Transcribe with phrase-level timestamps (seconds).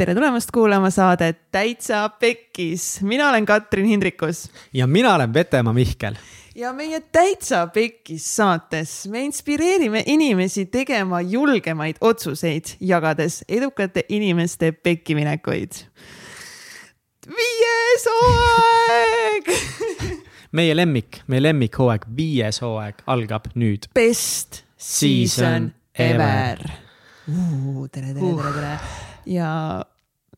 [0.00, 3.02] tere tulemast kuulama saadet Täitsa Pekkis.
[3.02, 4.50] mina olen Katrin Hindrikus.
[4.72, 6.14] ja mina olen Vetemaa Mihkel.
[6.54, 15.72] ja meie Täitsa Pekkis saates me inspireerime inimesi tegema julgemaid otsuseid, jagades edukate inimeste pekkiminekuid.
[17.26, 19.52] viies hooaeg
[20.56, 23.92] meie lemmik, meie lemmikhooaeg, viies hooaeg algab nüüd.
[23.94, 26.58] Best season, ever, ever..
[27.92, 28.74] tere, tere, tere, tere
[29.26, 29.84] ja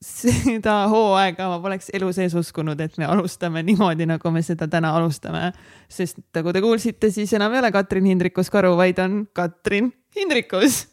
[0.02, 4.92] seda hooaega ma poleks elu sees uskunud, et me alustame niimoodi, nagu me seda täna
[4.98, 5.52] alustame.
[5.88, 10.86] sest nagu te kuulsite, siis enam ei ole Katrin Hindrikus Karu, vaid on Katrin Hindrikus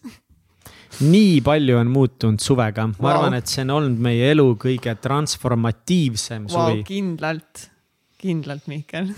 [1.05, 3.11] nii palju on muutunud suvega, ma wow.
[3.11, 6.83] arvan, et see on olnud meie elu kõige transformatiivsem wow, suvi.
[6.87, 7.69] kindlalt,
[8.19, 9.13] kindlalt, Mihkel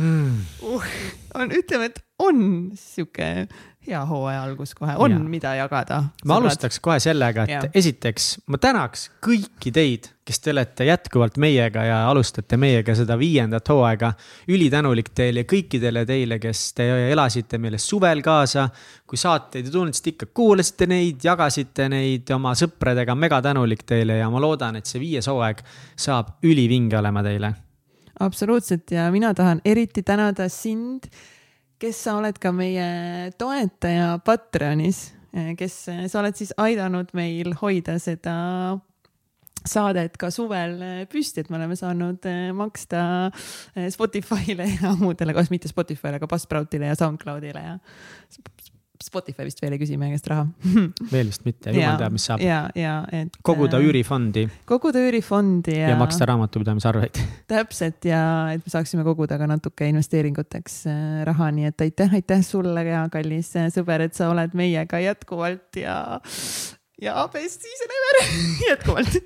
[0.00, 0.90] uh,
[1.34, 3.48] on, ütleme, et on sihuke
[3.86, 5.18] hea hooaja algus kohe, on ja.
[5.18, 6.02] mida jagada.
[6.26, 7.62] ma alustaks kohe sellega, et ja.
[7.74, 13.68] esiteks ma tänaks kõiki teid, kes te olete jätkuvalt meiega ja alustate meiega seda viiendat
[13.70, 14.12] hooaega.
[14.48, 18.68] ülitänulik teile ja kõikidele teile, kes te elasite meile suvel kaasa.
[19.06, 24.18] kui saateid ei tulnud, siis te ikka kuulasite neid, jagasite neid oma sõpradega, megatänulik teile
[24.18, 25.62] ja ma loodan, et see viies hooaeg
[25.94, 27.54] saab ülivinge olema teile.
[28.20, 28.90] Absoluutselt.
[28.90, 31.10] Ja mina tahan eriti tänada sind
[31.82, 32.88] kes sa oled ka meie
[33.38, 35.10] toetaja Patreonis,
[35.58, 38.36] kes sa oled siis aidanud meil hoida seda
[39.66, 40.78] saadet ka suvel
[41.10, 43.00] püsti, et me oleme saanud maksta
[43.92, 47.74] Spotify'le ja muudele, kas mitte Spotify'le, aga Buzzsproutile ja SoundCloudile ja
[49.04, 50.46] Spotify vist veel ei küsi meie käest raha
[51.14, 52.42] veel vist mitte, jumal teab, mis saab.
[52.44, 53.36] ja, ja, et.
[53.46, 54.46] koguda äh, üürifondi.
[54.68, 55.92] koguda üürifondi ja.
[55.92, 57.20] ja maksta raamatupidamisarveid
[57.52, 58.22] täpselt ja
[58.54, 63.06] et me saaksime koguda ka natuke investeeringuteks äh, raha, nii et aitäh, aitäh sulle ja
[63.12, 65.96] kallis äh, sõber, et sa oled meiega jätkuvalt ja
[67.02, 68.18] ja best season ever
[68.70, 69.16] jätkuvalt.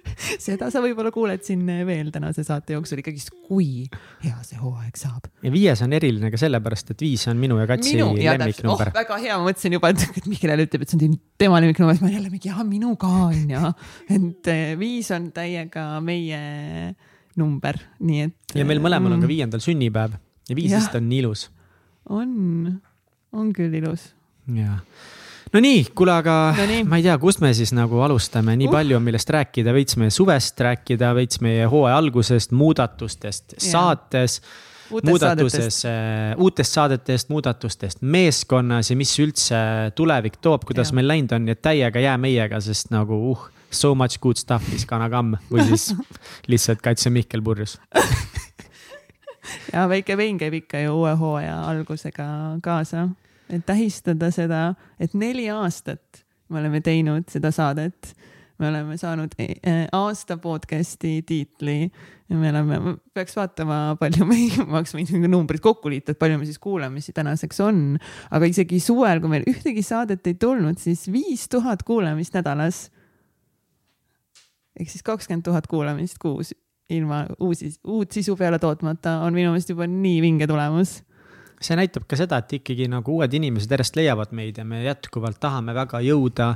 [0.42, 3.84] seda sa võib-olla kuuled siin veel tänase saate jooksul ikkagist, kui
[4.24, 5.28] hea see hooaeg saab.
[5.44, 8.96] ja viies on eriline ka sellepärast, et viis on minu ja Katsi minu, lemmiknumber oh,.
[8.96, 12.10] väga hea, ma mõtlesin juba, et Mihkel ütleb, et see on tema lemmiknumber, siis ma
[12.10, 13.72] jälle mingi, jaa, minu ka on ja.
[14.10, 16.42] et eh, viis on täiega meie
[17.38, 18.36] number, nii et.
[18.58, 19.36] ja meil mõlemal on ka mm.
[19.36, 20.18] viiendal sünnipäev
[20.50, 21.46] ja viis vist on nii ilus.
[22.10, 22.34] on,
[23.30, 24.10] on küll ilus.
[24.58, 24.80] jaa
[25.54, 26.86] no nii, kuule, aga no nii.
[26.88, 28.74] ma ei tea, kust me siis nagu alustame, nii uh.
[28.78, 33.70] palju on, millest rääkida, veits meie suvest rääkida, veits meie hooaja algusest, muudatustest yeah.
[33.70, 34.40] saates
[34.90, 39.60] Uutest muudatuses, äh, uutest saadetest, muudatustest meeskonnas ja mis üldse
[39.94, 40.96] tulevik toob, kuidas ja.
[40.98, 44.86] meil läinud on, et täiega jää meiega, sest nagu uh, so much good stuff is
[44.86, 45.92] gonna come või siis
[46.50, 47.78] lihtsalt Katse Mihkel purjus
[49.74, 52.26] ja väike vein käib ikka ju uue hooaja algusega
[52.62, 53.08] kaasa
[53.52, 58.14] et tähistada seda, et neli aastat me oleme teinud seda saadet.
[58.60, 61.76] me oleme saanud e, e, aasta podcast'i tiitli
[62.28, 66.36] ja me oleme, peaks vaatama, palju me, ma oleks võinud numbrid kokku liita, et palju
[66.36, 67.80] me siis kuulamisi tänaseks on.
[68.30, 72.88] aga isegi suvel, kui meil ühtegi saadet ei tulnud, siis viis tuhat kuulamist nädalas.
[74.76, 76.52] ehk siis kakskümmend tuhat kuulamist kuus
[76.90, 80.98] ilma uusi, uut sisu peale tootmata on minu meelest juba nii vinge tulemus
[81.60, 85.40] see näitab ka seda, et ikkagi nagu uued inimesed järjest leiavad meid ja me jätkuvalt
[85.42, 86.54] tahame väga jõuda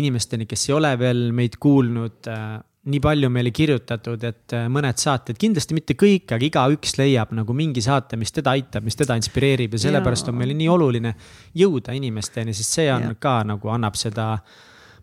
[0.00, 2.28] inimesteni, kes ei ole veel meid kuulnud.
[2.30, 2.58] Äh,
[2.90, 7.52] nii palju meile kirjutatud, et äh, mõned saated, kindlasti mitte kõik, aga igaüks leiab nagu
[7.52, 11.12] mingi saate, mis teda aitab, mis teda inspireerib ja sellepärast on meile nii oluline
[11.60, 13.18] jõuda inimesteni, sest see on ja.
[13.20, 14.32] ka nagu annab seda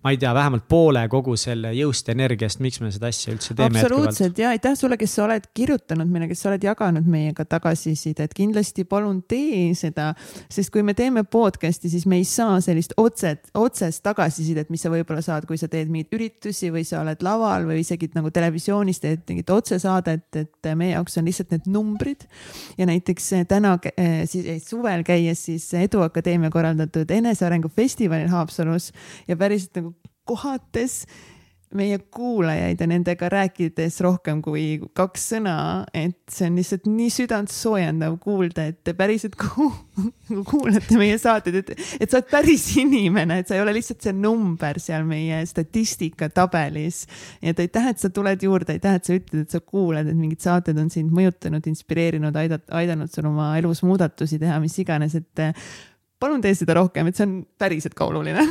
[0.07, 3.81] ma ei tea, vähemalt poole kogu selle jõust energiast, miks me seda asja üldse teeme.
[3.81, 8.31] absoluutselt ja aitäh sulle, kes sa oled kirjutanud meile, kes sa oled jaganud meiega tagasisidet,
[8.37, 10.13] kindlasti palun tee seda,
[10.53, 14.91] sest kui me teeme podcast'i, siis me ei saa sellist otset, otsest tagasisidet, mis sa
[14.93, 19.03] võib-olla saad, kui sa teed mingeid üritusi või sa oled laval või isegi nagu televisioonis
[19.03, 22.23] teed mingit otsesaadet, et meie jaoks on lihtsalt need numbrid.
[22.77, 23.75] ja näiteks täna
[24.29, 28.93] siis suvel käies siis Edu Akadeemia korraldatud enesearengu festivalil Haapsalus
[29.27, 29.96] ja päriselt nagu
[30.27, 31.03] kohates
[31.75, 35.55] meie kuulajaid ja nendega rääkides rohkem kui kaks sõna,
[35.95, 39.67] et see on lihtsalt nii südantsoojendav kuulda, et te päriselt ku
[40.51, 44.15] kuulate meie saateid, et, et sa oled päris inimene, et sa ei ole lihtsalt see
[44.15, 47.01] number seal meie statistikatabelis.
[47.43, 50.15] nii et aitäh, et sa tuled juurde, aitäh, et sa ütled, et sa kuulad, et
[50.15, 55.19] mingid saated on sind mõjutanud, inspireerinud, aidat-, aidanud sul oma elus muudatusi teha, mis iganes,
[55.19, 55.45] et
[56.17, 58.47] palun tee seda rohkem, et see on päriselt ka oluline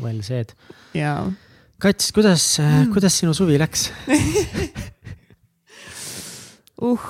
[0.00, 0.54] well said.
[0.96, 1.26] jaa.
[1.82, 3.88] Kats, kuidas mm., kuidas sinu suvi läks
[6.86, 7.06] uh,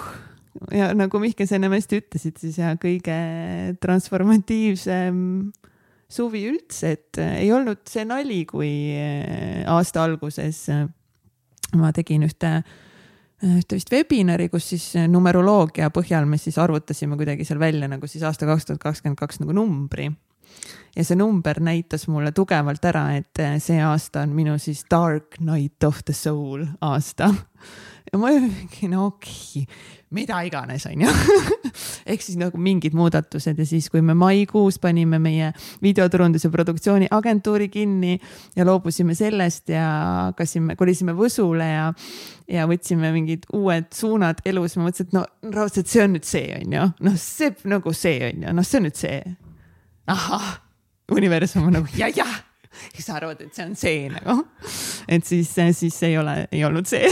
[0.73, 3.17] ja nagu Mihkel sa ennem hästi ütlesid, siis ja kõige
[3.83, 5.17] transformatiivsem
[6.13, 10.87] suvi üldse, et äh, ei olnud see nali, kui äh, aasta alguses äh,
[11.79, 12.61] ma tegin ühte
[13.43, 18.23] ühte vist webinari, kus siis numeroloogia põhjal me siis arvutasime kuidagi seal välja nagu siis
[18.29, 20.13] aasta kaks tuhat kakskümmend kaks nagu numbri.
[20.97, 25.85] Ja see number näitas mulle tugevalt ära, et see aasta on minu siis dark night
[25.85, 27.33] of the soul aasta.
[28.13, 31.09] ja ma olingi, no okei okay mida iganes, onju.
[32.13, 35.51] ehk siis nagu mingid muudatused ja siis, kui me maikuus panime meie
[35.83, 38.19] videoturunduse produktsiooni agentuuri kinni
[38.57, 39.87] ja loobusime sellest ja
[40.29, 41.87] hakkasime, kolisime Võsule ja,
[42.51, 45.25] ja võtsime mingid uued suunad elus, ma mõtlesin, et no
[45.57, 46.91] raudselt see on nüüd see, onju.
[47.09, 49.23] noh, see nagu see onju, noh, see on nüüd see.
[50.13, 50.53] ahah,
[51.11, 52.41] universum on nagu ja-jah
[52.93, 54.37] kes arvavad, et see on see nagu.
[55.09, 57.09] et siis, siis ei ole, ei olnud see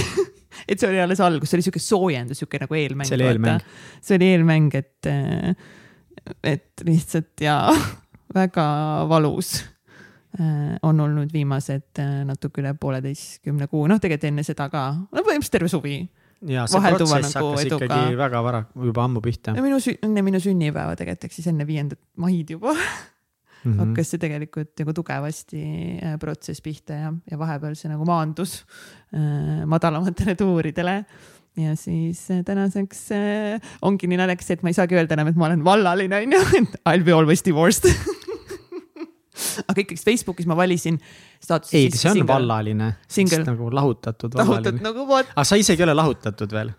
[0.71, 3.09] et see oli alles algus, see oli sihuke soojendus, sihuke nagu eelmäng.
[3.09, 3.67] see oli eelmäng.
[4.01, 5.11] see oli eelmäng, et,
[6.45, 7.59] et lihtsalt ja
[8.35, 8.65] väga
[9.11, 9.59] valus
[10.39, 15.23] äh, on olnud viimased äh, natuke üle pooleteistkümne kuu, noh, tegelikult enne seda ka, no
[15.27, 16.01] põhimõtteliselt terve suvi.
[16.49, 17.89] ja see protsess nagu hakkas eduka.
[17.89, 19.57] ikkagi väga vara, juba ammu pihta.
[19.61, 22.77] minu, enne minu sünnipäeva tegelikult, ehk siis enne viiendat maid juba
[23.65, 23.79] mm -hmm.
[23.83, 25.65] hakkas see tegelikult nagu tugevasti
[26.03, 28.65] äh, protsess pihta ja, ja vahepeal see nagu maandus
[29.15, 31.05] äh, madalamatele tuuridele
[31.57, 35.37] ja siis äh, tänaseks äh, ongi nii naljakas, et ma ei saagi öelda enam, et
[35.37, 37.91] ma olen vallaline onju, et I will be always divorced
[39.69, 40.99] aga ikkagist Facebookis ma valisin
[41.41, 41.77] staatuse.
[41.77, 42.35] ei, see on single.
[42.35, 42.93] vallaline.
[43.47, 44.37] nagu lahutatud.
[44.37, 45.33] lahutatud nagu vot.
[45.35, 46.73] aga sa isegi ei ole lahutatud veel?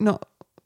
[0.00, 0.18] no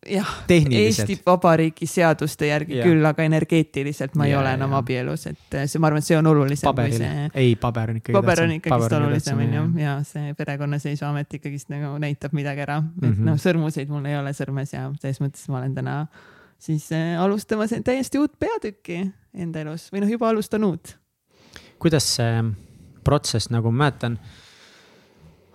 [0.09, 2.87] jah, Eesti Vabariigi seaduste järgi ja.
[2.89, 6.09] küll, aga energeetiliselt ma ja, ei ole enam abielus, et eh, see, ma arvan, et
[6.09, 6.69] see on olulisem.
[6.71, 8.17] paberil see..., ei, paber on ikkagi.
[8.17, 13.03] paber on ikkagist olulisem, on ju, ja see perekonnaseisuamet ikkagist nagu näitab midagi ära, et
[13.03, 13.29] mm -hmm.
[13.29, 15.97] noh, sõrmuseid mul ei ole sõrmes ja selles mõttes ma olen täna
[16.59, 19.03] siis äh, alustamas täiesti uut peatükki
[19.35, 20.97] enda elus või noh, juba alustanud.
[21.79, 22.45] kuidas see
[23.05, 24.19] protsess, nagu ma mäletan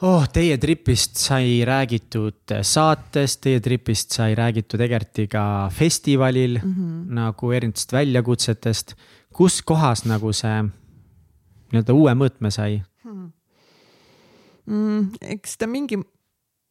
[0.02, 7.14] oh, teie tripist sai räägitud saates, teie tripist sai räägitud Egertiga festivalil mm -hmm.
[7.14, 8.96] nagu erinevatest väljakutsetest.
[9.34, 10.64] kus kohas nagu see
[11.72, 13.32] nii-öelda uue mõõtme sai hmm.?
[14.66, 16.00] Mm, eks ta mingi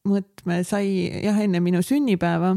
[0.09, 2.57] mõõtme sai jah, enne minu sünnipäeva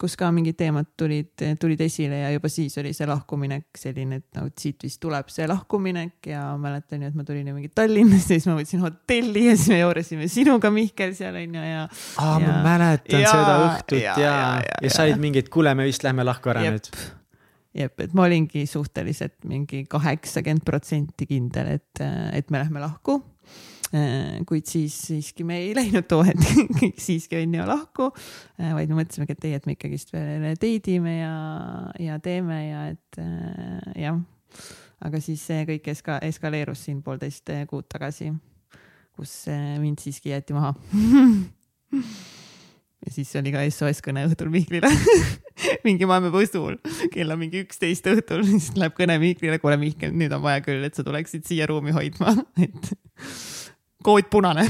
[0.00, 4.40] kus ka mingid teemad tulid, tulid esile ja juba siis oli see lahkuminek selline, et
[4.42, 8.36] et siit vist tuleb see lahkuminek ja mäletan ju, et ma tulin ju mingi Tallinnasse,
[8.36, 11.84] siis ma võtsin hotelli ja siis me jooresime sinuga Mihkel seal onju ja.
[12.22, 15.72] aa, ma mäletan ja, seda õhtut ja, ja, ja, ja, ja said mingi, et kuule,
[15.78, 16.76] me vist lähme lahku ära jep.
[16.76, 17.06] nüüd.
[17.82, 22.04] jep, et ma olingi suhteliselt mingi kaheksakümmend protsenti kindel, et,
[22.36, 23.22] et me lähme lahku
[24.48, 26.42] kuid siis siiski me ei läinud too hetk
[26.80, 28.08] kõik siiski on ju lahku,
[28.60, 31.36] äh, vaid me mõtlesimegi, et ei, et me ikkagist veel date ime ja,
[32.02, 34.18] ja teeme ja et äh, jah.
[35.06, 38.32] aga siis see kõik eska-, eskaleerus siin poolteist kuud tagasi,
[39.16, 39.44] kus
[39.82, 40.74] mind siiski jäeti maha.
[43.06, 44.88] Ja siis oli ka SOS kõne õhtul Mihklile
[45.86, 46.74] mingi, me oleme Võsul,
[47.12, 50.82] kell on mingi üksteist õhtul, siis läheb kõne Mihklile, kuule Mihkel, nüüd on vaja küll,
[50.82, 52.90] et sa tuleksid siia ruumi hoidma, et
[54.04, 54.66] kood punane.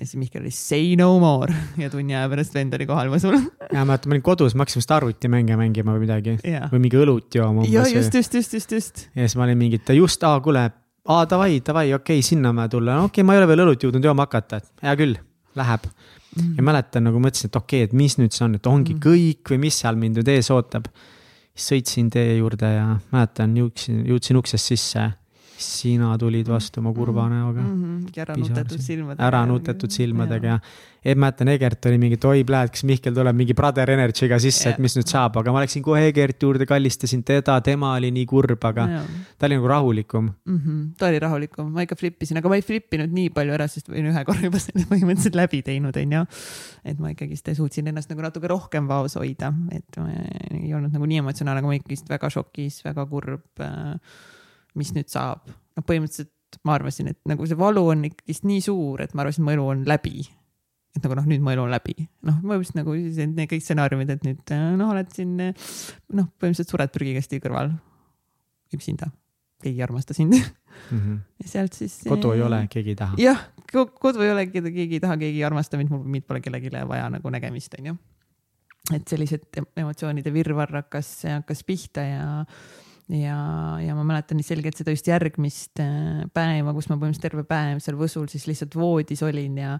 [0.00, 3.36] ja siis Mihkel oli say no more ja tunni aja pärast vend oli kohal Võsul.
[3.36, 6.70] ja ma mäletan, ma olin kodus, ma hakkasin vist arvutimänge mängima või midagi yeah.
[6.72, 7.66] või mingi õlut jooma.
[7.68, 9.04] ja just, just, just, just, just.
[9.14, 10.64] ja siis ma olin mingi, et just, aa, kuule,
[11.12, 13.86] aa davai, davai, okei okay,, Sinnamaale tulla, no okei okay,, ma ei ole veel õlut
[13.86, 15.18] jõudnud jooma hakata, et hea küll,
[15.60, 16.52] läheb mm..
[16.58, 19.02] ja mäletan nagu mõtlesin, et okei okay,, et mis nüüd see on, et ongi mm.
[19.06, 20.88] kõik või mis seal mind nüüd ees ootab.
[21.52, 25.10] siis sõitsin tee juurde ja mäletan, jõudsin, jõudsin uksest sisse
[25.62, 27.34] sina tulid vastu oma kurva mhm.
[27.34, 27.82] näoga mm.
[27.82, 28.20] -hmm.
[28.24, 29.26] ära nutetud silmadega.
[29.26, 30.58] ära nutetud silmadega ja,
[31.04, 34.38] ja ma mäletan, Egert oli mingi, et oi, pläät, kas Mihkel tuleb mingi brother energy'ga
[34.42, 38.12] sisse, et mis nüüd saab, aga ma läksin kohe Egerti juurde, kallistasin teda, tema oli
[38.14, 39.02] nii kurb, aga ja.
[39.38, 40.58] ta oli nagu rahulikum mm.
[40.58, 40.82] -hmm.
[40.98, 44.10] ta oli rahulikum, ma ikka flippisin, aga ma ei flippinud nii palju ära, sest olin
[44.12, 46.26] ühe korra juba selle põhimõtteliselt läbi teinud, onju.
[46.84, 49.98] et ma ikkagist suutsin ennast nagu natuke rohkem vaos hoida, et
[50.52, 53.98] ei olnud nagu nii emotsionaalne, aga ma ikkagist väga šokis, väga kurb äh,
[54.78, 55.48] mis nüüd saab.
[55.48, 56.32] noh, põhimõtteliselt
[56.66, 59.54] ma arvasin, et nagu see valu on ikkagist nii suur, et ma arvasin, et mu
[59.54, 60.26] elu on läbi.
[60.92, 61.94] et nagu noh, nüüd mu elu on läbi,
[62.28, 66.92] noh, ma just nagu need kõik stsenaariumid, et nüüd noh, oled siin noh, põhimõtteliselt sured
[66.92, 67.72] prügikasti kõrval
[68.76, 69.08] üksinda,
[69.62, 70.98] keegi ei armasta sind mm.
[70.98, 71.18] -hmm.
[71.40, 72.02] ja sealt siis.
[72.08, 73.16] kodu ei ole, keegi ei taha.
[73.20, 73.40] jah,
[73.72, 77.08] kodu ei ole, keegi ei taha, keegi ei armasta mind, mul mind pole kellelegi vaja
[77.10, 77.96] nagu nägemist, onju.
[78.92, 82.26] et sellised emotsioonide virvarr hakkas, hakkas pihta ja
[83.12, 83.36] ja,
[83.82, 87.82] ja ma mäletan nii selgelt seda just järgmist äh, päeva, kus ma põhimõtteliselt terve päev
[87.84, 89.76] seal Võsul siis lihtsalt voodis olin ja,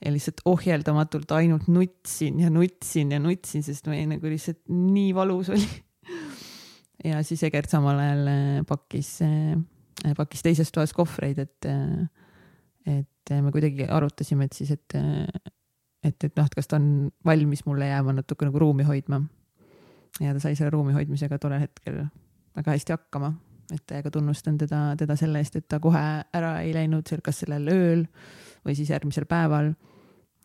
[0.00, 5.52] ja lihtsalt ohjeldamatult ainult nutsin ja nutsin ja nutsin, sest meil nagu lihtsalt nii valus
[5.52, 5.68] oli
[7.10, 11.70] ja siis Egert samal ajal äh, pakkis, äh, pakkis teises toas kohvreid, et,
[12.88, 14.96] et me kuidagi arutasime, et siis, et,
[16.04, 19.20] et, et noh, et kas ta on valmis mulle jääma natuke nagu ruumi hoidma.
[20.20, 22.00] ja ta sai selle ruumi hoidmisega tollel hetkel
[22.56, 23.32] väga hästi hakkama,
[23.74, 26.02] et täiega tunnustan teda, teda selle eest, et ta kohe
[26.34, 28.04] ära ei läinud seal, kas sellel ööl
[28.66, 29.72] või siis järgmisel päeval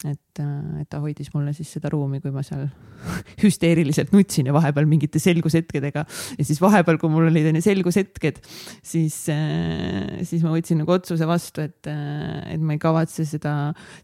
[0.03, 2.65] et, äh, et ta hoidis mulle siis seda ruumi, kui ma seal
[3.43, 6.03] hüsteeriliselt nutsin ja vahepeal mingite selgushetkedega.
[6.35, 8.41] Ja siis vahepeal, kui mul olid onju selgushetked,
[8.83, 13.55] siis, äh, siis ma võtsin nagu otsuse vastu, et, äh, et ma ei kavatse seda,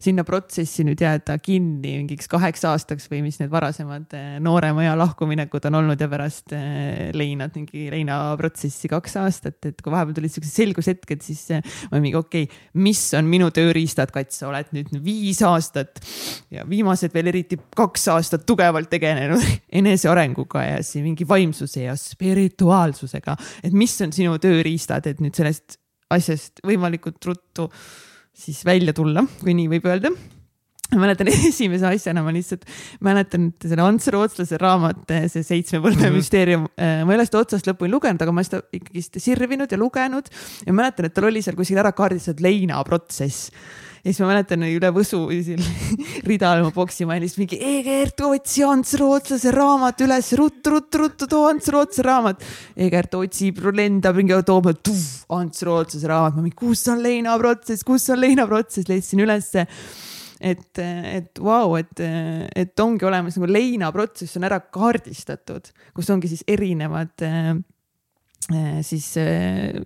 [0.02, 5.68] sinna protsessi nüüd jääda kinni mingiks kaheks aastaks või mis need varasemad noorema ea lahkuminekud
[5.68, 6.54] on olnud ja pärast
[7.16, 11.44] leinad mingi leinaprotsessi kaks aastat, et kui vahepeal tulid siuksed selgushetked, siis
[11.92, 16.02] ma mingi okei okay,, mis on minu tööriistad, Kats, sa oled nüüd viis aastat aastat
[16.52, 19.42] ja viimased veel eriti kaks aastat tugevalt tegelenud
[19.80, 23.36] enesearenguga ja siis mingi vaimsuse ja spirituaalsusega.
[23.62, 25.78] et mis on sinu tööriistad, et nüüd sellest
[26.12, 27.70] asjast võimalikult ruttu
[28.32, 30.12] siis välja tulla, kui nii võib öelda
[30.92, 32.66] ma mäletan esimese asjana, ma lihtsalt
[33.04, 36.18] mäletan, et selle Ants Rootslase raamat, see Seitsme põlve mm -hmm.
[36.18, 39.78] müsteerium, äh, ma ei ole seda otsast lõpuni lugenud, aga ma seda ikkagist sirvinud ja
[39.80, 40.28] lugenud
[40.66, 43.52] ja mäletan, et tal oli seal kuskil ära kaardistatud leinaprotsess
[44.02, 45.20] ja siis ma mäletan üle Võsu
[46.28, 51.02] rida all ma poksima ja lihtsalt mingi Egert, otsi Ants Rootslase raamat üles, ruttu, ruttu,
[51.04, 52.46] ruttu, too Ants Rootslase raamat.
[52.82, 54.72] Egert otsib, lendab, mingi toob,
[55.38, 59.66] Ants Rootslase raamat, ma mingi, kus on leinaprotsess, kus on leinaprotsess, leidsin ülesse
[60.42, 62.02] et, et vau wow,, et,
[62.58, 67.52] et ongi olemas nagu leinaprotsess on ära kaardistatud, kus ongi siis erinevad äh,
[68.82, 69.78] siis äh,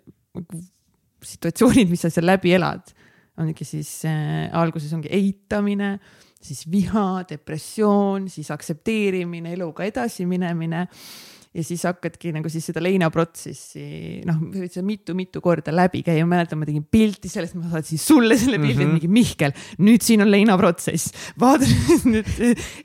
[1.26, 2.96] situatsioonid, mis sa seal läbi elad
[3.42, 5.96] ongi siis äh, alguses ongi eitamine,
[6.42, 10.86] siis viha, depressioon, siis aktsepteerimine, eluga edasiminemine
[11.56, 13.84] ja siis hakkadki nagu siis seda leinaprotsessi,
[14.28, 14.40] noh,
[14.84, 18.84] mitu-mitu korda läbi käia, ma mäletan, ma tegin pilti sellest, ma saatsin sulle selle pildi
[18.84, 18.98] mm, -hmm.
[18.98, 21.68] mingi Mihkel, nüüd siin on leinaprotsess, vaata
[22.10, 22.28] nüüd,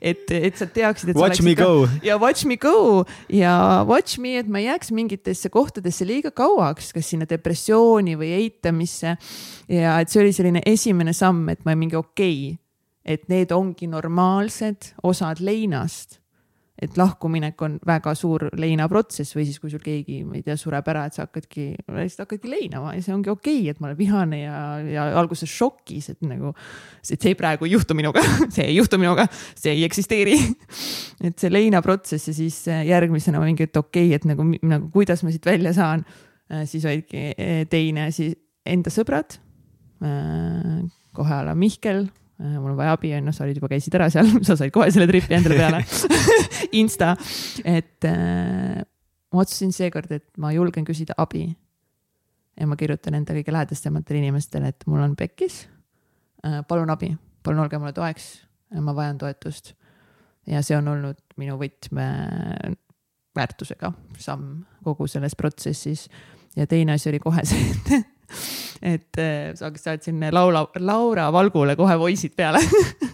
[0.00, 1.20] et, et sa teaksid, et.
[1.20, 1.86] Watch me go.
[2.02, 6.92] ja watch me go ja watch me, et ma ei jääks mingitesse kohtadesse liiga kauaks,
[6.96, 9.16] kas sinna depressiooni või eitamisse.
[9.68, 12.58] ja et see oli selline esimene samm, et ma mingi okei okay,,
[13.04, 16.21] et need ongi normaalsed osad leinast
[16.82, 20.88] et lahkuminek on väga suur leinaprotsess või siis, kui sul keegi, ma ei tea, sureb
[20.92, 23.98] ära, et sa hakkadki, lihtsalt hakkadki leinama ja see ongi okei okay,, et ma olen
[23.98, 26.54] vihane ja, ja alguses šokis, et nagu,
[27.06, 28.24] et see praegu ei juhtu minuga
[28.54, 30.38] see ei juhtu minuga, see ei eksisteeri
[31.28, 35.22] et see leinaprotsess ja siis äh, järgmisena mingi, et okei okay,, et nagu, nagu kuidas
[35.22, 36.04] ma siit välja saan.
[36.52, 38.34] Äh, siis olidki äh, teine, siis
[38.66, 39.38] enda sõbrad.
[41.14, 44.08] kohe ala Mihkel Äh, mul on vaja abi, on ju, sa olid juba, käisid ära
[44.12, 45.82] seal, sa said kohe selle tripi endale peale
[46.80, 47.12] Insta,
[47.64, 48.80] et äh,
[49.32, 51.46] ma otsustasin seekord, et ma julgen küsida abi.
[52.58, 55.62] ja ma kirjutan enda kõige lähedastematele inimestele, et mul on pekkis
[56.46, 56.60] äh,.
[56.68, 58.32] palun abi, palun olge mulle toeks,
[58.80, 59.74] ma vajan toetust.
[60.46, 62.08] ja see on olnud minu võtme
[63.36, 66.08] väärtusega samm kogu selles protsessis.
[66.56, 67.96] ja teine asi oli kohe see, et
[68.82, 72.60] et äh, saatsin Laura, Laura Valgule kohe voice'id peale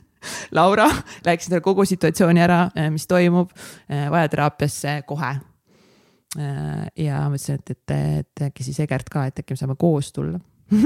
[0.57, 0.89] Laura,
[1.25, 3.53] rääkisin talle kogu situatsiooni ära, äh, mis toimub,
[3.91, 5.37] äh, vaja teraapiasse kohe.
[6.97, 10.37] ja mõtlesin, et, et, et äkki siis Egert ka, et äkki me saame koos tulla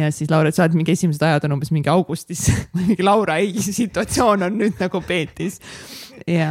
[0.00, 2.48] ja siis Laura et mingi esimesed ajad on umbes mingi augustis
[2.80, 5.60] mingi Laura, ei, situatsioon on nüüd nagu peetis.
[6.26, 6.50] ja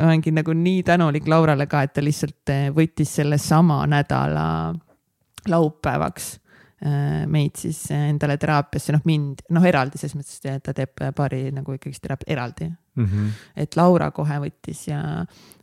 [0.00, 4.74] olengi nagu nii tänulik Laurale ka, et ta lihtsalt võttis selle sama nädala
[5.46, 6.34] laupäevaks
[7.32, 11.72] meid siis endale teraapiasse, noh mind, noh eraldi selles mõttes, et ta teeb paari nagu
[11.72, 13.06] ikkagist teraapiat eraldi mm.
[13.06, 13.30] -hmm.
[13.64, 15.00] et Laura kohe võttis ja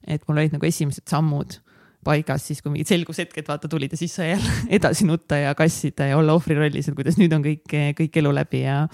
[0.07, 1.59] et mul olid nagu esimesed sammud
[2.03, 6.09] paigas, siis kui mingid selgushetked vaata tulid ja siis sai jälle edasi nutta ja kassida
[6.09, 8.87] ja olla ohvri rollis, et kuidas nüüd on kõik, kõik elu läbi ja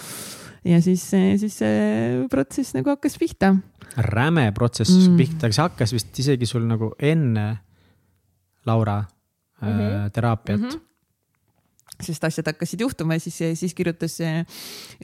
[0.67, 1.05] ja siis,
[1.39, 3.55] siis see protsess nagu hakkas pihta.
[3.95, 5.17] räme protsess mm.
[5.17, 7.47] pihta, aga see hakkas vist isegi sul nagu enne
[8.65, 8.99] Laura
[9.61, 10.11] mm -hmm.
[10.11, 10.67] teraapiat mm.
[10.67, 10.88] -hmm
[12.03, 14.17] sest asjad hakkasid juhtuma ja siis, siis kirjutas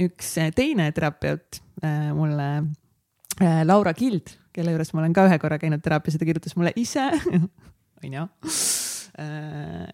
[0.05, 2.49] üks teine terapeut äh, mulle,
[3.41, 6.55] äh, Laura Kild, kelle juures ma olen ka ühe korra käinud teraapias ja ta kirjutas
[6.59, 7.05] mulle ise,
[8.03, 8.27] onju,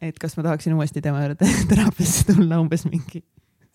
[0.02, 3.24] et kas ma tahaksin uuesti tema juurde teraapiasse tulla umbes mingi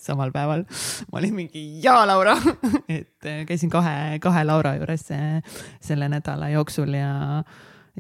[0.06, 0.64] samal päeval.
[1.11, 2.37] ma olin mingi jaa, Laura
[2.99, 7.42] et käisin kahe, kahe Laura juures selle nädala jooksul ja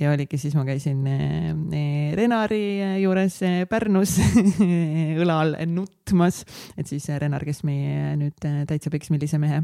[0.00, 4.16] ja oligi, siis ma käisin eh, Renari juures eh, Pärnus
[5.22, 6.42] õla all nutmas,
[6.76, 9.62] et siis Renar, kes meie nüüd eh, täitsa peksmillise mehe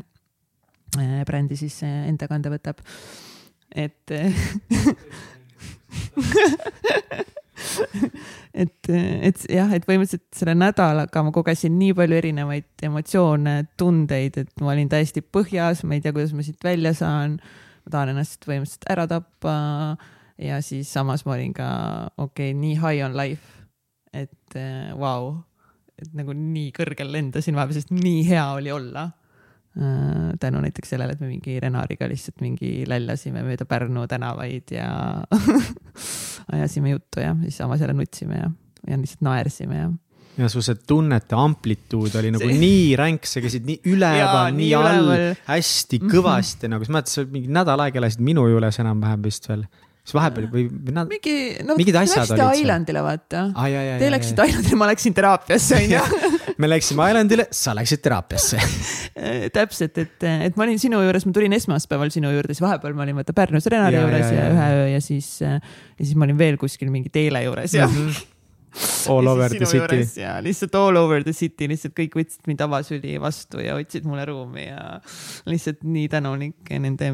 [1.25, 2.83] brändi siis enda kanda võtab.
[3.73, 4.12] et
[8.53, 14.53] et, et jah, et põhimõtteliselt selle nädalaga ma kogesin nii palju erinevaid emotsioone, tundeid, et
[14.61, 17.39] ma olin täiesti põhjas, ma ei tea, kuidas ma siit välja saan.
[17.87, 19.55] ma tahan ennast põhimõtteliselt ära tappa
[20.43, 21.71] ja siis samas ma olin ka
[22.17, 23.65] okei okay,, nii high on life,
[24.13, 24.59] et
[24.99, 25.35] vau wow,,
[25.99, 29.11] et nagu nii kõrgel lendasin vahepeal, sest nii hea oli olla
[29.73, 34.89] Äh, tänu näiteks sellele, et me mingi Renariga lihtsalt mingi lällasime mööda Pärnu tänavaid ja
[36.53, 38.51] ajasime juttu ja siis samas jälle nutsime ja,
[38.91, 39.87] ja lihtsalt naersime ja
[40.37, 42.59] ja su see tunnete amplituud oli nagu see...
[42.61, 45.11] nii ränk, sa käisid nii üleval, nii, nii all,
[45.49, 46.13] hästi mhm.
[46.19, 46.77] kõvasti mm -hmm.
[46.77, 49.65] nagu, sa mäletad, sa mingi nädal aega elasid minu juures enam-vähem vist veel
[50.02, 51.11] siis vahepeal või, või nad.
[51.11, 51.35] mingi,
[51.66, 52.64] no mingid asjad olid seal.
[52.64, 53.68] Islandile vaata ah,.
[54.00, 56.00] Te läksite Islandile, ma läksin teraapiasse onju
[56.62, 58.59] me läksime Islandile, sa läksid teraapiasse
[59.59, 63.06] täpselt, et, et ma olin sinu juures, ma tulin esmaspäeval sinu juurde, siis vahepeal ma
[63.06, 65.56] olin vaata Pärnus Renari juures ja, ja, ja ühe öö ja siis, ja
[66.02, 67.87] siis ma olin veel kuskil mingi Teele juures ja.
[67.87, 68.32] -hmm
[69.09, 70.21] All over the city.
[70.21, 74.25] ja lihtsalt all over the city, lihtsalt kõik võtsid mind avasüli vastu ja hoidsid mulle
[74.29, 74.99] ruumi ja
[75.50, 77.11] lihtsalt nii tänulik nende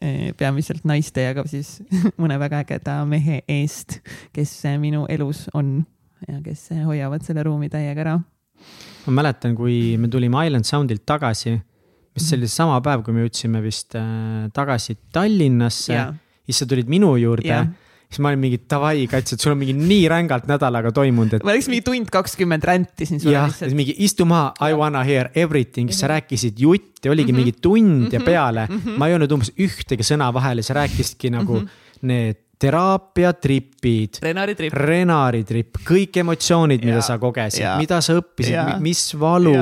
[0.00, 1.80] eh, peamiselt naiste ja ka siis
[2.22, 4.00] mõne väga ägeda mehe eest,
[4.32, 5.82] kes minu elus on
[6.28, 8.16] ja kes hoiavad selle ruumi täiega ära.
[9.06, 11.58] ma mäletan, kui me tulime Island Soundilt tagasi,
[12.14, 16.04] mis oli sama päev, kui me jõudsime vist äh, tagasi Tallinnasse,
[16.46, 17.64] siis sa tulid minu juurde ja
[18.12, 21.46] siis ma olin mingi davai, kats, et sul on mingi nii rängalt nädalaga toimunud, et.
[21.46, 23.76] ma läks mingi tund kakskümmend räntisin sulle jah, lihtsalt.
[23.78, 26.12] mingi istu maha, I wanna hear everything, sa mhm.
[26.14, 27.44] rääkisid jutti, oligi mm -hmm.
[27.44, 28.26] mingi tund ja mhm.
[28.26, 28.78] peale mm.
[28.78, 28.98] -hmm.
[28.98, 32.06] ma ei öelnud umbes ühtegi sõna vahele, sa rääkisidki nagu mm -hmm.
[32.06, 34.22] need teraapiatripid.
[34.22, 34.76] Renari tripp.
[34.76, 39.56] Renari tripp, kõik emotsioonid, mida sa kogesid, mida sa õppisid, mis valu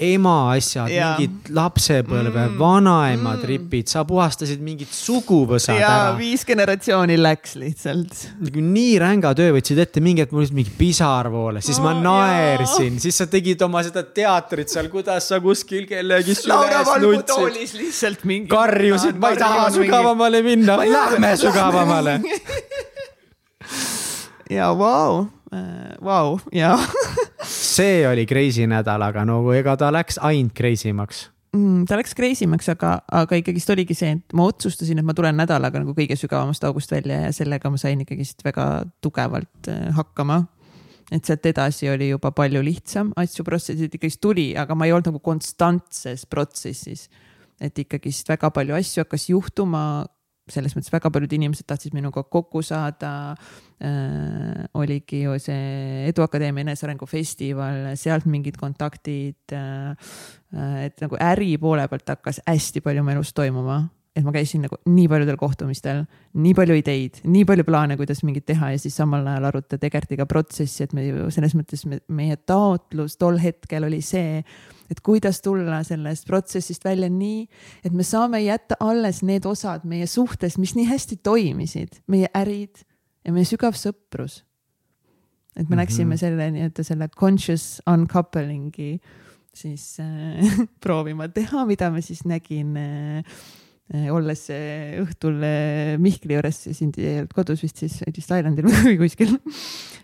[0.00, 3.42] ema asjad, mingid lapsepõlve mm., vanaema mm.
[3.44, 6.14] tripid, sa puhastasid mingid suguvõsad ja, ära.
[6.18, 8.16] viis generatsiooni läks lihtsalt.
[8.56, 11.94] nii ränga töö võtsid ette, mingi hetk mul lihtsalt mingi pisar vooles, siis oh, ma
[12.00, 17.80] naersin, siis sa tegid oma seda teatrit seal, kuidas sa kuskil kellegi süles nutsid.
[17.80, 18.50] lihtsalt mingi.
[18.52, 22.20] karjusid, ma ei taha sügavamale minna, lähme sügavamale
[24.56, 25.26] ja vau,
[26.02, 26.78] vau ja
[27.70, 31.84] see oli crazy nädal, aga no ega ta läks ainult crazy maks mm,.
[31.88, 35.38] ta läks crazy maks, aga, aga ikkagist oligi see, et ma otsustasin, et ma tulen
[35.38, 38.70] nädalaga nagu kõige sügavamast august välja ja sellega ma sain ikkagist väga
[39.04, 40.42] tugevalt äh, hakkama
[41.10, 45.10] et sealt edasi oli juba palju lihtsam, asju, protsessid ikkagist tuli, aga ma ei olnud
[45.10, 47.08] nagu konstantses protsessis.
[47.60, 49.82] et ikkagist väga palju asju hakkas juhtuma
[50.50, 53.36] selles mõttes väga paljud inimesed tahtsid minuga kokku saada
[53.84, 54.66] äh,.
[54.74, 59.94] oligi ju see Eduakadeemia enesearengu festival, sealt mingid kontaktid äh,.
[60.86, 63.82] et nagu äri poole pealt hakkas hästi palju mu elus toimuma
[64.16, 66.02] et ma käisin nagu nii paljudel kohtumistel,
[66.42, 70.26] nii palju ideid, nii palju plaane, kuidas mingit teha ja siis samal ajal arutada Egertiga
[70.30, 74.42] protsessi, et me ju selles mõttes me, meie taotlus tol hetkel oli see,
[74.90, 77.44] et kuidas tulla sellest protsessist välja nii,
[77.86, 82.82] et me saame jätta alles need osad meie suhtest, mis nii hästi toimisid, meie ärid
[83.24, 84.42] ja meie sügav sõprus.
[85.56, 85.80] et me mm -hmm.
[85.82, 89.00] läksime selle nii-öelda selle conscious uncoupleing'i
[89.54, 93.24] siis äh, proovima teha, mida ma siis nägin äh,
[94.14, 99.34] olles eh, õhtul eh, Mihkli juures, olnud kodus vist siis, vist Islandil või kuskil.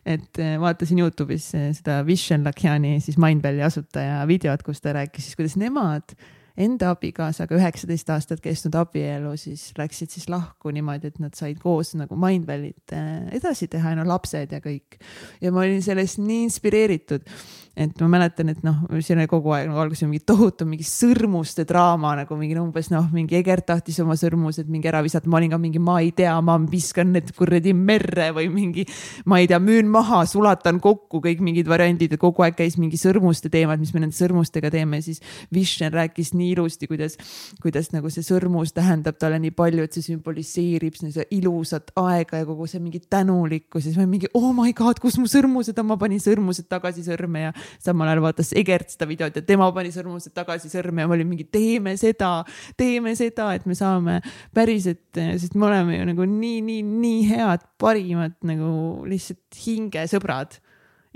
[0.04, 5.56] et vaatasin Youtube'is seda Vishen Lakiani siis Mindvalley asutaja videot, kus ta rääkis siis, kuidas
[5.56, 6.16] nemad
[6.56, 11.94] enda abikaasaga üheksateist aastat kestnud abielu, siis läksid siis lahku niimoodi, et nad said koos
[11.98, 12.96] nagu Mindvalley't
[13.36, 14.98] edasi teha ja no lapsed ja kõik.
[15.40, 17.28] ja ma olin sellest nii inspireeritud
[17.76, 21.66] et ma mäletan, et noh, siin oli kogu aeg nagu alguses mingi tohutu mingi sõrmuste
[21.68, 25.52] draama nagu mingi umbes noh, mingi Egert tahtis oma sõrmused mingi ära visata, ma olin
[25.52, 28.86] ka mingi, ma ei tea, ma viskan need kuradi merre või mingi,
[29.28, 32.14] ma ei tea, müün maha, sulatan kokku kõik mingid variandid.
[32.16, 35.20] Ja kogu aeg käis mingi sõrmuste teemad, mis me nende sõrmustega teeme, siis
[35.52, 37.18] Vishner rääkis nii ilusti, kuidas,
[37.60, 42.48] kuidas nagu see sõrmus tähendab talle nii palju, et see sümboliseerib seda ilusat aega ja
[42.48, 43.84] kogu see mingi tänulikkus.
[43.84, 47.04] Ja siis ma mingi oh my god, kus mu sõrmused on, ma panin sõrmused tagasi
[47.04, 51.10] sõrme ja samal ajal vaatas Egert seda videot ja tema pani sõrmused tagasi sõrme ja
[51.10, 52.40] ma olin mingi, teeme seda,
[52.78, 54.20] teeme seda, et me saame
[54.56, 58.70] päriselt, sest me oleme ju nagu nii, nii, nii head, parimad nagu
[59.08, 60.60] lihtsalt hingesõbrad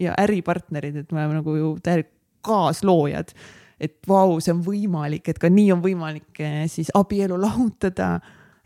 [0.00, 2.12] ja äripartnerid, et me oleme nagu ju täielik
[2.46, 3.34] kaasloojad.
[3.80, 8.18] et vau, see on võimalik, et ka nii on võimalik eh, siis abielu lahutada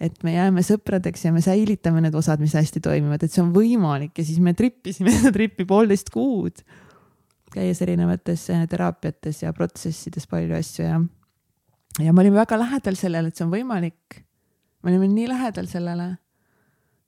[0.03, 3.53] et me jääme sõpradeks ja me säilitame need osad, mis hästi toimivad, et see on
[3.55, 6.65] võimalik ja siis me trippisime seda trippi poolteist kuud
[7.55, 11.01] käies erinevates eh, teraapiates ja protsessides palju asju ja,
[12.03, 14.21] ja me olime väga lähedal sellele, et see on võimalik.
[14.83, 16.09] me olime nii lähedal sellele.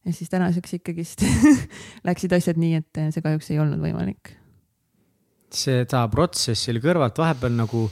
[0.07, 1.25] ja siis tänaseks ikkagist
[2.09, 4.37] läksid asjad nii, et see kahjuks ei olnud võimalik.
[5.51, 7.89] seda protsessi oli kõrvalt vahepeal nagu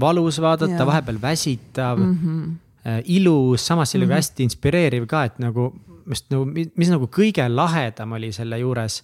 [0.00, 3.00] valus vaadata, vahepeal väsitav mm, -hmm.
[3.04, 4.14] ilus, samas see oli mm -hmm.
[4.14, 5.72] hästi inspireeriv ka, et nagu,
[6.08, 9.02] just nagu, mis nagu kõige lahedam oli selle juures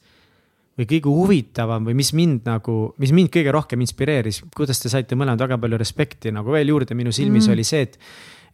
[0.79, 5.19] või kõige huvitavam või mis mind nagu, mis mind kõige rohkem inspireeris, kuidas te saite
[5.19, 7.55] mõlemad väga palju respekti nagu veel juurde minu silmis mm.
[7.57, 7.99] oli see, et,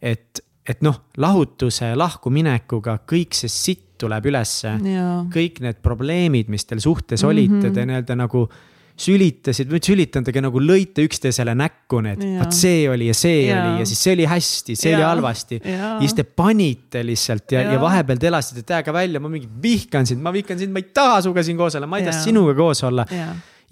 [0.01, 4.73] et, et noh, lahutuse lahkuminekuga kõik see sitt tuleb ülesse.
[5.31, 7.31] kõik need probleemid, mis teil suhtes mm -hmm.
[7.31, 8.49] olite, te nii-öelda nagu
[8.95, 13.57] sülitasid, või sülitanud, aga nagu lõite üksteisele näkku need, vot see oli ja see ja.
[13.59, 14.99] oli ja siis see oli hästi, see ja.
[14.99, 15.59] oli halvasti.
[15.67, 19.49] ja siis te panite lihtsalt ja, ja., ja vahepeal te elasite täiega välja, ma mingi
[19.63, 22.23] vihkan sind, ma vihkan sind, ma ei taha sinuga siin koos olla, ma ei taha
[22.23, 23.05] sinuga koos olla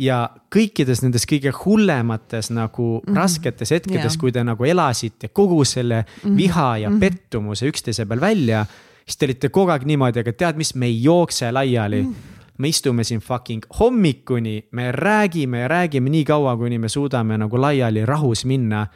[0.01, 0.19] ja
[0.51, 3.19] kõikides nendes kõige hullemates nagu mm -hmm.
[3.21, 6.37] rasketes hetkedes, kui te nagu elasite kogu selle mm -hmm.
[6.37, 6.99] viha ja mm -hmm.
[6.99, 8.65] pettumuse üksteise peal välja
[9.05, 12.69] siis te olite kogu aeg niimoodi, aga tead, mis, me ei jookse laiali mm me
[12.69, 18.05] istume siin fucking hommikuni, me räägime ja räägime nii kaua, kuni me suudame nagu laiali
[18.05, 18.87] rahus minna.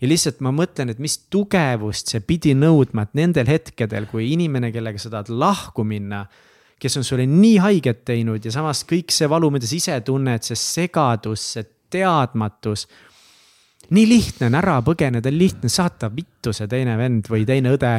[0.00, 4.68] ja lihtsalt ma mõtlen, et mis tugevust see pidi nõudma, et nendel hetkedel, kui inimene,
[4.68, 6.26] kellega sa tahad lahku minna,
[6.76, 10.44] kes on sulle nii haiget teinud ja samas kõik see valu, mida sa ise tunned,
[10.44, 12.84] see segadus, see teadmatus.
[13.90, 17.94] nii lihtne on ära põgeneda, lihtne saata vittu see teine vend või teine õde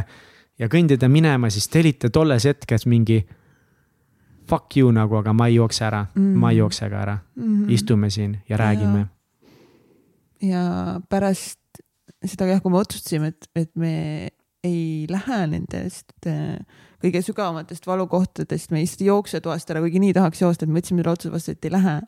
[0.60, 3.24] ja kõndida minema, siis te olite tolles hetkes mingi
[4.48, 7.44] fuck you nagu, aga ma ei jookse ära mm, ma ei jookse ka ära mm.
[7.44, 7.72] -hmm.
[7.74, 9.06] istume siin ja räägime.
[10.42, 11.60] ja pärast
[12.26, 14.30] seda jah, kui me otsustasime, et, et me
[14.64, 16.58] ei lähe nendest äh,
[17.04, 20.82] kõige sügavamatest valukohtadest, me lihtsalt ei jookse toast ära, kuigi nii tahaks joosta, et me
[20.82, 22.00] võtsime selle otsuse vastu, et ei lähe.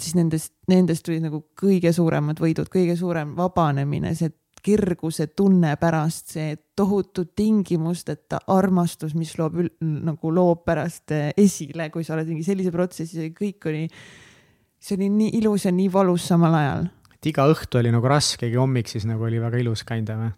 [0.00, 4.30] siis nendest, nendest tulid nagu kõige suuremad võidud, kõige suurem vabanemine, see
[4.62, 12.06] kirguse tunne pärast, see tohutu tingimusteta armastus, mis loob nagu loob pärast eh, esile, kui
[12.06, 13.86] sa oled mingi sellise protsessi, kõik oli,
[14.82, 16.86] see oli nii ilus ja nii valus samal ajal.
[17.16, 20.22] et iga õhtu oli nagu raske, iga hommik siis nagu oli väga ilus kind of
[20.22, 20.36] või?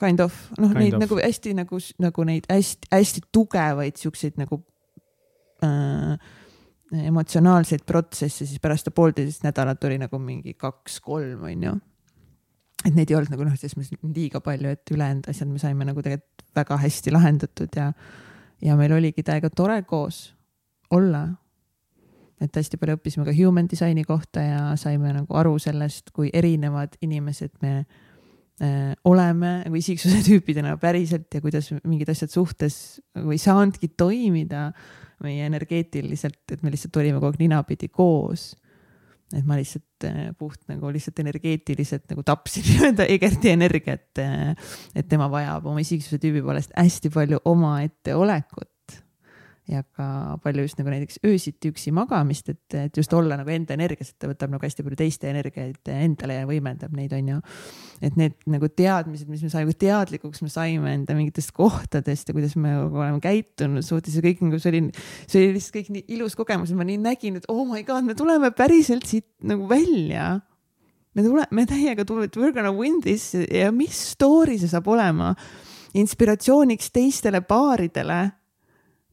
[0.00, 1.04] Kind of, noh, neid of.
[1.04, 4.58] nagu hästi nagu, nagu neid hästi-hästi tugevaid siukseid nagu
[5.64, 6.16] äh,
[7.06, 11.76] emotsionaalseid protsesse, siis pärast poolteist nädalat oli nagu mingi kaks-kolm, onju
[12.86, 15.86] et neid ei olnud nagu noh, selles mõttes liiga palju, et ülejäänud asjad me saime
[15.88, 17.90] nagu tegelikult väga hästi lahendatud ja,
[18.64, 20.30] ja meil oligi täiega tore koos
[20.94, 21.26] olla.
[22.40, 26.98] et hästi palju õppisime ka human design'i kohta ja saime nagu aru sellest, kui erinevad
[27.00, 33.40] inimesed me äh, oleme nagu isiksuse tüüpidena päriselt ja kuidas mingid asjad suhtes nagu ei
[33.40, 34.68] saanudki toimida
[35.24, 38.50] meie energeetiliselt, et me lihtsalt olime kogu aeg ninapidi koos
[39.34, 44.08] et ma lihtsalt äh, puht nagu lihtsalt energeetiliselt nagu tapsin nii-öelda Egerti energiat.
[44.22, 44.54] Äh,
[44.94, 48.70] et tema vajab oma isiksuse tüübi poolest hästi palju omaette olekut
[49.66, 53.74] ja ka palju just nagu näiteks öösiti üksi magamist, et, et just olla nagu enda
[53.74, 57.40] energias, et ta võtab nagu hästi palju teiste energiaid endale ja võimendab neid, on ju.
[58.06, 62.36] et need nagu teadmised, mis me saime, kui teadlikuks me saime enda mingitest kohtadest ja
[62.36, 64.82] kuidas me nagu oleme käitunud suhtes ja kõik nagu see oli,
[65.26, 68.14] see oli lihtsalt kõik nii ilus kogemus, ma nii nägin, et oh my god, me
[68.18, 70.36] tuleme päriselt siit nagu välja.
[71.16, 74.86] Me tule-, me täiega tuleme, we are gonna win this ja mis story see saab
[74.94, 75.34] olema?
[75.96, 78.20] Inspiratsiooniks teistele paaridele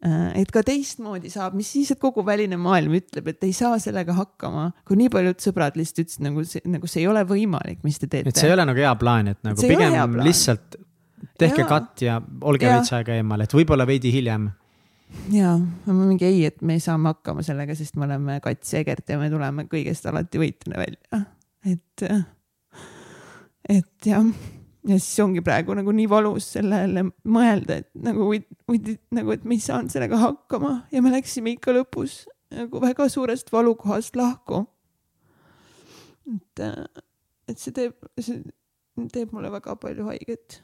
[0.04, 4.16] et ka teistmoodi saab, mis siis, et kogu väline maailm ütleb, et ei saa sellega
[4.18, 8.02] hakkama, kui nii paljud sõbrad lihtsalt ütlesid nagu see, nagu see ei ole võimalik, mis
[8.02, 8.34] te teete.
[8.34, 10.76] et see ei ole nagu hea plaan, et nagu pigem lihtsalt
[11.40, 14.50] tehke katt ja olge veits aega eemal, et võib-olla veidi hiljem.
[15.32, 15.54] ja,
[15.88, 19.20] ma mingi ei, et me saame hakkama sellega, sest me oleme Kats ja Egert ja
[19.22, 21.24] me tuleme kõigest alati võitjana välja,
[21.70, 22.06] et,
[23.72, 24.28] et jah
[24.88, 28.30] ja siis ongi praegu nagu nii valus sellele mõelda, et nagu,
[29.16, 33.52] nagu, et me ei saanud sellega hakkama ja me läksime ikka lõpus nagu väga suurest
[33.54, 34.66] valukohast lahku.
[36.36, 36.64] et,
[37.50, 38.44] et see teeb, see
[39.14, 40.62] teeb mulle väga palju haiget.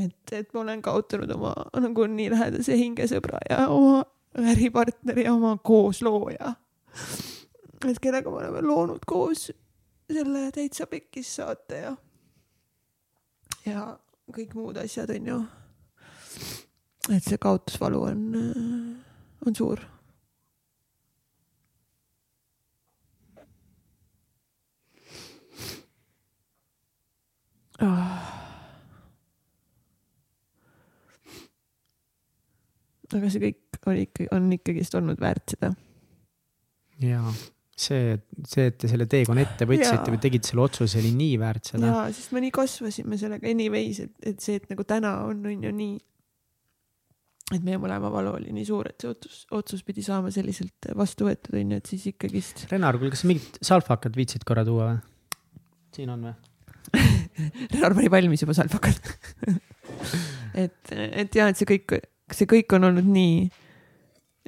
[0.00, 5.56] et, et ma olen kaotanud oma nagu nii lähedase hingesõbra ja oma äripartneri ja oma
[5.56, 6.54] kooslooja.
[7.88, 9.50] et kellega me oleme loonud koos
[10.12, 11.94] selle Täitsa Pekkis saate ja
[13.66, 13.84] ja
[14.34, 15.40] kõik muud asjad, on ju.
[17.14, 18.22] et see kaotusvalu on,
[19.46, 19.82] on suur.
[27.82, 28.12] Oh.
[33.14, 35.74] aga see kõik oli ikka, on ikkagist olnud väärt seda.
[37.02, 37.34] jaa
[37.76, 41.72] see, see, et te selle teekonna ette võtsite või tegite selle otsuse, oli nii väärt
[41.72, 41.90] seda.
[41.90, 45.66] jaa, sest me nii kasvasime sellega anyways, et, et see, et nagu täna on, on
[45.66, 45.96] ju nii,
[47.56, 51.28] et meie mõlema valu oli nii suur, et see otsus, otsus pidi saama selliselt vastu
[51.28, 52.66] võetud, onju, et siis ikkagist.
[52.72, 55.02] Renar, kuule, kas sa mingit salfakat viitsid korra tuua või?
[55.94, 56.34] siin on või
[57.74, 58.98] Renar pani valmis juba salfakad
[60.64, 61.98] et, et ja, et see kõik,
[62.34, 63.44] see kõik on olnud nii,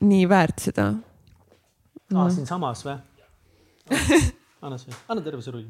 [0.07, 0.89] nii väärt seda.
[2.15, 2.97] aa, siinsamas või?
[4.66, 5.68] anna see, anna terve see rull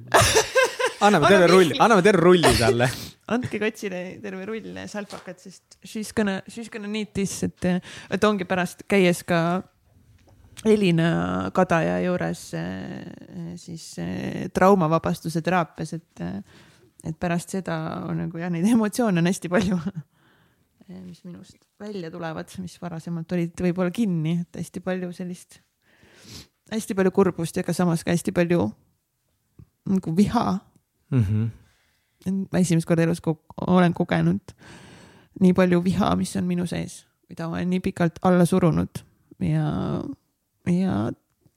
[1.00, 2.88] anname terve rulli, anname terve rulli talle.
[3.34, 7.66] andke katsile terve rull salfakat, sest she's gonna, she's gonna need this, et,
[8.10, 9.62] et ongi pärast käies ka
[10.66, 12.42] Elina Kadaja juures
[13.60, 13.86] siis
[14.56, 16.24] traumavabastuse teraapias, et,
[17.04, 17.76] et pärast seda
[18.08, 19.78] on nagu jah, neid emotsioone on hästi palju,
[21.08, 25.60] mis minust välja tulevad, mis varasemalt olid võib-olla kinni, et hästi palju sellist,
[26.72, 28.70] hästi palju kurbust ja ka samas ka hästi palju
[29.86, 30.58] nagu viha
[31.10, 31.22] mm.
[31.22, 32.46] -hmm.
[32.52, 34.54] ma esimest korda elus ko olen kogenud
[35.40, 39.02] nii palju viha, mis on minu sees, mida ma olen nii pikalt alla surunud
[39.44, 40.02] ja,
[40.70, 40.94] ja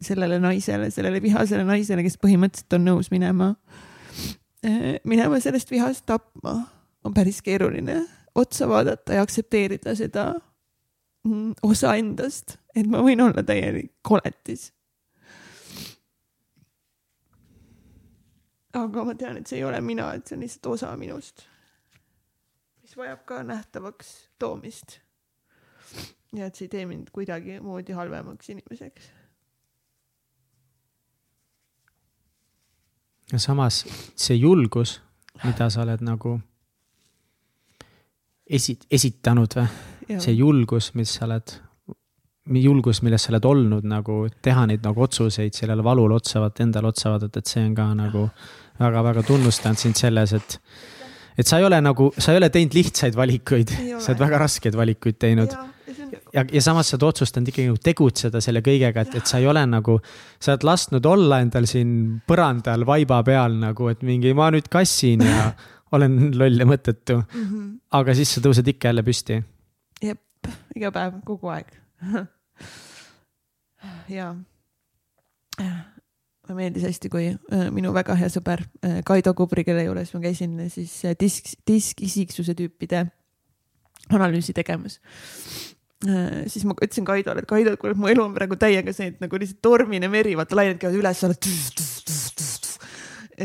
[0.01, 3.53] sellele naisele, sellele vihasele naisele, kes põhimõtteliselt on nõus minema,
[4.63, 6.57] eh, minema sellest vihast tapma,
[7.03, 8.01] on päris keeruline
[8.35, 10.33] otsa vaadata ja aktsepteerida seda
[11.27, 14.69] mm, osa endast, et ma võin olla täielik koletis
[18.73, 21.45] aga ma tean, et see ei ole mina, et see on lihtsalt osa minust,
[22.83, 24.99] mis vajab ka nähtavaks toomist.
[26.33, 29.11] ja et see ei tee mind kuidagimoodi halvemaks inimeseks.
[33.31, 35.01] ja samas see julgus,
[35.43, 36.39] mida sa oled nagu
[38.49, 39.67] esi-, esitanud või,
[40.19, 41.53] see julgus, mis sa oled
[42.57, 46.89] julgus, milles sa oled olnud nagu teha neid nagu otsuseid sellele valule otsa vaata, endale
[46.89, 48.25] otsa vaadata, et see on ka nagu
[48.79, 50.59] väga-väga tunnustan sind selles, et,
[51.37, 54.77] et sa ei ole nagu, sa ei ole teinud lihtsaid valikuid, sa oled väga raskeid
[54.79, 55.55] valikuid teinud.
[56.33, 59.49] ja, ja samas sa oled otsustanud ikkagi nagu tegutseda selle kõigega, et, et sa ei
[59.49, 59.99] ole nagu,
[60.39, 61.91] sa oled lasknud olla endal siin
[62.27, 65.51] põrandal vaiba peal nagu, et mingi ma nüüd kassin ja
[65.97, 67.45] olen loll ja mõttetu mm.
[67.45, 67.69] -hmm.
[67.99, 69.41] aga siis sa tõused ikka jälle püsti.
[70.01, 71.73] jep, iga päev, kogu aeg
[74.09, 74.33] ja
[76.49, 80.21] mulle meeldis hästi, kui äh, minu väga hea sõber äh, Kaido Kubri, kelle juures ma
[80.23, 83.05] käisin siis äh, disk, diskisiksuse tüüpide
[84.09, 84.99] analüüsi tegemas.
[86.47, 89.37] siis ma ütlesin Kaidole, et Kaido, kuule, mu elu on praegu täiega see, et nagu
[89.37, 91.43] lihtsalt tormine meri, vaata lained käivad üles, sa oled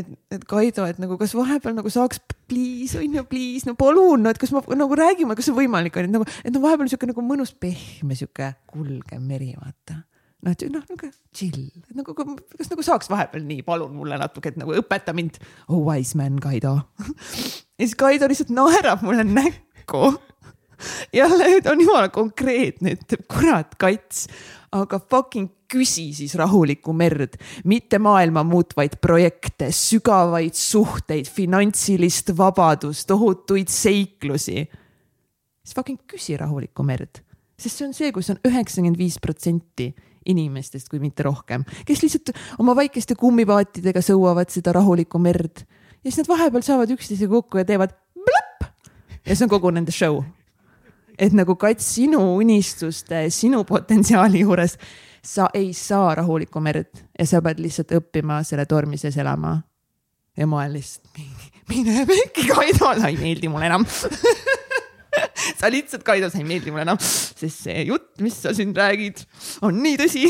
[0.01, 4.25] et, et Kaido, et nagu kas vahepeal nagu saaks please, on ju, please, no palun,
[4.25, 6.91] no et kas ma nagu räägime, kas see võimalik on, et nagu, et no vahepeal
[6.91, 10.01] sihuke nagu mõnus pehme sihuke kulgev meri, vaata
[10.45, 11.63] noh, et noh, nagu chill,
[11.97, 15.39] nagu kas nagu saaks vahepeal nii, palun mulle natuke, et nagu õpeta mind.
[15.69, 16.77] Oh wise man, Kaido
[17.79, 20.13] ja siis Kaido lihtsalt naerab mulle näkku.
[21.19, 24.27] jälle on jumala konkreetne, ütleb kurat, kats,
[24.75, 33.71] aga fucking küsi siis rahulikku merd, mitte maailma muutvaid projekte, sügavaid suhteid, finantsilist vabadust, tohutuid
[33.71, 34.65] seiklusi.
[35.63, 37.21] siis fucking küsi rahulikku merd,
[37.57, 39.93] sest see on see, kus on üheksakümmend viis protsenti
[40.25, 45.61] inimestest, kui mitte rohkem, kes lihtsalt oma väikeste kummipaatidega sõuavad seda rahulikku merd
[46.05, 48.67] ja siis nad vahepeal saavad üksteisega kokku ja teevad blõpp
[49.25, 50.21] ja see on kogu nende show.
[51.19, 54.77] Et nagu kats sinu unistuste, sinu potentsiaali juures
[55.25, 59.57] sa ei saa rahulikku merd ja sa pead lihtsalt õppima selle tormi sees elama.
[60.37, 61.07] ja ma olen lihtsalt,
[61.69, 63.85] mine pekki, Kaido, sa ei meeldi mulle enam
[65.59, 69.23] sa lihtsalt, Kaido, sa ei meeldi mulle enam, sest see jutt, mis sa siin räägid,
[69.65, 70.27] on nii tõsi.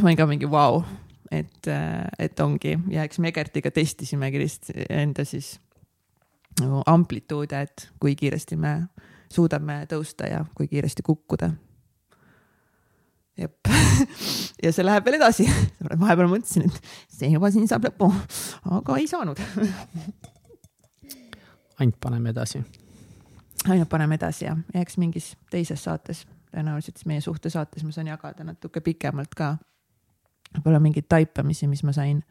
[0.00, 0.82] ma olin ka mingi vau wow.,
[1.30, 1.68] et,
[2.18, 5.58] et ongi ja eks me Egertiga testisimegi lihtsalt enda siis
[6.58, 8.74] nagu amplituude, et kui kiiresti me
[9.32, 11.50] suudame tõusta ja kui kiiresti kukkuda.
[13.38, 13.70] jep
[14.64, 15.46] ja see läheb veel edasi.
[16.02, 16.76] vahepeal mõtlesin, et
[17.20, 18.06] see juba siin saab lõpu,
[18.80, 19.38] aga ei saanud
[21.78, 22.58] ainult paneme edasi
[23.66, 28.46] ainult paneme edasi ja eks mingis teises saates, tõenäoliselt siis meie suhtesaates ma saan jagada
[28.46, 29.56] natuke pikemalt ka.
[30.56, 32.22] võib-olla mingeid taipamisi, mis ma sain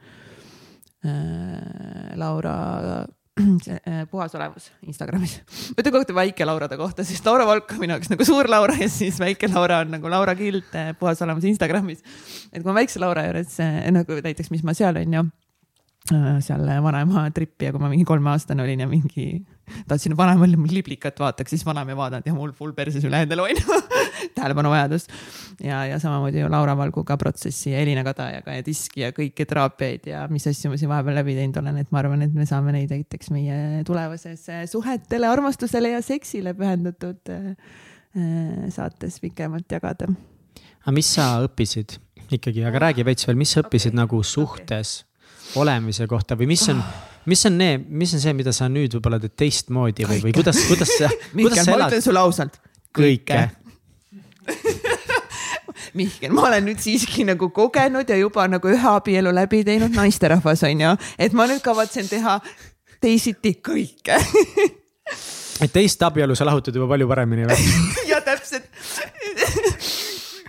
[1.06, 3.06] äh, Laura
[4.12, 5.40] puhas olevus Instagramis.
[5.74, 8.50] ma ütlen kogu aeg väike Laurade kohta, sest Laura Valk on minu jaoks nagu suur
[8.52, 12.04] Laura ja siis väike Laura on nagu Laura Kild äh, puhas olevus Instagramis.
[12.52, 15.47] et kui ma väikse Laura juures äh, nagu näiteks, mis ma seal on ju Äh,
[16.08, 19.28] seal vanaema tripi ja kui ma mingi kolmeaastane olin ja mingi
[19.88, 23.44] tahtsin vanaemal mul liblikat vaataks, siis vanaema ei vaadanud ja mul full perses üle endale
[23.44, 23.80] onju
[24.38, 25.08] tähelepanuvajadus.
[25.64, 30.08] ja, ja samamoodi ju Laura Valguga protsessi ja Elina Kadajaga ja diski ja kõiki teraapiaid
[30.14, 32.76] ja mis asju ma siin vahepeal läbi teinud olen, et ma arvan, et me saame
[32.76, 37.52] neid näiteks meie tulevases suhetele, armastusele ja seksile pühendatud äh,
[38.16, 40.08] äh, saates pikemalt jagada.
[40.86, 42.00] aga mis sa õppisid
[42.32, 44.04] ikkagi, aga räägi veits veel, mis sa õppisid okay.
[44.04, 45.07] nagu suhtes okay.
[45.56, 46.82] Olemise kohta või mis on,
[47.26, 50.60] mis on need, mis on see, mida sa nüüd võib-olla teed teistmoodi või, või kuidas,
[50.70, 51.88] kuidas sa, kuidas sa elad?
[51.88, 52.60] ma ütlen sulle ausalt.
[52.98, 53.48] kõike,
[54.48, 54.96] kõike.
[55.98, 60.64] Mihkel, ma olen nüüd siiski nagu kogenud ja juba nagu ühe abielu läbi teinud naisterahvas
[60.68, 62.38] on ju, et ma nüüd kavatsen teha
[63.02, 64.18] teisiti kõike
[65.64, 67.68] et teist abielu sa lahutad juba palju paremini või?
[68.12, 68.68] ja täpselt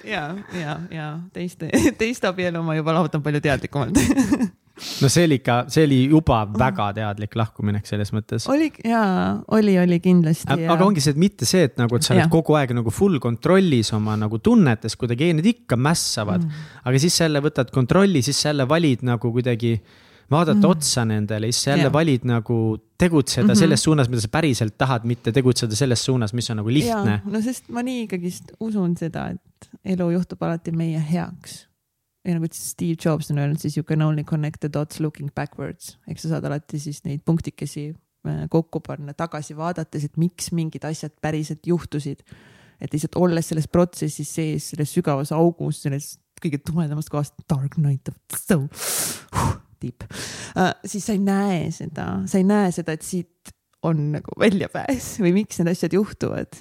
[0.08, 0.24] ja,
[0.56, 1.64] ja, ja teist,
[2.00, 4.00] teist abielu ma juba lahutan palju teadlikumalt
[5.02, 8.46] no see oli ikka, see oli juba väga teadlik lahkuminek selles mõttes.
[8.50, 10.58] oli jaa, oli, oli kindlasti.
[10.70, 13.20] aga ongi see, et mitte see, et nagu, et sa oled kogu aeg nagu full
[13.22, 16.66] kontrollis oma nagu tunnetes, kuidagi need ikka mässavad mm..
[16.88, 19.76] aga siis jälle võtad kontrolli, siis jälle valid nagu kuidagi
[20.28, 20.70] vaadata mm.
[20.70, 21.92] otsa nendele, siis sa jälle ja.
[21.92, 22.58] valid nagu
[22.98, 23.58] tegutseda mm -hmm.
[23.58, 27.20] selles suunas, mida sa päriselt tahad, mitte tegutseda selles suunas, mis on nagu lihtne.
[27.24, 29.40] no sest ma nii ikkagist usun seda, et
[29.84, 31.64] elu juhtub alati meie heaks.
[32.26, 35.96] Ja nagu Steve Jobs on öelnud, siis you can only connect the dots looking backwards,
[36.08, 40.84] ehk sa saad alati siis neid punktikesi äh, kokku panna tagasi vaadates, et miks mingid
[40.84, 42.24] asjad päriselt juhtusid.
[42.78, 48.06] et lihtsalt olles selles protsessis sees, selles sügavas augus, selles kõige tumedamast kohast, dark night
[48.08, 48.68] of the soul
[49.34, 53.50] huh,, deep uh,, siis sa ei näe seda, sa ei näe seda, et siit
[53.82, 56.60] on nagu väljapääs või miks need asjad juhtuvad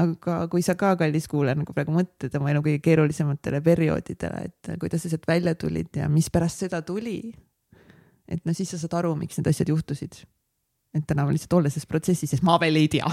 [0.00, 4.70] aga kui sa ka, kallis kuulaja, nagu praegu mõtled oma elu kõige keerulisematele perioodidele, et
[4.80, 7.34] kuidas sa sealt välja tulid ja mispärast seda tuli.
[8.28, 10.22] et no siis sa saad aru, miks need asjad juhtusid.
[10.94, 13.08] et täna ma lihtsalt olles selles protsessis, sest ma veel ei tea.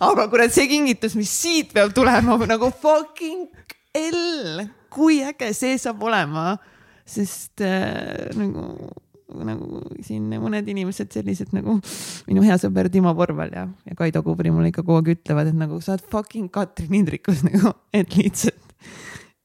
[0.00, 3.50] aga kurat, see kingitus, mis siit peab tulema nagu fucking
[3.94, 6.56] L, kui äge see saab olema.
[7.04, 8.88] sest äh, nagu
[9.24, 11.78] nagu siin mõned inimesed sellised nagu
[12.28, 15.58] minu hea sõber Timo Porval ja, ja Kaido Kubri mulle ikka kogu aeg ütlevad, et
[15.58, 18.60] nagu sa oled fucking Katrin Hindrikus nagu, et lihtsalt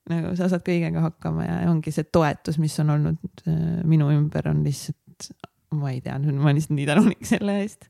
[0.09, 4.49] nagu sa saad kõigega hakkama ja ongi see toetus, mis on olnud äh, minu ümber,
[4.51, 5.29] on lihtsalt,
[5.77, 7.87] ma ei tea, ma olen lihtsalt nii tänulik selle eest.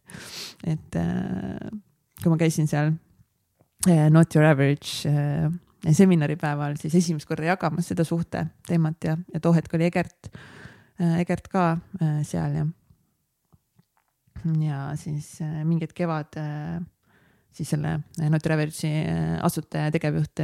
[0.68, 1.72] et äh,
[2.20, 2.94] kui ma käisin seal
[3.88, 5.48] äh, Not your average äh,
[5.96, 10.32] seminaripäeval, siis esimest korda jagamas seda suhte teemat ja, ja too hetk oli Egert
[11.00, 11.66] Egert ka
[12.02, 12.66] äh, seal ja.
[14.60, 16.36] ja siis äh, mingi hetk kevad
[17.56, 18.92] siis selle Not Reversi
[19.44, 20.44] asutaja ja tegevjuht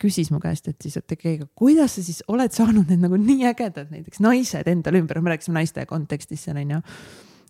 [0.00, 3.46] küsis mu käest, et siis, et aga kuidas sa siis oled saanud need nagu nii
[3.48, 6.80] ägedad näiteks naised endale ümber, me rääkisime naiste kontekstis seal onju.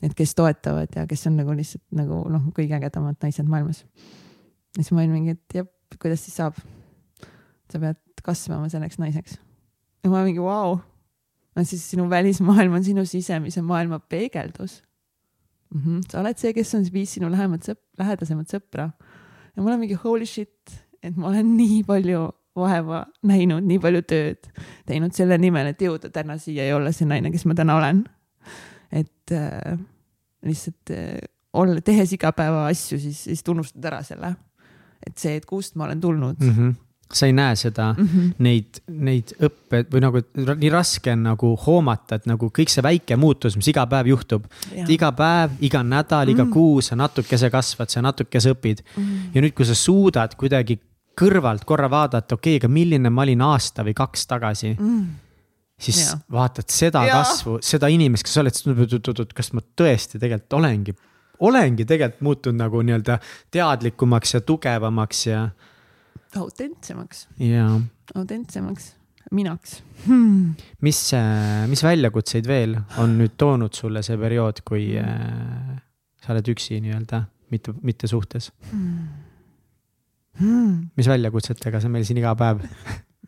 [0.03, 3.83] et kes toetavad ja kes on nagu lihtsalt nagu noh, kõige ägedamad naised maailmas.
[4.77, 5.67] ja siis ma olin mingi, et jah,
[5.99, 6.61] kuidas siis saab?
[7.71, 9.39] sa pead kasvama selleks naiseks.
[10.05, 10.90] ja ma mingi vau wow
[11.61, 14.81] no siis sinu välismaailm on sinu sisemise maailma peegeldus
[15.75, 15.81] mm.
[15.81, 16.03] -hmm.
[16.09, 18.91] sa oled see, kes on viis sinu lähemat sõp-, lähedasemat sõpra.
[19.57, 24.03] ja mul on mingi holy shit, et ma olen nii palju vaeva näinud, nii palju
[24.11, 24.49] tööd
[24.89, 28.05] teinud selle nimel, et jõuda täna siia ja olla see naine, kes ma täna olen.
[28.91, 29.79] et äh,
[30.43, 31.19] lihtsalt äh,
[31.53, 34.35] olla, tehes igapäeva asju, siis, siis tunnustad ära selle.
[35.07, 36.57] et see, et kust ma olen tulnud mm.
[36.57, 36.79] -hmm
[37.13, 38.35] sa ei näe seda mm, -hmm.
[38.39, 40.23] neid, neid õppe või nagu
[40.61, 44.45] nii raske on nagu hoomata, et nagu kõik see väike muutus, mis iga päev juhtub.
[44.89, 46.35] iga päev, iga nädal mm, -hmm.
[46.35, 46.53] iga mhm.
[46.53, 49.03] kuu sa natukese kasvad, sa natukese õpid mm.
[49.03, 49.35] -hmm.
[49.35, 50.79] ja nüüd, kui sa suudad kuidagi
[51.21, 54.87] kõrvalt korra vaadata, okei okay,, aga milline ma olin aasta või kaks tagasi mm.
[54.87, 55.29] -hmm
[55.81, 56.19] siis ja.
[56.33, 57.23] vaatad seda ja.
[57.23, 60.95] kasvu, seda inimest, kes sa oled, siis kas ma tõesti tegelikult olengi,
[61.41, 63.19] olengi tegelikult muutunud nagu nii-öelda
[63.51, 65.47] teadlikumaks ja tugevamaks ja
[66.39, 67.27] autentsemaks
[68.15, 68.93] autentsemaks,
[69.35, 70.55] minaks hmm..
[70.87, 75.77] mis, äh, mis väljakutseid veel on nüüd toonud sulle see periood, kui äh,
[76.23, 79.05] sa oled üksi nii-öelda, mitte, mitte suhtes hmm.?
[80.41, 80.75] Hmm.
[80.97, 82.63] mis väljakutsetega sa meil siin iga päev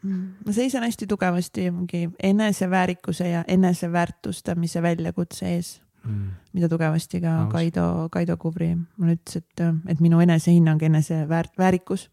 [0.03, 7.53] ma seisan hästi tugevasti mingi eneseväärikuse ja eneseväärtustamise väljakutse ees mm., mida tugevasti ka Aus.
[7.53, 12.09] Kaido, Kaido Kubri mulle ütles, et, et minu enesehinnang, eneseväärt-, väärikus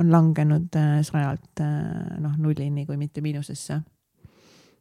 [0.00, 3.80] on langenud äh, sajalt äh, noh nullini, kui mitte miinusesse.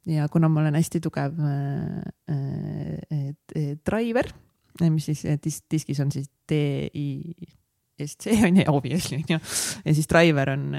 [0.05, 2.01] ja kuna ma olen hästi tugev äh,
[3.85, 4.31] driver,
[4.81, 9.39] mis siis dis diskis on siis D-I-S-C on ju, obviously on ju.
[9.85, 10.71] ja siis driver on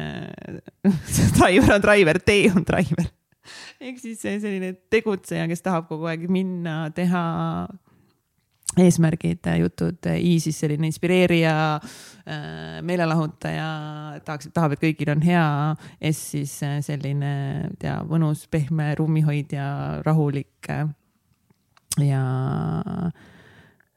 [1.39, 3.07] driver on driver, D on driver
[3.85, 7.22] ehk siis selline tegutseja, kes tahab kogu aeg minna, teha
[8.81, 13.68] eesmärgid, jutud, I siis selline inspireerija, äh, meelelahutaja,
[14.25, 15.47] tahaks, tahab, et kõigil on hea.
[16.12, 17.33] S siis äh, selline,
[17.83, 19.66] tea, mõnus, pehme ruumihoidja,
[20.07, 20.73] rahulik.
[22.01, 22.25] ja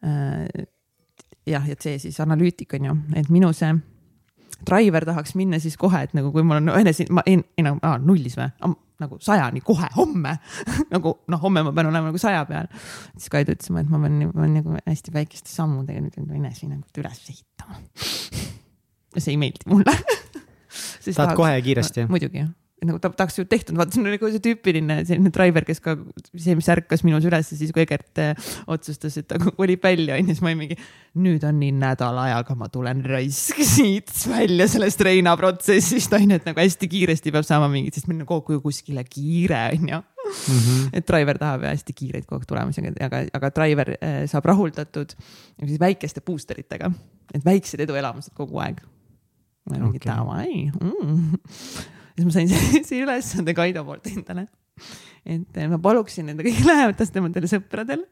[0.03, 0.65] äh,
[1.47, 3.71] jah, ja C siis analüütik on ju, et minu see
[4.65, 7.79] driver tahaks minna siis kohe, et nagu kui mul on enese, ma ei, ei nagu
[7.85, 8.49] ah, nullis või,
[9.01, 10.37] nagu sajani kohe, homme!
[10.93, 12.69] Nagu noh, homme ma pean olema nagu saja peal.
[13.17, 17.23] siis Kaido ütles et ma pean, ma pean nagu hästi väikeste sammudega nüüd enesehinnangut üles
[17.33, 17.81] ehitama.
[19.15, 19.93] Ja see ei meeldi mulle.
[19.95, 22.03] Tahad tahaks, kohe ja kiiresti?
[22.11, 25.31] muidugi jah et nagu ta tahaks ju tehtud, vaata see on nagu see tüüpiline selline
[25.33, 25.93] driver, kes ka
[26.33, 30.33] see, mis ärkas minus üles siis, kui Egert äh, otsustas, et ta kolib välja onju,
[30.33, 30.77] siis ma olin mingi.
[31.15, 36.49] nüüd on nii nädala ajaga, ma tulen raisk siit välja sellest Reina protsessist onju, et
[36.49, 40.01] nagu hästi kiiresti peab saama mingit, sest meil on kogu aeg kuskile kiire onju.
[40.25, 40.91] -hmm.
[40.91, 45.79] et driver tahab hästi kiireid kogu aeg tulemusi, aga, aga driver äh, saab rahuldatud siis
[45.79, 46.91] väikeste booster itega,
[47.31, 48.83] et väiksed eduelamused kogu aeg.
[49.71, 50.11] mingi okay.
[50.11, 54.47] davai mm siis ma sain sellise ülesande Kaido poolt endale.
[55.25, 58.03] et eh, ma paluksin nende kõige lähedastematele sõpradel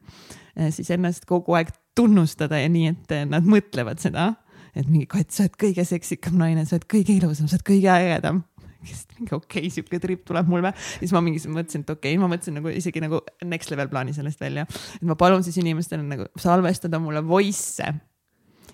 [0.56, 4.32] eh, siis ennast kogu aeg tunnustada ja nii, et eh, nad mõtlevad seda,
[4.74, 7.92] et mingi Kat, sa oled kõige seksikam naine, sa oled kõige ilusam, sa oled kõige
[7.92, 8.42] ägedam
[8.84, 10.72] siis mingi okei okay,, sihuke trip tuleb mul või.
[11.00, 14.12] siis ma mingi mõtlesin, et okei okay,, ma mõtlesin nagu isegi nagu next level plaani
[14.16, 14.66] sellest välja.
[14.68, 17.94] et ma palun siis inimestele nagu salvestada mulle voice'e.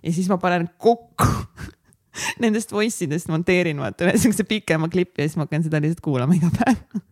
[0.00, 1.28] ja siis ma panen kokku
[2.44, 6.04] nendest voice idest monteerin vaata ühe siukse pikema klipi ja siis ma hakkan seda lihtsalt
[6.04, 7.02] kuulama iga päev.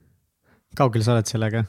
[0.78, 1.64] kaugel sa oled sellega?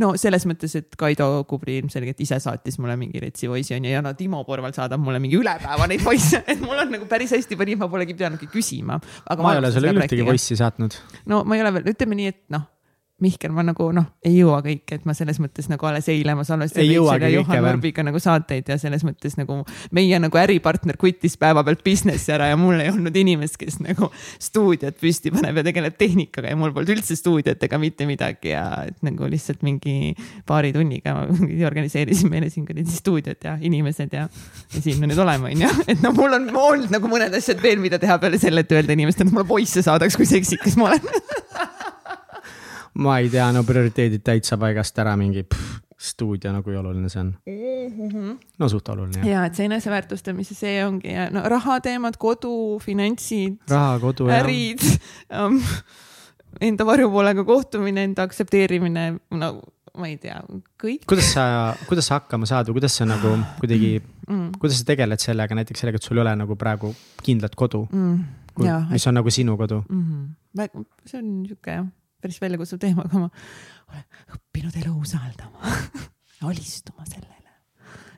[0.00, 4.02] no selles mõttes, et Kaido Kubri ilmselgelt ise saatis mulle mingi retsi voice'i onju ja
[4.04, 7.34] no Timo Porval saadab mulle mingi üle päeva neid voice'e, et mul on nagu päris
[7.36, 8.98] hästi parim, ma polegi pidanudki küsima.
[8.98, 10.96] ma ei ole sulle ühtegi voice'i saatnud.
[11.32, 12.71] no ma ei ole veel, ütleme nii, et noh
[13.22, 16.42] Mihkel, ma nagu noh, ei jõua kõike, et ma selles mõttes nagu alles eile ma
[16.46, 19.60] salvestasin Juhan Urbiga nagu saateid ja selles mõttes nagu
[19.94, 24.08] meie nagu äripartner kutis päevapealt business'i ära ja mul ei olnud inimest, kes nagu
[24.42, 28.64] stuudiot püsti paneb ja tegeleb tehnikaga ja mul polnud üldse stuudiot ega mitte midagi ja
[28.88, 30.16] et nagu lihtsalt mingi
[30.48, 31.14] paari tunniga
[31.68, 34.26] organiseerisin meile siin kuradi stuudiot ja inimesed ja,
[34.74, 35.70] ja siin me nüüd oleme, onju.
[35.86, 38.98] et no mul on olnud nagu mõned asjad veel, mida teha peale selle, et öelda
[38.98, 41.06] inimestele, et mulle poisse saadaks, kui seksikas ma olen
[42.94, 47.20] ma ei tea, no prioriteedid täitsa paigast ära, mingi pff, stuudio nagu kui oluline see
[47.20, 48.08] on mm.
[48.12, 48.38] -hmm.
[48.58, 49.28] no suht oluline.
[49.28, 53.60] ja, et see eneseväärtustamise, see ongi ja no rahateemad, kodu, finantsid.
[53.70, 54.82] raha, kodu, ärid
[55.38, 55.60] um,
[56.60, 59.52] enda varjupoolega kohtumine, enda aktsepteerimine, no
[59.98, 60.40] ma ei tea,
[60.82, 61.06] kõik.
[61.08, 61.46] kuidas sa,
[61.86, 65.84] kuidas sa hakkama saad või kuidas sa nagu kuidagi mm., kuidas sa tegeled sellega, näiteks
[65.84, 68.22] sellega, et sul ei ole nagu praegu kindlat kodu mm,?
[68.90, 70.06] mis on nagu sinu kodu mm?
[70.06, 70.86] -hmm.
[71.06, 71.86] see on sihuke jah
[72.22, 73.30] päris väljakutsuv teema, aga ma
[73.92, 75.76] olen õppinud elu usaldama
[76.48, 77.42] alistuma sellele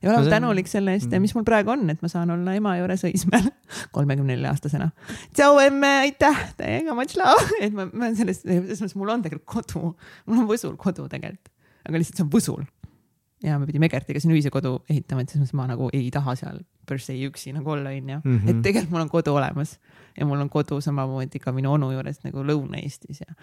[0.05, 1.25] ja olen no tänulik selle eest ja mm.
[1.25, 3.49] mis mul praegu on, et ma saan olla ema juures Õismäel
[3.97, 4.91] kolmekümne nelja aastasena.
[5.37, 9.25] tšau emme, aitäh, täiega much love, et ma, ma olen selles, selles mõttes mul on
[9.25, 9.95] tegelikult kodu,
[10.29, 11.53] mul on Võsul kodu tegelikult,
[11.89, 12.65] aga lihtsalt see on Võsul.
[13.45, 16.37] ja me pidime Egertiga siin ühise kodu ehitama, et selles mõttes ma nagu ei taha
[16.41, 18.21] seal per se üksi nagu olla, onju.
[18.25, 18.49] Mhm.
[18.49, 19.79] et tegelikult mul on kodu olemas
[20.19, 23.39] ja mul on kodu samamoodi ka minu onu juures nagu Lõuna-Eestis ja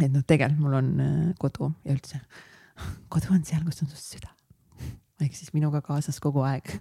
[0.00, 2.20] et noh, tegelikult mul on äh, kodu ja üldse
[3.12, 4.32] kodu on seal, kus on su süda.
[5.24, 6.72] ehk siis minuga kaasas kogu aeg.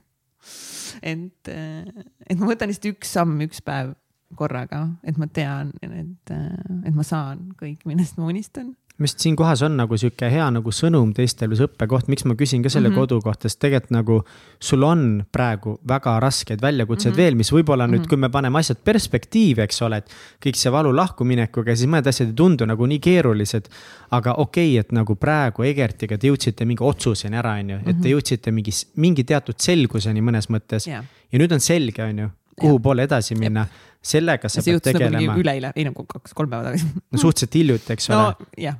[1.14, 3.94] et, äh, et ma võtan lihtsalt üks samm, üks päev
[4.38, 6.54] korraga, et ma tean, et, äh,
[6.88, 10.46] et ma saan kõik, millest ma unistan minu arust siin kohas on nagu sihuke hea
[10.54, 13.00] nagu sõnum teistele, see õppekoht, miks ma küsin ka selle mm -hmm.
[13.00, 14.18] kodu kohta, sest tegelikult nagu
[14.60, 17.24] sul on praegu väga raskeid väljakutseid mm -hmm.
[17.24, 18.10] veel, mis võib-olla nüüd mm, -hmm.
[18.10, 20.14] kui me paneme asjad perspektiivi, eks ole, et
[20.46, 23.70] kõik see valu lahkuminekuga, siis mõned asjad ei tundu nagu nii keerulised.
[24.12, 27.86] aga okei okay,, et nagu praegu Egertiga te jõudsite mingi otsuseni ära, on ju, et
[28.02, 28.14] te mhm.
[28.14, 31.04] jõudsite mingi, mingi teatud selguseni mõnes mõttes yeah.
[31.32, 32.30] ja nüüd on selge, on ju
[32.60, 33.66] kuhu poole edasi minna.
[34.04, 36.90] Sellega sa pead nagu tegelema üleeile, ei nagu kaks-kolm päeva tagasi.
[37.00, 38.50] no suhteliselt hiljuti, eks ole no,.
[38.60, 38.80] jah.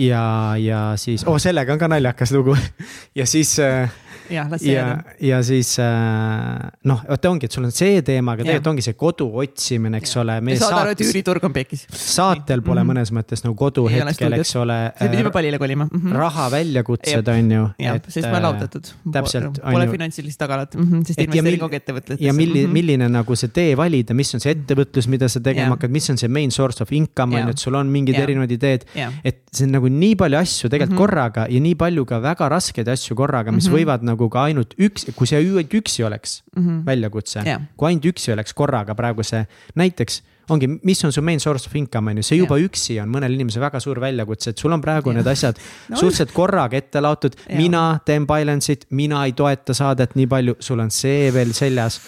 [0.00, 0.24] ja,
[0.58, 2.56] ja siis, oh sellega on ka naljakas lugu
[3.18, 3.92] ja siis äh,
[4.30, 5.16] jah, las see jääda.
[5.20, 8.96] ja siis äh, noh, vot ongi, et sul on see teema, aga tegelikult ongi see
[8.98, 10.22] kodu otsimine, eks ja.
[10.22, 10.38] ole.
[10.60, 11.84] saad aru, et üüriturg on pekis.
[11.90, 12.92] saatel pole mm -hmm.
[12.92, 14.78] mõnes mõttes nagu kodu ei hetkel, eks ole.
[15.00, 16.00] me pidime palile kolima mm.
[16.00, 16.16] -hmm.
[16.22, 17.68] raha väljakutsed on ju.
[17.78, 18.92] jah, sest ma olen lahutatud.
[19.12, 19.60] täpselt.
[19.62, 22.24] Pole finantsilist tagalat mm, -hmm, sest investeerin kogu ettevõtetesse.
[22.24, 22.72] ja milli- -hmm.
[22.78, 26.18] milline nagu see tee valida, mis on see ettevõtlus, mida sa tegema hakkad, mis on
[26.18, 28.84] see main source of income on ju, et sul on mingid erinevad ideed.
[29.24, 31.02] et see on nagu nii palju asju tegelikult -hmm.
[31.02, 33.72] korraga ja nii palju ka väga raskeid asju korraga, mis mm
[34.02, 36.84] võivad nagu ka ainult üks kui see ainult üksi oleks mm -hmm.
[36.86, 41.40] väljakutse yeah., kui ainult üksi oleks korraga praegu see, näiteks ongi, mis on su main
[41.40, 42.68] source of income on ju, see juba yeah.
[42.68, 45.20] üksi on mõnel inimesel väga suur väljakutse, et sul on praegu yeah.
[45.20, 45.56] need asjad
[45.88, 47.58] no, suhteliselt korraga ette laotud yeah..
[47.58, 52.00] mina teen Bilance'it, mina ei toeta saadet nii palju, sul on see veel seljas.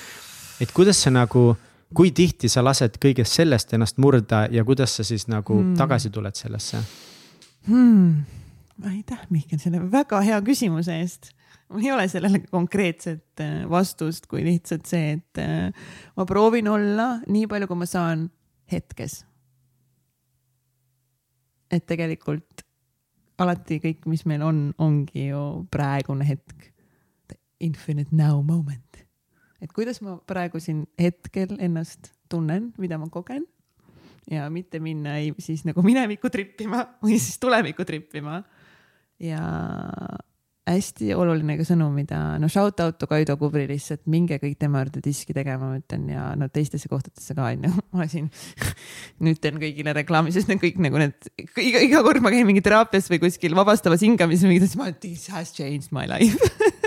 [0.60, 1.56] et kuidas sa nagu,
[1.94, 5.76] kui tihti sa lased kõigest sellest ennast murda ja kuidas sa siis nagu hmm.
[5.76, 6.82] tagasi tuled sellesse
[7.68, 8.24] hmm.?
[8.82, 11.33] aitäh, Mihkel, selle väga hea küsimuse eest
[11.72, 15.86] mul ei ole sellele konkreetset äh, vastust, kui lihtsalt see, et äh,
[16.16, 18.28] ma proovin olla nii palju, kui ma saan
[18.72, 19.24] hetkes.
[21.74, 22.62] et tegelikult
[23.42, 25.40] alati kõik, mis meil on, ongi ju
[25.72, 26.70] praegune hetk.
[27.64, 28.82] Infinite now moment.
[29.62, 33.46] et kuidas ma praegu siin hetkel ennast tunnen, mida ma kogen
[34.30, 38.42] ja mitte minna ei siis nagu minevikku trippima või siis tulevikku trippima.
[39.18, 39.40] ja
[40.64, 44.80] hästi oluline ka sõnum, mida no shout out to Kaido Kubri lihtsalt, minge kõik tema
[44.80, 47.72] juurde diski tegema, ma ütlen ja no teistesse kohtadesse ka onju.
[47.98, 48.30] ma siin
[49.24, 52.64] nüüd teen kõigile reklaami, sest need kõik nagu need iga, iga kord ma käin mingi
[52.64, 56.40] teraapias või kuskil vabastavas hingamises, mingi ma this has changed my life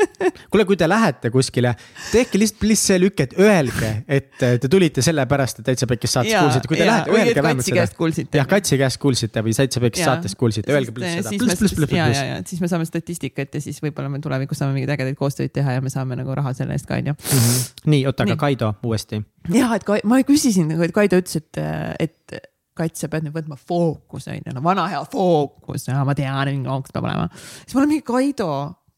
[0.51, 1.73] kuule, kui te lähete kuskile,
[2.11, 6.33] tehke lihtsalt please see lükk, et öelge, et te tulite sellepärast, et Täitsa Pekkis saates
[6.33, 8.27] kuulsite, kui te ja, lähete, öelge vähemalt seda.
[8.39, 11.33] jah, Katsi käest kuulsite või Täitsa Pekkis saates kuulsite, öelge please seda.
[11.37, 11.97] pluss, pluss, pluss, pluss.
[11.97, 15.17] ja, ja, et siis me saame statistikat ja siis võib-olla me tulevikus saame mingeid ägedaid
[15.19, 17.15] koostöid teha ja me saame nagu raha selle eest ka onju.
[17.17, 17.63] Mhm.
[17.93, 19.21] nii, oota, aga Kaido uuesti.
[19.53, 21.63] jah, et ma küsisin, et Kaido ütles, et,
[21.99, 22.39] et
[22.77, 26.93] Kats, sa pead nüüd võtma fookuse onju, no vana hea fookus, ma tean, mingi fookus
[26.93, 27.25] peab olema.
[27.63, 28.51] siis ma olen mingi Kaido,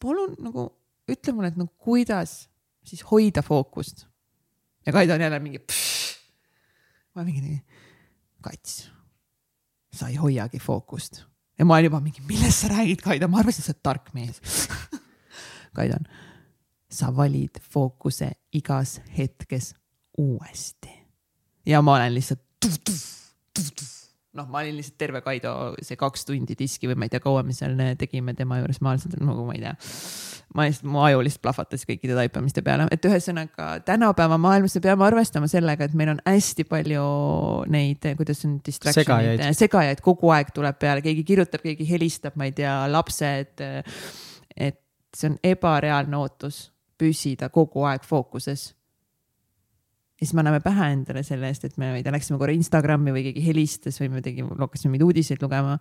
[0.03, 0.67] palun nagu
[1.15, 2.49] ütle mulle, et no kuidas
[2.85, 4.05] siis hoida fookust.
[4.85, 5.59] ja Kaido on jälle mingi.
[7.15, 7.59] ma mingi nii,
[8.41, 8.89] Kats,
[9.93, 11.23] sa ei hoiagi fookust
[11.59, 14.41] ja ma olen juba mingi, millest sa räägid, Kaido, ma arvasin, sa oled tark mees
[15.77, 16.07] Kaidon,
[16.89, 19.73] sa valid fookuse igas hetkes
[20.17, 20.91] uuesti.
[21.65, 22.41] ja ma olen lihtsalt
[24.37, 27.41] noh, ma olin lihtsalt terve Kaido see kaks tundi diski või ma ei tea, kaua
[27.45, 29.75] me seal tegime tema juures, ma lihtsalt nagu ma ei tea
[30.55, 35.05] ma lihtsalt, mu aju lihtsalt plahvatas kõikide taipamiste peale, et ühesõnaga tänapäeva maailmas me peame
[35.05, 37.05] arvestama sellega, et meil on hästi palju
[37.73, 39.45] neid, kuidas on segajaid.
[39.57, 43.65] segajaid kogu aeg tuleb peale, keegi kirjutab, keegi helistab, ma ei tea, lapsed.
[44.57, 44.81] et
[45.15, 46.67] see on ebareaalne ootus
[46.99, 48.73] püsida kogu aeg fookuses.
[50.19, 52.53] Ja siis me anname pähe endale selle eest, et me, ma ei tea, läksime korra
[52.55, 55.79] Instagrami või keegi helistas või me tegime, hakkasime mingeid uudiseid lugema.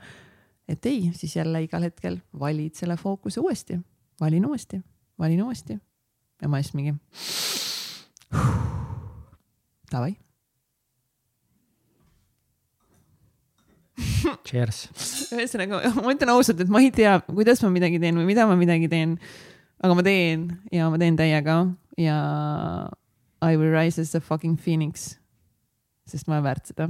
[0.68, 3.80] et ei, siis jälle igal hetkel valid selle fookuse uuesti
[4.20, 4.80] valin uuesti,
[5.18, 5.78] valin uuesti.
[6.42, 6.94] ja ma siis mingi.
[9.92, 10.16] Davai.
[14.46, 14.88] Cheers.
[15.34, 18.56] ühesõnaga, ma ütlen ausalt, et ma ei tea, kuidas ma midagi teen või mida ma
[18.58, 19.16] midagi teen.
[19.82, 21.60] aga ma teen ja ma teen täiega
[21.98, 22.18] ja
[23.42, 25.16] I will rise as a fucking phoenix.
[26.08, 26.88] sest ma olen väärt seda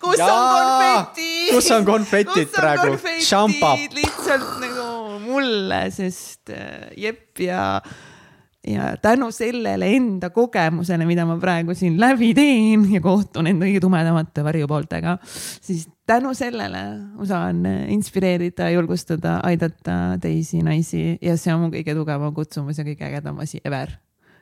[0.00, 1.54] kus ja, on konfetid?
[1.54, 2.98] kus on konfetid kus praegu?
[3.24, 3.86] šampab.
[3.96, 4.90] lihtsalt nagu
[5.26, 7.80] mulle, sest äh, Jepp ja,
[8.66, 13.82] ja tänu sellele enda kogemusele, mida ma praegu siin läbi teen ja kohtun enda kõige
[13.84, 15.18] tumedamate varjupooltega,
[15.60, 16.82] siis tänu sellele
[17.16, 22.86] ma saan inspireerida, julgustada, aidata teisi naisi ja see on mu kõige tugevam kutsumus ja
[22.86, 23.96] kõige ägedam asi ever.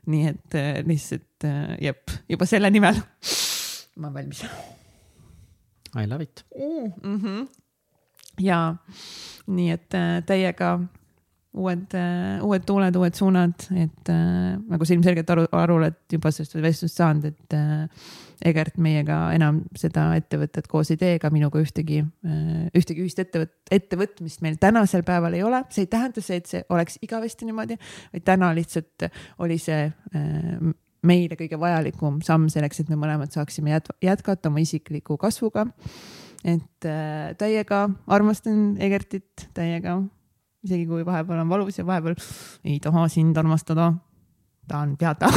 [0.04, 2.98] nii et äh, lihtsalt äh, jep, juba selle nimel
[3.96, 4.42] ma olen valmis
[5.94, 6.92] I love it mm.
[7.22, 7.46] -hmm.
[8.40, 8.74] ja
[9.46, 10.78] nii, et äh, teiega
[11.54, 11.94] uued,
[12.42, 14.08] uued tuuled, uued suunad, et
[14.68, 17.54] nagu sa ilmselgelt aru, aru oled juba sellest vestlust saanud, et
[18.44, 23.56] Egert meiega enam seda ettevõtet koos ei tee, ega minuga ühtegi äh,, ühtegi ühist ettevõt-,
[23.72, 25.64] ettevõtmist meil tänasel päeval ei ole.
[25.74, 27.78] see ei tähenda see, et see oleks igavesti niimoodi,
[28.12, 29.08] vaid täna lihtsalt
[29.44, 30.72] oli see äh,
[31.04, 35.66] meile kõige vajalikum samm selleks, et me mõlemad saaksime jät jätkata oma isikliku kasvuga.
[36.44, 40.02] et äh, täiega armastan Egertit, täiega,
[40.64, 42.16] isegi kui vahepeal on valus ja vahepeal
[42.64, 43.92] ei taha sind armastada,
[44.68, 45.28] tahan teada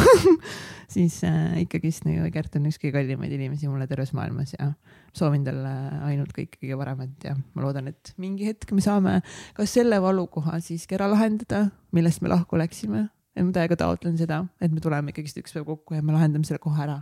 [0.95, 4.71] siis äh, ikkagist nagu Egert on üks kõige kallimaid inimesi mulle terves maailmas ja
[5.17, 5.73] soovin talle
[6.07, 9.19] ainult kõike kõige paremat ja ma loodan, et mingi hetk me saame
[9.57, 13.07] ka selle valukoha siiski ära lahendada, millest me lahku läksime
[13.37, 16.47] et ma täiega taotlen seda, et me tuleme ikkagist üks päev kokku ja me lahendame
[16.47, 17.01] selle kohe ära.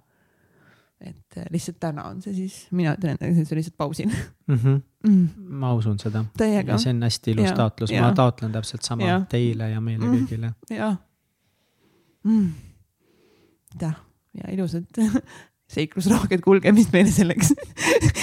[1.05, 4.55] et äh, lihtsalt täna on see siis, mina ütlen endale, et see lihtsalt pausin mm.
[4.55, 4.77] -hmm.
[5.07, 5.49] Mm.
[5.59, 6.23] ma usun seda.
[6.39, 9.19] ja see on hästi ilus ja, taotlus, ma taotlen täpselt sama ja.
[9.29, 10.15] teile ja meile mm.
[10.15, 10.53] kõigile.
[10.69, 10.97] jah
[12.25, 12.49] mm..
[13.81, 13.95] jah,
[14.41, 15.01] ja ilusat
[15.75, 17.55] seiklusrohket kulgemist meile selleks.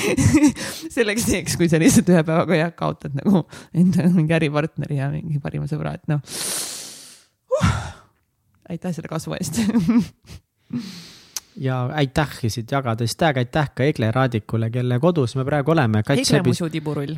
[0.95, 3.43] Selleks teeks, kui sa lihtsalt ühe päevaga jah, kaotad nagu
[3.75, 6.23] enda mingi äripartneri ja mingi parima sõbra, et noh.
[7.53, 7.73] Uh
[8.73, 9.61] aitäh selle kasvu eest
[11.57, 16.03] ja aitähisid jagades, täiega aitäh ka Egle Raadikule, kelle kodus me praegu oleme.
[16.03, 16.63] Egle sebis,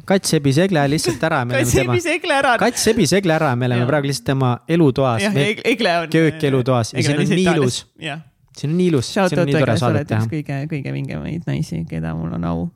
[0.04, 1.44] kats sebis Egle lihtsalt ära.
[1.50, 2.56] kats sebis Egle ära.
[2.58, 5.22] kats sebis Egle ära, me oleme praegu lihtsalt tema elutoas.
[5.64, 6.08] Egle on.
[6.10, 7.86] köökelutoas ja siin on nii ilus.
[7.98, 10.26] siin on nii ilus, tore saadet teha.
[10.30, 12.68] kõige, kõige vingemaid naisi, keda mul on au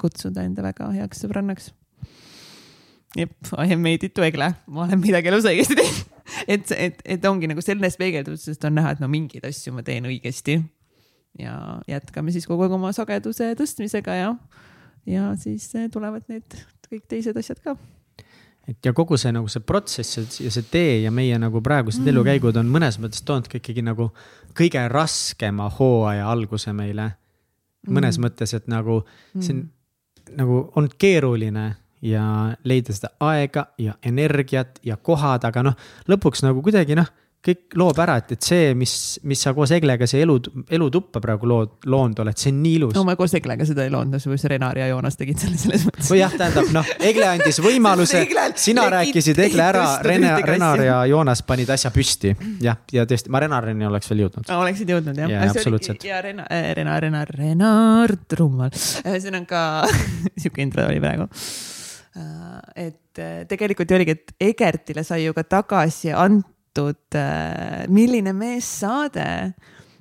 [0.00, 1.72] kutsuda enda väga heaks sõbrannaks.
[3.18, 6.16] Jep, I have made it to Egle, ma olen midagi elus õigesti teinud.
[6.54, 10.08] et, et, et ongi nagu selles peegeldusest on näha, et no mingeid asju ma teen
[10.08, 10.60] õigesti.
[11.38, 11.54] ja
[11.86, 14.32] jätkame siis kogu aeg oma sageduse tõstmisega ja,
[15.06, 16.56] ja siis tulevad need
[16.88, 17.76] kõik teised asjad ka
[18.68, 22.12] et ja kogu see nagu see protsess ja see tee ja meie nagu praegused mm.
[22.12, 24.10] elukäigud on mõnes mõttes toonud ka ikkagi nagu
[24.58, 27.12] kõige raskema hooaja alguse meile.
[27.88, 28.24] mõnes mm.
[28.26, 29.00] mõttes, et nagu
[29.38, 30.34] see on mm.
[30.40, 31.68] nagu olnud keeruline
[32.02, 32.24] ja
[32.64, 37.98] leida seda aega ja energiat ja kohad, aga noh, lõpuks nagu kuidagi noh kõik loob
[38.02, 38.92] ära, et, et see, mis,
[39.28, 40.34] mis sa koos Eglega see elu,
[40.74, 42.94] elutuppa praegu lood, loonud oled, see on nii ilus.
[42.96, 46.10] no ma koos Eglega seda ei loonud, see Renar ja Joonas tegid selle selles mõttes.
[46.10, 48.24] või jah, tähendab noh, Egle andis võimaluse
[48.58, 52.34] sina rääkisid Egle ära, Rene, Renar ja Joonas panid asja püsti.
[52.64, 54.50] jah, ja tõesti, ma Renarini oleks veel jõudnud.
[54.58, 55.46] oleksid jõudnud jah ja,?
[55.54, 56.04] absoluutselt.
[56.10, 58.74] ja Renar, äh, Renar, Renar, Renar Trummal,
[59.06, 59.64] ühesõnaga
[60.40, 61.77] sihuke intro oli praegu äh,
[62.76, 68.68] et äh, tegelikult ju oligi, et Egertile sai ju ka tagasi antud äh, Milline mees
[68.80, 69.54] saade.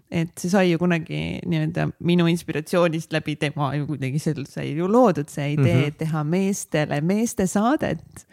[0.07, 4.87] et see sai ju kunagi nii-öelda minu inspiratsioonist läbi tema ju kuidagi seal sai ju
[4.87, 5.97] loodud see idee mm -hmm.
[5.99, 8.23] teha meestele meestesaadet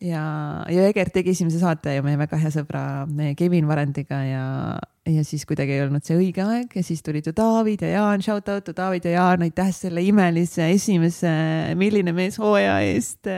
[0.00, 0.24] ja,
[0.68, 2.82] ja Egert tegi esimese saate ju meie väga hea sõbra
[3.38, 4.44] Kevin Varendiga ja,
[5.08, 8.22] ja siis kuidagi ei olnud see õige aeg ja siis tulid ju David ja Jaan,
[8.24, 11.30] shout out to David ja Jaan, aitäh selle imelise esimese
[11.78, 13.28] Milline mees hooaja eest.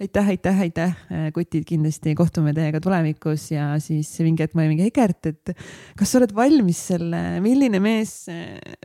[0.00, 0.94] aitäh, aitäh, aitäh,
[1.36, 5.52] kutid, kindlasti kohtume teiega tulevikus ja siis mingi hetk ma olin mingi Egert, et
[5.98, 8.16] kas sa oled valmis selle Milline mees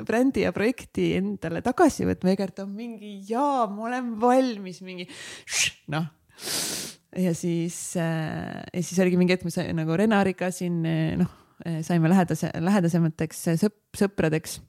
[0.08, 2.36] brändi ja projekti endale tagasi võtma?
[2.36, 5.08] Egert on mingi jaa, ma olen valmis, mingi
[5.94, 6.12] noh
[7.18, 10.84] ja siis ja siis oligi mingi hetk, me sai nagu Renariga siin
[11.24, 11.47] noh
[11.86, 14.60] saime lähedase, lähedasemateks sõp-, sõpradeks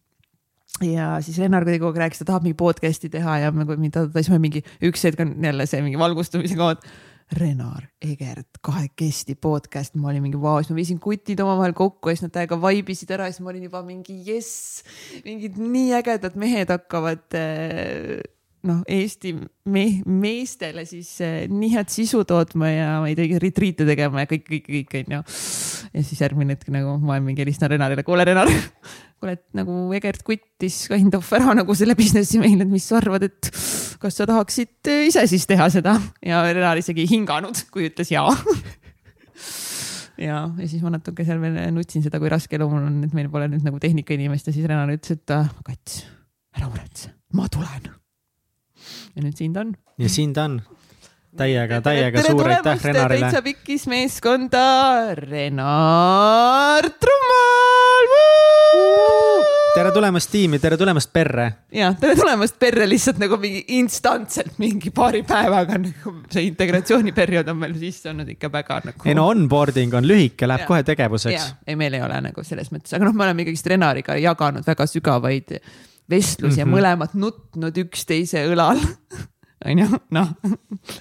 [0.85, 4.33] ja siis Rennar kuidagi kogu aeg rääkis, ta tahab mingi podcast'i teha ja me, siis
[4.33, 6.85] me mingi üks hetk on jälle see mingi valgustamise koht.
[7.29, 12.17] Renar, Egert, kahekesti podcast, ma olin mingi vau, siis ma viisin kutid omavahel kokku ja
[12.17, 14.81] siis nad täiega vaibisid ära ja siis ma olin juba mingi jess,
[15.27, 18.23] mingid nii ägedad mehed hakkavad äh,
[18.67, 19.35] noh, Eesti
[19.71, 24.31] me meestele siis eh, nii head sisu tootma ja ma ei tea, retriite tegema ja
[24.31, 25.21] kõik, kõik, kõik onju.
[25.93, 28.51] ja siis järgmine hetk nagu ma mingi helistan Renarile, kuule Renar,
[29.19, 32.99] kuule, et nagu Egert kuttis kind of ära nagu selle business'i meil, et mis sa
[33.03, 33.53] arvad, et
[34.03, 35.95] kas sa tahaksid eh, ise siis teha seda?
[36.25, 38.33] Ja Renar isegi ei hinganud, kui ütles jaa.
[40.19, 43.15] Ja, ja siis ma natuke seal veel nutsin seda, kui raske elu mul on, et
[43.15, 46.01] meil pole nüüd nagu tehnikainimest ja siis Renar ütles, et ah, kats,
[46.59, 47.87] ära muretse, ma tulen
[49.17, 49.77] ja nüüd siin ta on.
[49.99, 50.61] ja siin ta on.
[51.39, 53.29] täiega, täiega suur aitäh Renarile.
[53.29, 54.65] täitsa pikkis meeskonda,
[55.19, 58.13] Renar Trummal.
[59.79, 61.49] tere tulemast tiimi, tere tulemast perre.
[61.73, 67.61] ja tere tulemast perre lihtsalt nagu mingi instantselt mingi paari päevaga nagu see integratsiooniperiood on
[67.65, 69.09] meil sisse olnud ikka väga nagu.
[69.09, 70.71] ei no onboarding on lühike, läheb ja.
[70.71, 71.53] kohe tegevuseks.
[71.67, 74.89] ei, meil ei ole nagu selles mõttes, aga noh, me oleme ikkagist Renariga jaganud väga
[74.91, 75.59] sügavaid
[76.11, 76.59] vestlusi mm -hmm.
[76.59, 76.75] ja mhm.
[76.75, 78.81] mõlemad nutnud üksteise õlal
[79.69, 80.31] onju, noh,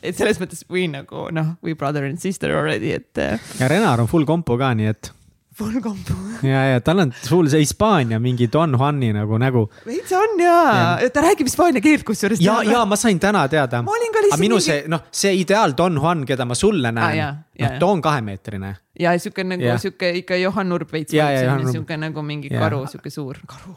[0.01, 3.13] et selles mõttes we nagu noh, we brother and sister already, et.
[3.17, 5.11] Äh, ja Renar on full kompo ka, nii et.
[5.57, 6.13] Full kompo.
[6.45, 9.63] ja, ja tal on full see Hispaania mingi Don Juani nagu nägu.
[9.85, 10.57] veits on ja,
[11.01, 12.41] ja., ta räägib hispaania keelt kusjuures.
[12.41, 13.81] ja, ja ma sain täna teada.
[13.81, 14.65] aga minu mingi...
[14.65, 18.75] see, noh, see ideaal Don Juan, keda ma sulle näen ah,, noh, too on kahemeetrine.
[18.99, 23.73] ja sihuke nagu sihuke ikka Johan Nurb veits, sihuke nagu mingi karu, sihuke suur karu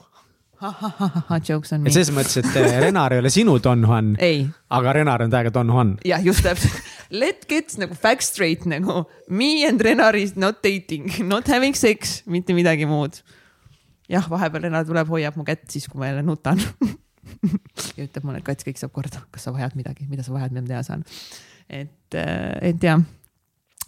[1.49, 1.93] Jokes on me.
[1.93, 4.13] selles mõttes, et eh, Renar ei ole sinu Don Juan.
[4.77, 5.95] aga Renar on täiega Don Juan.
[6.07, 6.81] jah, just täpselt.
[7.11, 12.21] Let get nagu fact straight nagu me and Renar is not dating, not having sex,
[12.27, 13.23] mitte midagi muud.
[14.11, 16.61] jah, vahepeal Renar tuleb, hoiab mu kätt siis, kui ma jälle nutan
[17.97, 20.53] ja ütleb mulle, et kats, kõik saab korda, kas sa vajad midagi, mida sa vajad,
[20.53, 21.07] mida ma teha saan.
[21.71, 23.01] et, eh, et jah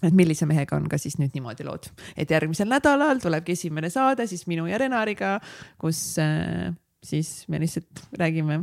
[0.02, 4.26] et millise mehega on ka siis nüüd niimoodi lood, et järgmisel nädalal tulebki esimene saade
[4.30, 5.36] siis minu ja Renariga,
[5.80, 6.72] kus äh,
[7.04, 8.62] siis me lihtsalt räägime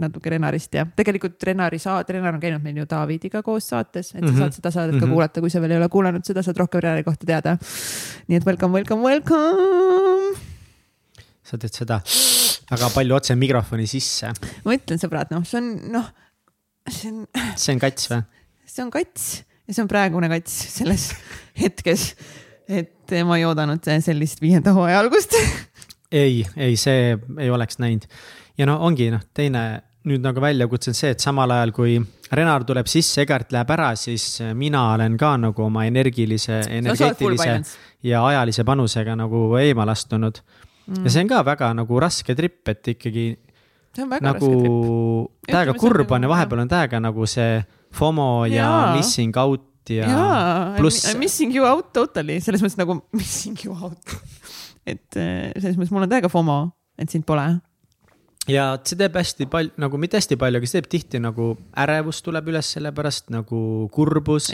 [0.00, 4.20] natuke Renarist ja tegelikult Renari saade, Renar on käinud meil ju Davidiga koos saates, et
[4.20, 4.38] sa mm -hmm.
[4.38, 5.14] saad seda saadet ka mm -hmm.
[5.14, 7.56] kuulata, kui sa veel ei ole kuulanud seda, saad rohkem Renari kohta teada.
[8.28, 10.38] nii et welcome, welcome, welcome.
[11.42, 12.00] sa teed seda
[12.70, 14.32] väga palju otse mikrofoni sisse.
[14.64, 16.12] ma ütlen, sõbrad, noh, see on noh,
[16.90, 17.26] see on.
[17.56, 18.22] see on kats või?
[18.66, 21.10] see on kats ja see on praegune kats selles
[21.62, 22.12] hetkes.
[22.68, 25.36] et ma ei oodanud sellist viienda hooaja algust
[26.24, 28.06] ei, ei, see ei oleks näinud.
[28.58, 29.64] ja no ongi noh, teine
[30.04, 31.96] nüüd nagu väljakutse on see, et samal ajal kui
[32.34, 37.54] Renar tuleb sisse, Egert läheb ära, siis mina olen ka nagu oma energilise, energeetilise
[38.04, 41.04] ja ajalise panusega nagu eemale astunud mm..
[41.06, 43.26] ja see on ka väga nagu raske tripp, et ikkagi
[43.94, 45.54] see on väga nagu raske trip.
[45.54, 47.62] täiega kurb on ja vahepeal on täiega nagu see
[47.94, 48.96] FOMO ja Jaa.
[48.96, 53.58] missing out ja jaa, pluss I m missing you out totally, selles mõttes nagu missing
[53.66, 54.16] you out.
[54.86, 56.58] et eh, selles mõttes mul on täiega FOMO,
[57.00, 57.44] et sind pole.
[58.50, 61.52] ja see teeb hästi palju, nagu mitte hästi palju, aga see teeb tihti nagu
[61.84, 63.60] ärevus tuleb üles selle pärast nagu
[63.92, 64.50] kurbus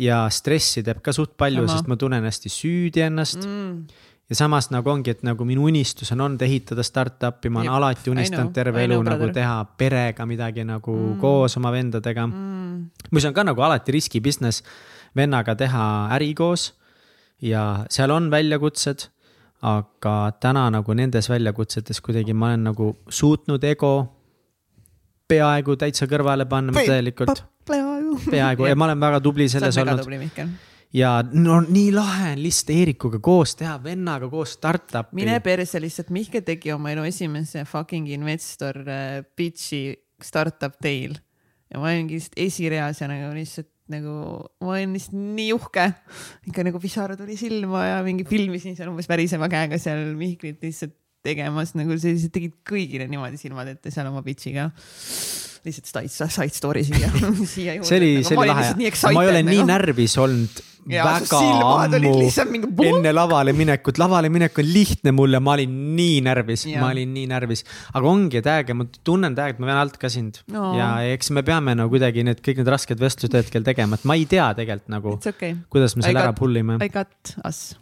[0.00, 4.08] ja stressi teeb ka suht palju, sest ma tunnen hästi süüdi ennast mm..
[4.32, 8.12] Ja samas nagu ongi, et nagu minu unistus on olnud ehitada startup'i, ma olen alati
[8.12, 11.18] unistanud terve elu know, nagu teha perega midagi nagu Mm.
[11.20, 13.08] koos oma vendadega mm..
[13.12, 14.62] mis on ka nagu alati riski business,
[15.16, 16.72] vennaga teha äri koos
[17.42, 19.08] ja seal on väljakutsed.
[19.62, 23.92] aga täna nagu nendes väljakutsetes kuidagi ma olen nagu suutnud ego
[25.30, 28.66] peaaegu täitsa kõrvale panna, täielikult, peaaegu.
[28.66, 30.02] ja ma olen väga tubli selles olnud.
[30.92, 35.16] Ja no nii lahe on lihtsalt Eerikuga koos teha, vennaga koos startup'i.
[35.16, 41.16] mine perse lihtsalt, Mihkel tegi oma elu esimese fucking investor äh, pitch'i startup teil
[41.72, 44.16] ja ma olingi lihtsalt esireas ja nagu lihtsalt nagu
[44.62, 45.86] ma olin lihtsalt nii uhke.
[46.48, 50.94] ikka nagu pisara tuli silma ja mingi filmisin seal umbes väriseva käega seal Mihklit lihtsalt
[51.22, 54.68] tegemas nagu sa lihtsalt tegid kõigile niimoodi silmad ette seal oma pitch'iga.
[55.62, 57.08] lihtsalt side, side story siia,
[57.54, 57.88] siia juurde.
[57.88, 62.86] see oli, see oli lahe, ma ei ole nii närvis olnud väga ammu.
[62.88, 67.28] enne lavale minekut, lavale minek on lihtne mulle, ma olin nii närvis, ma olin nii
[67.30, 70.42] närvis, aga ongi täiega, ma tunnen täiega, et ma vean alt ka sind.
[70.52, 70.72] No.
[70.78, 74.18] ja eks me peame no kuidagi need kõik need rasked vestlused hetkel tegema, et ma
[74.18, 77.72] ei tea tegelikult nagu, okay, kuidas me selle ära pull ime I got us,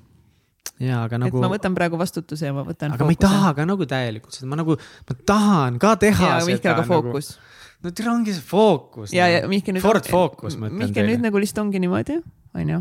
[0.80, 2.94] ja aga et nagu ma, võtan praegu vastutuse ja ma võtan.
[2.96, 6.42] aga ma ei taha ka nagu täielikult seda, ma nagu, ma tahan ka teha ja
[6.48, 7.32] Mihkel, aga nagu, fookus.
[7.84, 9.14] no teil ongi see fookus.
[9.16, 9.84] ja, ja Mihkel nüüd.
[9.84, 11.26] Ford Focus, ma ütlen Mihkel nüüd teile.
[11.28, 12.20] nagu lihtsalt ongi niimoodi,
[12.54, 12.80] onju,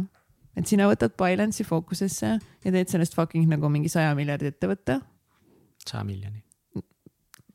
[0.59, 4.99] et sina võtad Binance'i fookusesse ja teed sellest fucking nagu mingi saja miljardi ettevõtte.
[5.85, 6.43] saja miljoni.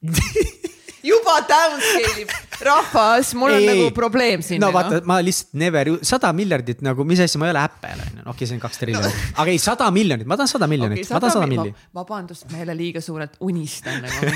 [1.05, 2.33] juba downscale ib,
[2.65, 4.63] rahvas, mul on Ei, nagu probleem siin.
[4.63, 8.01] no vaata, ma lihtsalt never, sada miljardit nagu, mis asja, ma ei ole Apple on
[8.01, 10.69] ju, okei okay,, see on kaks triljonit no., aga ei, sada miljonit, ma tahan sada
[10.71, 11.75] miljonit okay,, ma tahan sada milli.
[12.01, 14.33] vabandust, ma jälle liiga suurelt unistan nagu.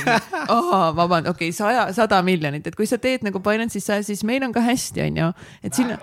[0.55, 4.25] oh, vabandust, okei okay,, saja, sada miljonit, et kui sa teed nagu Binance'is saja, siis
[4.29, 5.33] meil on ka hästi, onju,
[5.65, 5.97] et siin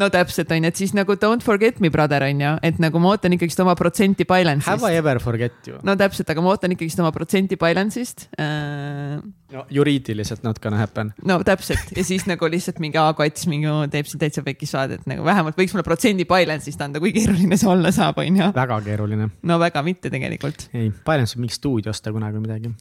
[0.00, 3.36] no täpselt onju, et siis nagu don't forget me brother onju, et nagu ma ootan
[3.36, 5.80] ikkagist oma protsenti Binance'ist Have I ever forget you?
[5.86, 9.18] no täpselt, aga ma ootan ikkagist oma protsenti Binance'ist äh,.
[9.52, 11.12] no juriidiliselt not gonna happen.
[11.24, 15.24] no täpselt ja siis nagu lihtsalt mingi A-kats mingi teeb siin täitsa pekis saadet nagu
[15.26, 18.50] vähemalt võiks mulle protsendi Binance'ist anda, kui keeruline see olla saab, onju.
[18.56, 19.30] väga keeruline.
[19.42, 20.68] no väga mitte tegelikult.
[20.74, 22.74] ei, Binance võib mingi stuudio osta kunagi midagi.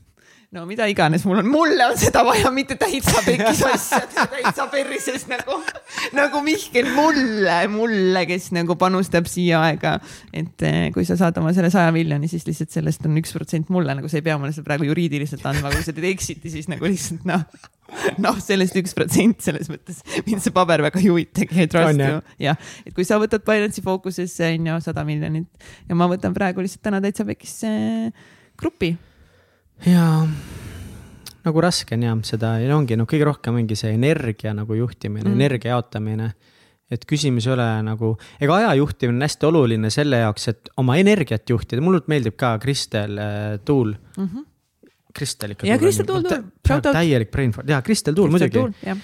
[0.56, 5.28] No mida iganes mul on, mulle on seda vaja, mitte täitsa pekis asjad, täitsa perses
[5.28, 5.58] nagu,
[6.16, 9.98] nagu Mihkel mulle, mulle, kes nagu panustab siia aega.
[10.32, 13.72] et eh, kui sa saad oma selle saja miljoni, siis lihtsalt sellest on üks protsent
[13.74, 16.70] mulle, nagu sa ei pea mulle seda praegu juriidiliselt andma, kui sa teed exit'i, siis
[16.72, 17.44] nagu lihtsalt noh,
[18.24, 22.22] noh, sellest üks protsent selles mõttes mind see paber väga ei huvitagi, On, trust you.
[22.46, 26.64] jah, et kui sa võtad Binance'i fookusesse on ju sada miljonit ja ma võtan praegu
[26.64, 28.94] lihtsalt täna täitsa pekis eh, grupi
[29.86, 30.24] jaa,
[31.46, 35.30] nagu raske on jah seda ja ongi noh, kõige rohkem ongi see energia nagu juhtimine
[35.30, 35.40] Mm.
[35.40, 36.34] energia jaotamine.
[36.92, 40.98] et küsimus ei ole nagu, ega aja juhtimine on hästi oluline selle jaoks, et oma
[41.02, 43.96] energiat juhtida, mulle meeldib ka Kristel äh, Tuul.
[44.18, 44.28] mm.
[44.28, 44.46] -hmm.
[45.16, 45.68] Kristel ikka.
[45.68, 46.24] Ja Kristel Tuul,
[46.84, 48.60] täielik brain fart, jaa, Kristel Tuul muidugi.
[48.86, 48.98] jah,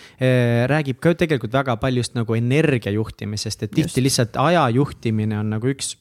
[0.68, 3.98] räägib ka tegelikult väga palju just nagu energia juhtimisest, et tihti Just.
[3.98, 5.96] lihtsalt aja juhtimine on nagu üks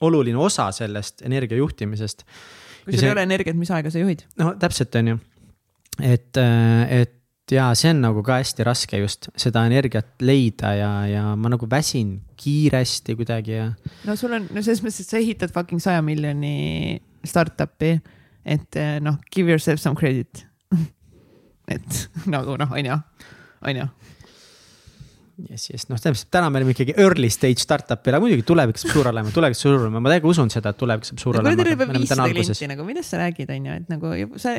[0.00, 2.24] oluline osa sellest energia juhtimisest.
[2.84, 4.24] Kui sul ei ole energiat, mis aega sa juhid?
[4.40, 5.20] no täpselt on ju,
[6.00, 11.24] et, et ja see on nagu ka hästi raske just seda energiat leida ja, ja
[11.36, 13.66] ma nagu väsin kiiresti kuidagi ja
[14.08, 17.98] no sul on, no selles mõttes, et sa ehitad fucking saja miljoni startup'i,
[18.44, 20.44] et eh, noh, give yourself some credit.
[21.74, 22.98] et nagu noh, onju,
[23.64, 23.88] onju.
[25.50, 28.92] yes, yes, noh, täpselt täna me oleme ikkagi early stage startup'il, aga muidugi tulevik saab
[28.94, 31.66] suur olema, tulevik saab suur olema, ma täiega usun seda, et tulevik saab suur olema.
[31.70, 34.54] juba viissada klienti nagu, millest sa räägid, onju, et nagu sa,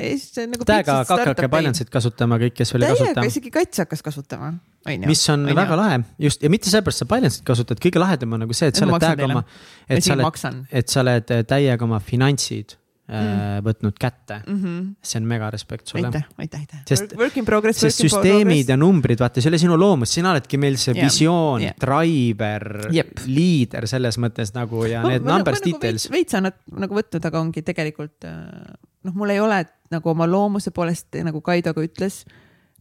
[0.51, 0.67] nagu.
[0.67, 3.27] täiega hakake Binance'it kasutama, kõik, kes veel ei täiega kasuta.
[3.31, 4.53] isegi kats hakkas kasutama,
[4.85, 5.11] onju.
[5.11, 5.59] mis on Onja.
[5.61, 8.79] väga lahe just ja mitte sellepärast sa Binance'it kasutad, kõige lahedam on nagu see, et
[8.79, 12.77] sa oled täiega oma, ma et sa oled, et sa oled täiega oma finantsid
[13.07, 13.63] mm.
[13.65, 14.39] võtnud kätte.
[14.45, 14.61] mm.
[14.61, 14.85] -hmm.
[15.01, 16.07] see on mega respekt sulle.
[16.07, 16.81] aitäh, aitäh, aitäh.
[16.89, 18.69] Sest- Work in progress, sest süsteemid progress.
[18.69, 21.77] ja numbrid, vaata, see ei ole sinu loomus, sina oledki meil see Jah, visioon jah.
[21.81, 26.09] driver Jep., liider selles mõttes nagu ja need numbers details.
[26.11, 28.73] veits on nad nagu võtnud, aga ongi tegelikult äh,
[29.05, 32.23] noh, mul ei ole nagu oma loomuse poolest nagu Kaido ka ütles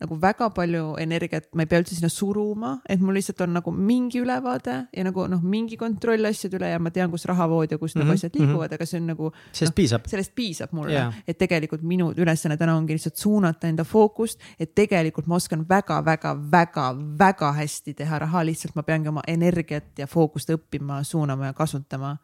[0.01, 3.71] nagu väga palju energiat, ma ei pea üldse sinna suruma, et mul lihtsalt on nagu
[3.71, 7.79] mingi ülevaade ja nagu noh, mingi kontroll asjade üle ja ma tean, kus rahavood ja
[7.79, 8.05] kus mm -hmm.
[8.05, 9.33] nagu Mhm, asjad liiguvad, aga see on nagu.
[9.53, 10.07] sellest piisab.
[10.07, 11.13] sellest piisab mulle Jaa.
[11.29, 17.53] et tegelikult minu ülesanne täna ongi lihtsalt suunata enda fookust, et tegelikult ma oskan väga-väga-väga-väga
[17.53, 22.17] hästi teha raha, lihtsalt ma peangi oma energiat ja fookust õppima, suunama ja kasutama.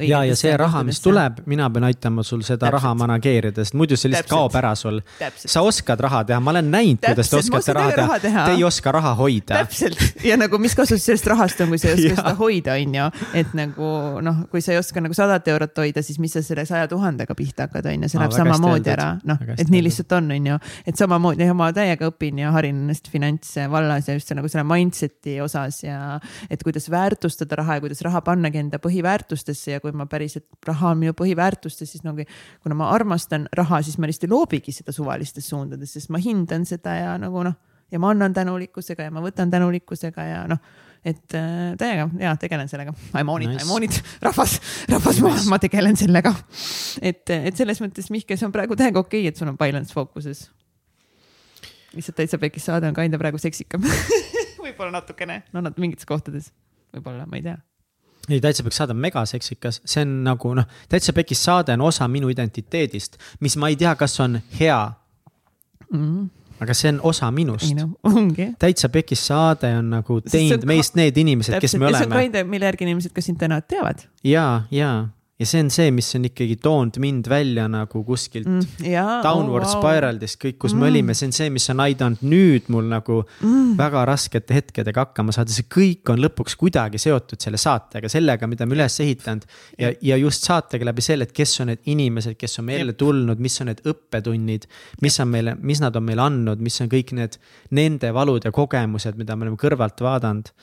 [0.00, 2.74] Ja, ja see raha, mis tuleb, mina pean aitama sul seda Täpselt.
[2.76, 4.38] raha manageerida, sest muidu see lihtsalt Täpselt.
[4.38, 5.00] kaob ära sul.
[5.36, 8.46] Sa oskad raha teha, ma olen näinud, kuidas te oskate raha täiega raha teha, teha.
[8.46, 9.62] te ei oska raha hoida.
[9.62, 10.02] täpselt.
[10.24, 13.08] Ja nagu mis kasu sellest rahast on, kui sa ei oska seda hoida, on ju,
[13.42, 13.90] et nagu
[14.26, 17.36] noh, kui sa ei oska nagu sadat eurot hoida, siis mis sa selle saja tuhandega
[17.38, 20.60] pihta hakkad, on ju, see läheb samamoodi ära, noh, et nii lihtsalt on, on ju,
[20.86, 25.38] et samamoodi ma täiega õpin ja harin ennast finantsvallas ja just see, nagu selle mindset'i
[25.44, 26.18] osas ja
[26.52, 30.92] et kuidas väärtustada raha ja kuidas raha pannagi enda põhiväärtustesse ja kui ma päriselt, raha
[30.94, 32.26] on minu põhiväärtustes, siis nagu
[32.64, 36.66] kuna ma armastan raha, siis ma lihtsalt ei loobigi seda suvalistes suundades, sest ma hindan
[36.68, 37.54] seda ja nagu noh,
[37.92, 40.60] ja ma annan tänulikkusega ja ma võtan tänulikkusega ja noh,
[41.06, 42.94] et äh, täiega ja tegelen sellega.
[43.14, 44.58] I m on it nice., I m on it, rahvas,
[44.90, 46.34] rahvas nice., ma, ma tegelen sellega.
[47.00, 49.94] et, et selles mõttes, Mihkel, see on praegu täiega okei okay,, et sul on balance
[49.94, 50.48] fookuses.
[51.94, 53.86] lihtsalt täitsa pekis saade on kinda praegu seksikam
[54.64, 56.50] võib-olla natukene, no nad mingites kohtades,
[56.92, 57.56] võib-olla, ma ei tea
[58.28, 62.08] ei, täitsa pekis saade on megaseksikas, see on nagu noh, täitsa pekis saade on osa
[62.10, 64.80] minu identiteedist, mis ma ei tea, kas on hea.
[65.92, 66.28] Mm,.
[66.60, 67.68] aga see on osa minust.
[67.76, 68.50] Noh, ongi.
[68.58, 72.22] täitsa pekis saade on nagu teinud on meist need inimesed, kes me see on oleme.
[72.22, 74.06] kinda, mille järgi inimesed ka sind täna teavad.
[74.24, 78.86] Ja, ja, ja see on see, mis on ikkagi toonud mind välja nagu kuskilt mm.
[78.88, 79.18] jaa.
[79.24, 79.82] downward oh, wow.
[79.82, 80.80] spiral'ist kõik, kus mm.
[80.80, 83.74] me olime, see on see, mis on aidanud nüüd mul nagu mm.
[83.76, 88.68] väga raskete hetkedega hakkama saada, see kõik on lõpuks kuidagi seotud selle saatega, sellega, mida
[88.68, 89.44] me üles ehitanud.
[89.82, 93.42] ja, ja just saatega läbi selle, et kes on need inimesed, kes on meile tulnud,
[93.42, 94.64] mis on need õppetunnid,
[95.04, 97.36] mis on meile, mis nad on meile andnud, mis on kõik need
[97.76, 100.54] nende valud ja kogemused, mida me oleme kõrvalt vaadanud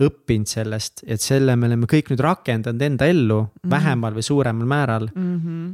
[0.00, 3.70] õppinud sellest, et selle me oleme kõik nüüd rakendanud enda ellu mm -hmm.
[3.74, 5.36] vähemal või suuremal määral mm.
[5.36, 5.70] -hmm.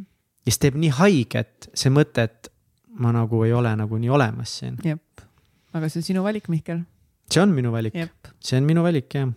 [0.47, 2.53] ja siis teeb nii haiget see mõte, et
[2.99, 4.79] ma nagu ei ole nagu nii olemas siin.
[4.85, 5.27] jep,
[5.73, 6.81] aga see on sinu valik, Mihkel.
[7.31, 8.33] see on minu valik, jep.
[8.41, 9.29] see on minu valik jah.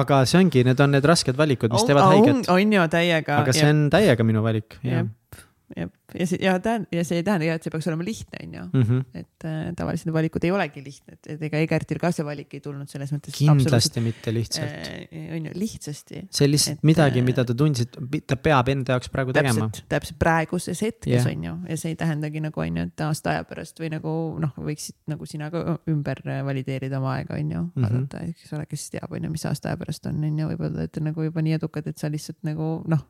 [0.00, 2.48] aga see ongi, need on need rasked valikud, mis teevad haiget.
[2.48, 3.38] on ju täiega.
[3.42, 5.42] aga see on täiega minu valik, jep,
[5.76, 8.40] jep ja see ja tähendab ja see ei tähenda ka, et see peaks olema lihtne,
[8.42, 8.64] on ju.
[8.72, 9.04] mm -hmm.
[9.14, 12.60] et äh, tavaliselt need valikud ei olegi lihtne, et, ega Egertil ka see valik ei
[12.60, 13.36] tulnud selles mõttes.
[13.38, 14.90] kindlasti mitte lihtsalt.
[15.12, 16.26] äh, on ju, lihtsasti.
[16.30, 19.68] see lihtsalt et, midagi, äh, mida ta tundis, et ta peab enda jaoks praegu tegema.
[19.68, 21.32] täpselt, täpselt praeguses hetkes yeah.
[21.32, 24.12] on ju, ja see ei tähendagi nagu on ju, et aasta aja pärast või nagu
[24.40, 27.84] noh, võiksid nagu sina ka ümber valideerida oma aega, on ju Mhm.
[27.84, 30.84] vaadata, eks ole, kes teab, on ju, mis aasta aja pärast on, on ju, võib-olla
[30.84, 33.02] olete nagu juba nii edukad, et sa lihtsalt nagu noh,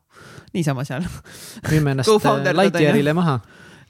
[0.55, 1.07] niisama seal.
[1.71, 3.41] müüme ennast Co-founder Lightyearile maha.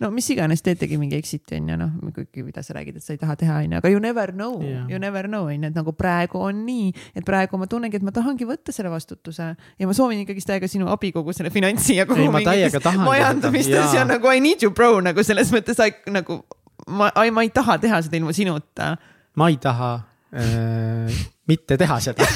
[0.01, 3.15] no mis iganes, teetegi mingi exit'i on ju noh, kuigi mida sa räägid, et sa
[3.15, 5.71] ei taha teha, on ju, aga you never know yeah., you never know on ju,
[5.71, 9.49] et nagu praegu on nii, et praegu ma tunnengi, et ma tahangi võtta selle vastutuse
[9.57, 14.05] ja ma soovin ikkagist täiega sinu abi kogu selle finantsi ja kogu tahangi majandamistes ja
[14.09, 16.43] nagu I need you bro nagu selles mõttes I, nagu
[16.87, 18.93] ma, ma ei taha teha seda ilma sinuta.
[19.37, 19.91] ma ei taha
[20.37, 22.27] äh, mitte teha seda.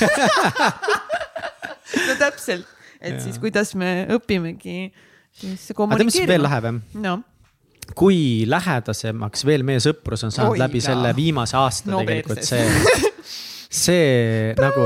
[2.07, 2.67] no täpselt,
[3.01, 3.23] et Jaa.
[3.25, 4.91] siis kuidas me õpimegi
[5.41, 6.81] aga tead, mis veel lähevem?
[7.01, 7.21] no
[7.99, 10.93] kui lähedasemaks veel meie sõprus on saanud Oi läbi jaa.
[10.93, 12.53] selle viimase aasta No tegelikult perses.
[12.53, 13.11] see,
[13.71, 14.85] see nagu,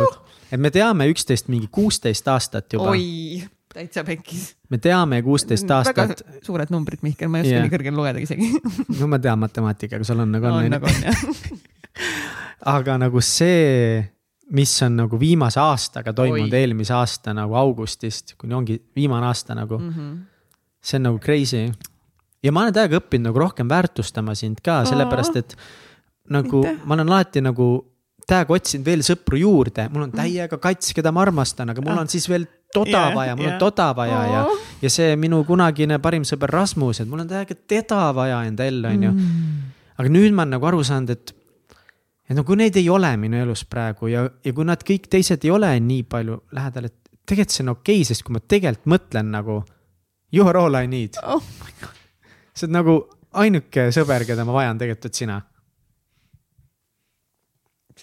[0.49, 3.43] et me teame üksteist mingi kuusteist aastat juba, oi,
[3.75, 4.55] täitsa pekkis.
[4.73, 7.67] me teame kuusteist aastat, suured numbrid, Mihkel, ma ei oska yeah.
[7.67, 8.49] nii kõrgel lugeda isegi.
[9.01, 11.25] no ma tean matemaatikaga, sul on nagu on, on nagu on jah.
[12.77, 13.99] aga nagu see,
[14.57, 16.61] mis on nagu viimase aastaga toimunud, Oi.
[16.65, 20.15] eelmise aasta nagu augustist kuni ongi viimane aasta nagu mm, Mhm.
[20.85, 21.67] See on nagu crazy.
[22.45, 25.57] ja ma olen täiega õppinud nagu rohkem väärtustama sind ka, sellepärast et
[26.31, 26.85] nagu Aitäh.
[26.85, 27.69] ma olen alati nagu
[28.29, 32.11] täiega otsinud veel sõpru juurde, mul on täiega kats, keda ma armastan, aga mul on
[32.13, 33.55] siis veel toda yeah, vaja, mul jah.
[33.55, 37.31] on toda vaja ja Oo., ja see minu kunagine parim sõber Rasmus, et mul on
[37.31, 39.13] täiega teda vaja enda ellu, onju.
[40.01, 41.35] aga nüüd ma olen nagu aru saanud, et,
[42.29, 45.45] et no kui neid ei ole minu elus praegu ja, ja kui nad kõik teised
[45.45, 48.93] ei ole nii palju lähedal, et tegelikult see on okei okay,, sest kui ma tegelikult
[48.97, 49.61] mõtlen nagu
[50.33, 51.43] you are all I need, oh
[52.55, 52.95] sa oled nagu
[53.43, 55.41] ainuke sõber, keda ma vajan, tegelikult oled sina.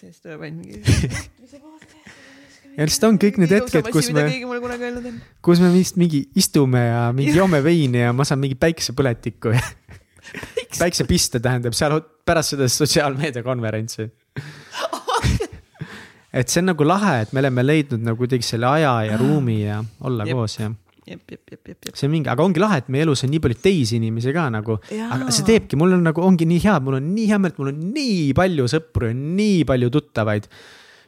[0.02, 0.80] sellest tuleb ainult mingi.
[2.72, 4.24] ja lihtsalt on kõik need hetked, kus me,
[5.44, 9.62] kus me vist mingi istume ja mingi joome veini ja ma saan mingi päiksepõletikku ja
[10.78, 14.08] päiksepiste tähendab seal pärast seda sotsiaalmeediakonverentsi.
[16.40, 19.62] et see on nagu lahe, et me oleme leidnud nagu kuidagi selle aja ja ruumi
[19.62, 20.40] ja olla Jep.
[20.40, 20.72] koos ja
[21.94, 24.48] see on mingi, aga ongi lahe, et meie elus on nii palju teisi inimesi ka
[24.54, 24.78] nagu,
[25.12, 27.58] aga see teebki, mul on nagu ongi nii hea, mul on nii hea meel, et
[27.62, 30.48] mul on nii palju sõpru ja nii palju tuttavaid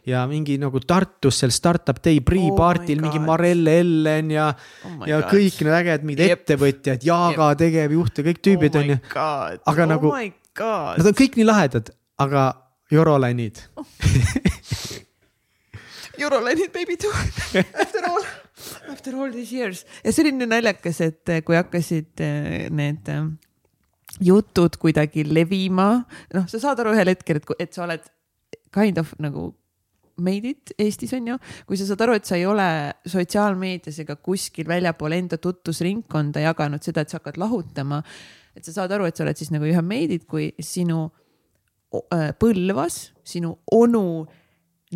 [0.05, 3.21] ja mingi nagu Tartus seal startup day Oh pre-party'l my mingi.
[3.25, 4.51] Marelle Ellen ja
[4.85, 5.31] Oh ja God.
[5.33, 6.43] kõik need ägedad mingid Jep.
[6.45, 8.99] ettevõtjad, Jaaga tegevjuht ja kõik tüübid oh onju.
[9.15, 10.13] god, Aga oh nagu-
[11.01, 11.89] Nad on kõik nii lahedad,
[12.21, 12.43] aga
[16.19, 16.59] Eurolinid.
[16.59, 17.13] Eurolined baby too
[17.83, 18.25] after all,
[18.93, 23.11] after all these years ja see oli nii naljakas, et eh, kui hakkasid eh, need
[23.13, 23.25] eh,
[24.25, 25.89] jutud kuidagi levima,
[26.35, 28.07] noh, sa saad aru ühel hetkel, et, et sa oled
[28.75, 29.51] kind of nagu
[30.17, 32.69] made it Eestis on ju, kui sa saad aru, et sa ei ole
[33.11, 38.03] sotsiaalmeedias ega kuskil väljapool enda tutvusringkonda jaganud seda, et sa hakkad lahutama.
[38.55, 41.09] et sa saad aru, et sa oled siis nagu you have made it, kui sinu
[42.43, 44.25] Põlvas sinu onu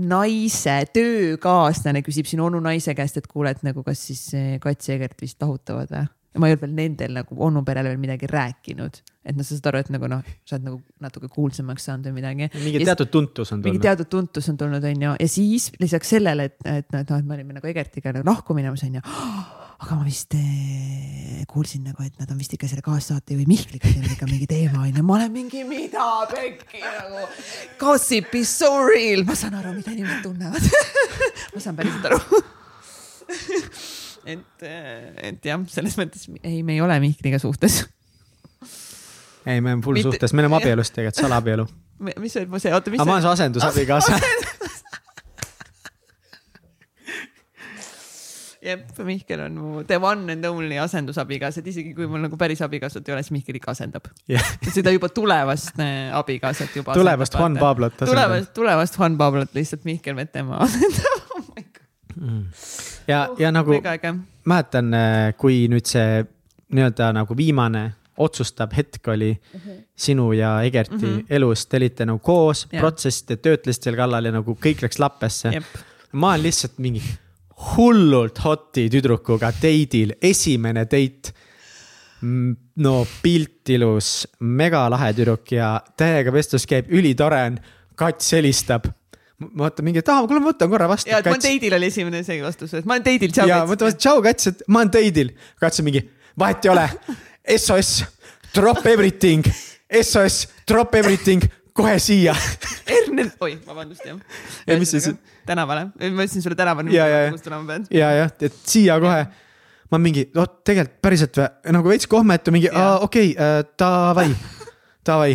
[0.01, 4.91] naise töökaaslane küsib sinu onu naise käest, et kuule, et nagu kas siis eh, Kats
[4.91, 6.07] ja Egert vist lahutavad või?
[6.39, 9.71] ma ei olnud veel nendel nagu onu perele veel midagi rääkinud, et noh, sa saad
[9.71, 12.51] aru, et nagu noh, sa oled nagu natuke kuulsamaks saanud või midagi.
[12.63, 13.87] mingi teatud tuntus on mingi tulnud.
[13.89, 17.59] teatud tuntus on tulnud, onju, ja siis lisaks sellele, et, et noh, et me olime
[17.59, 19.03] nagu Egertiga nagu lahku minemas, onju.
[19.79, 24.09] Aga ma vist eh, kuulsin nagu, et nad on vist ikka selle kaassaatejuhi Mihkliga seal
[24.11, 27.27] ikka mingi teema onju, ma olen mingi mida pekki nagu.
[27.79, 30.67] Gossip is so real, ma saan aru, mida inimesed tunnevad.
[31.55, 32.43] ma saan päriselt aru.
[34.35, 37.85] et, et jah, selles mõttes ei, me ei ole Mihkliga suhtes.
[39.47, 41.71] ei, me oleme full Mitte- suhtes, me oleme abielus tegelikult, salaabielu.
[42.19, 44.19] mis see, see, oota, mis aga ma olen su asendusabikaasa.
[48.63, 52.63] jep, Mihkel on mu the one and only asendusabikaasa, et isegi kui mul nagu päris
[52.65, 54.09] abikaasat ei ole, siis Mihkel ikka asendab.
[54.31, 56.97] jah, seda juba tulevast äh, abikaasat juba.
[56.99, 57.59] tulevast Juan.
[57.61, 58.15] Pablot asendab.
[58.15, 61.45] tulevast, tulevast Juan Pablot lihtsalt Mihkel Vetemaa asendab oh.
[61.55, 62.43] my god,
[63.09, 64.15] ja, ja nagu väga äge.
[64.49, 64.93] mäletan,
[65.39, 66.25] kui nüüd see
[66.75, 67.87] nii-öelda nagu viimane
[68.19, 69.31] otsustav hetk oli
[69.97, 71.25] sinu ja Egerti mm -hmm.
[71.31, 75.63] elus, te olite nagu koos protsessite, töötlesite seal kallal ja nagu kõik läks lappesse.
[76.13, 77.03] ma olen lihtsalt mingi
[77.59, 81.35] hullult hoti tüdrukuga date'il, esimene date.
[82.83, 82.93] no
[83.23, 87.59] pilt ilus, megalahe tüdruk ja täiega vestlus käib, ülitore on,
[87.99, 88.89] kats helistab.
[89.39, 91.11] ma vaatan mingi, et aa, kuule ma võtan korra vastu.
[91.11, 93.47] ja et ma olen teidil oli esimene see vastus, et ma olen teidil, tšau.
[93.47, 95.31] ja mõtle, tšau kats, et ma olen teidil.
[95.63, 96.03] kats on mingi,
[96.39, 96.89] vahet ei ole,
[97.55, 97.93] SOS,
[98.55, 99.47] drop everything,
[100.03, 101.47] SOS, drop everything,
[101.79, 102.35] kohe siia.
[102.99, 104.19] Ernel, oi, vabandust jah.
[104.67, 105.19] Ja mis see siis-
[105.49, 107.31] tänavale, ma ütlesin sulle tänava Ja, ja, ja.
[107.35, 107.87] kust tulema pead.
[107.95, 109.27] ja, jah, et siia kohe.
[109.91, 111.49] ma mingi, oot tegelikult päriselt või,
[111.79, 112.99] nagu veits kohmetu, mingi Jaa.
[113.07, 114.27] okei okay,, davai,
[115.07, 115.31] davai.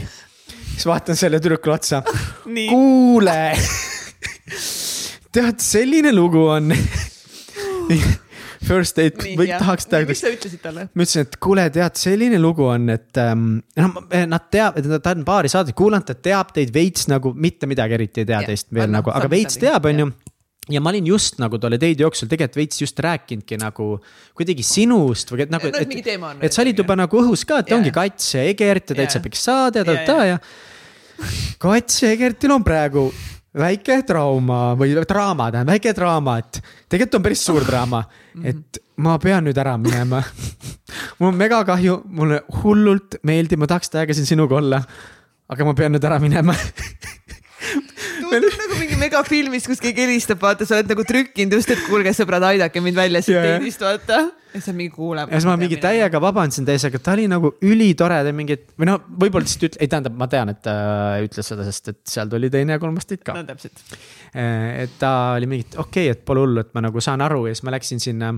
[0.75, 2.03] siis vaatan selle tüdrukule otsa.
[2.45, 3.39] kuule,
[5.33, 6.69] tead, selline lugu on.
[8.63, 10.85] First date, või tahaks teada mis, sa ütlesid talle?
[10.93, 13.47] ma ütlesin, et kuule, tead, selline lugu on, et ähm,
[13.79, 13.97] noh,
[14.31, 18.23] nad teab, ta on paari saadet kuulanud, ta teab teid veits nagu mitte midagi eriti
[18.23, 18.51] ei tea Jah.
[18.53, 19.91] teist veel Aga noh, nagu, aga veits teab, jah.
[19.91, 20.11] onju
[20.71, 23.87] ja ma olin just nagu tolle teidi jooksul tegelikult veits just rääkinudki nagu
[24.37, 27.59] kuidagi sinust või et nagu, No, et et, on sa olid juba nagu õhus ka,
[27.59, 27.81] et Jaa.
[27.81, 29.25] ongi Kats ja Egert ja täitsa Jaa.
[29.27, 30.39] pikk saade ja Jaa, ta ja
[31.59, 33.09] Kats ja Egertil on praegu
[33.59, 38.03] väike trauma või draama, tähendab väike draama, et tegelikult on päris suur draama,
[38.49, 40.23] et ma pean nüüd ära minema.
[41.19, 44.83] mul on mega kahju, mulle hullult meeldib, ma tahaks täiega siin sinuga olla.
[45.53, 46.55] aga ma pean nüüd ära minema.
[48.33, 52.13] tundub nagu mingi megafilmis, kus keegi helistab, vaata, sa oled nagu trükkinud just, et kuulge
[52.15, 53.59] sõbrad, aidake mind välja siit Jaa, jah.
[53.61, 54.19] teidist, vaata.
[54.53, 55.31] ja siis on mingi kuuleb.
[55.31, 55.79] ja siis ma mingi.
[55.81, 59.81] täiega vabandasin täis, aga ta oli nagu ülitore, ta mingi, või noh, võib-olla lihtsalt ütle,
[59.81, 60.75] ei tähendab, ma tean, et ta
[61.25, 63.81] ütles seda, sest et seal tuli teine ja kolmas date ka no täpselt.
[64.33, 67.55] et ta oli mingi, okei okay,, et pole hullu, et ma nagu saan aru ja
[67.55, 68.35] siis ma läksin sinna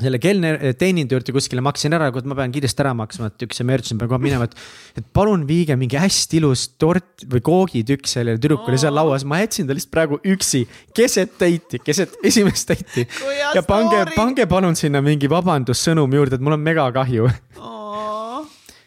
[0.00, 3.60] selle kelner, teenindaja juurde kuskile, maksin ära, kuid ma pean kiiresti ära maksma, et üks
[3.60, 4.54] emergency peab kohe minema, et.
[4.96, 9.68] et palun viige mingi hästi ilus tort või koogitükk sellele tüdrukule seal lauas, ma jätsin
[9.68, 10.62] ta lihtsalt praegu üksi
[10.96, 13.04] keset date'i, keset esimest date'i.
[13.52, 17.28] Ja pange pange palun sinna mingi vabandussõnum juurde, et mul on mega kahju.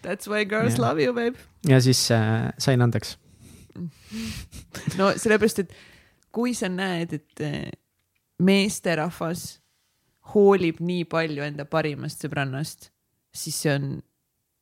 [0.06, 0.88] That's why girls Jah.
[0.88, 1.38] love you, babe.
[1.66, 3.16] ja siis äh, sain andeks.
[5.00, 5.78] no sellepärast, et
[6.34, 7.70] kui sa näed, et eh,
[8.42, 9.46] meesterahvas
[10.34, 12.90] hoolib nii palju enda parimast sõbrannast,
[13.36, 13.96] siis see on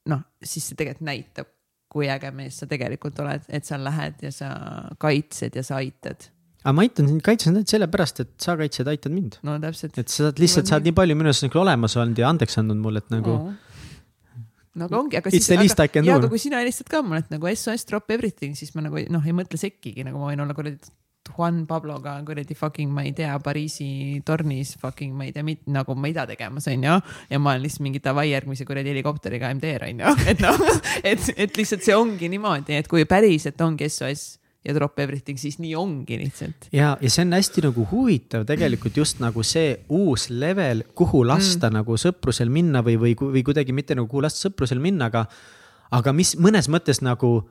[0.09, 1.49] noh, siis see tegelikult näitab,
[1.93, 4.53] kui äge mees sa tegelikult oled, et sa lähed ja sa
[5.01, 6.30] kaitsed ja sa aitad.
[6.64, 9.38] aga ma aitan sind, kaitsen sind sellepärast, et sa kaitsed, aitad mind.
[9.45, 9.99] no täpselt.
[10.01, 12.59] et sa oled lihtsalt, sa oled nii palju minu arust nagu olemas olnud ja andeks
[12.61, 13.53] andnud mulle, et nagu Oo.
[14.82, 17.32] no aga ongi, aga It's I can ja aga kui sina helistad ka mulle, et
[17.34, 20.57] nagu SOS drop everything, siis ma nagu noh, ei mõtle sekkigi, nagu ma võin olla
[20.57, 20.82] kuradi
[21.32, 26.28] Juan Pabloga kuradi fucking, ma ei tea, Pariisi tornis fucking, ma ei tea, nagu mida
[26.30, 26.99] tegemas, onju.
[27.30, 30.63] ja ma olen lihtsalt mingi davai järgmise kuradi helikopteriga MTR onju, et noh,
[31.03, 34.26] et, et lihtsalt see ongi niimoodi, et kui päriselt ongi SOS
[34.63, 36.69] ja drop everything, siis nii ongi lihtsalt.
[36.76, 41.69] ja, ja see on hästi nagu huvitav tegelikult just nagu see uus level, kuhu lasta
[41.69, 41.80] mm.
[41.80, 45.26] nagu sõprusel minna või, või, või kuidagi mitte nagu kuhu lasta sõprusel minna, aga,
[45.91, 47.41] aga mis mõnes mõttes nagu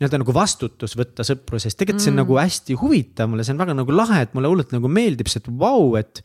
[0.00, 3.74] nii-öelda nagu vastutus võtta sõprusest, tegelikult see on nagu hästi huvitav mulle, see on väga
[3.76, 6.22] nagu lahe, et mulle hullult nagu meeldib see, et vau, et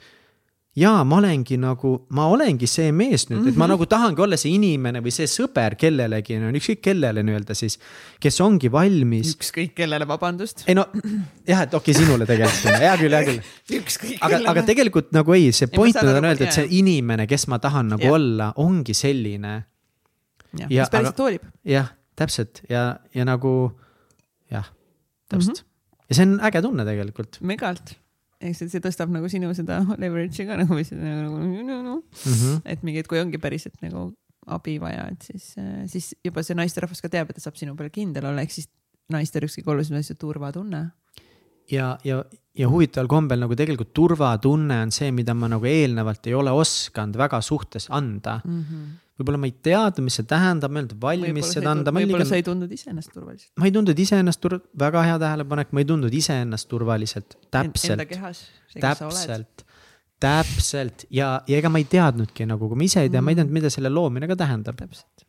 [0.80, 4.54] jaa, ma olengi nagu, ma olengi see mees nüüd, et ma nagu tahangi olla see
[4.56, 7.76] inimene või see sõber kellelegi, no ükskõik kellele nii-öelda siis,
[8.24, 9.34] kes ongi valmis.
[9.36, 10.64] ükskõik kellele, vabandust.
[10.68, 10.88] ei no
[11.48, 13.84] jah, et okei okay,, sinule tegelikult, hea küll, hea küll
[14.28, 17.60] aga, aga tegelikult nagu ei, see point on aru, öelda, et see inimene, kes ma
[17.64, 18.16] tahan nagu Jah.
[18.20, 19.56] olla, ongi selline.
[20.56, 21.48] jah, ja- mis päriselt hoolib.
[21.68, 23.54] jah, täpselt ja, ja nagu
[24.52, 24.68] jah,
[25.32, 25.68] täpselt mm.
[25.68, 26.04] -hmm.
[26.10, 27.96] ja see on äge tunne tegelikult megalt.
[28.42, 32.06] eks see, see tõstab nagu sinu seda leverage'i ka nagu, nagu mm.
[32.22, 32.62] -hmm.
[32.66, 34.12] et mingi, et kui ongi päriselt nagu
[34.46, 35.56] abi vaja, et siis,
[35.90, 38.70] siis juba see naisterahvas ka teab, et ta saab sinu peal kindel olla, ehk siis
[39.12, 40.82] naistel üks kõige olulisem asi on turvatunne.
[41.72, 42.20] ja, ja,
[42.56, 47.18] ja huvitaval kombel nagu tegelikult turvatunne on see, mida ma nagu eelnevalt ei ole osanud
[47.20, 48.40] väga suhtes anda.
[49.16, 52.26] võib-olla ma ei teadnud, mis see tähendab, ma ei olnud valmis seda anda, ma võib-olla
[52.26, 53.52] olin sa ei tundnud iseennast turvaliselt.
[53.60, 58.82] ma ei tundnud iseennast tur-, väga hea tähelepanek, ma ei tundnud iseennast turvaliselt, täpselt, oled.
[58.84, 59.66] täpselt,
[60.20, 63.40] täpselt ja, ja ega ma ei teadnudki nagu, kui ma ise ei tea, ma ei
[63.40, 64.80] teadnud, mida selle loomine ka tähendab.
[64.84, 65.25] täpselt.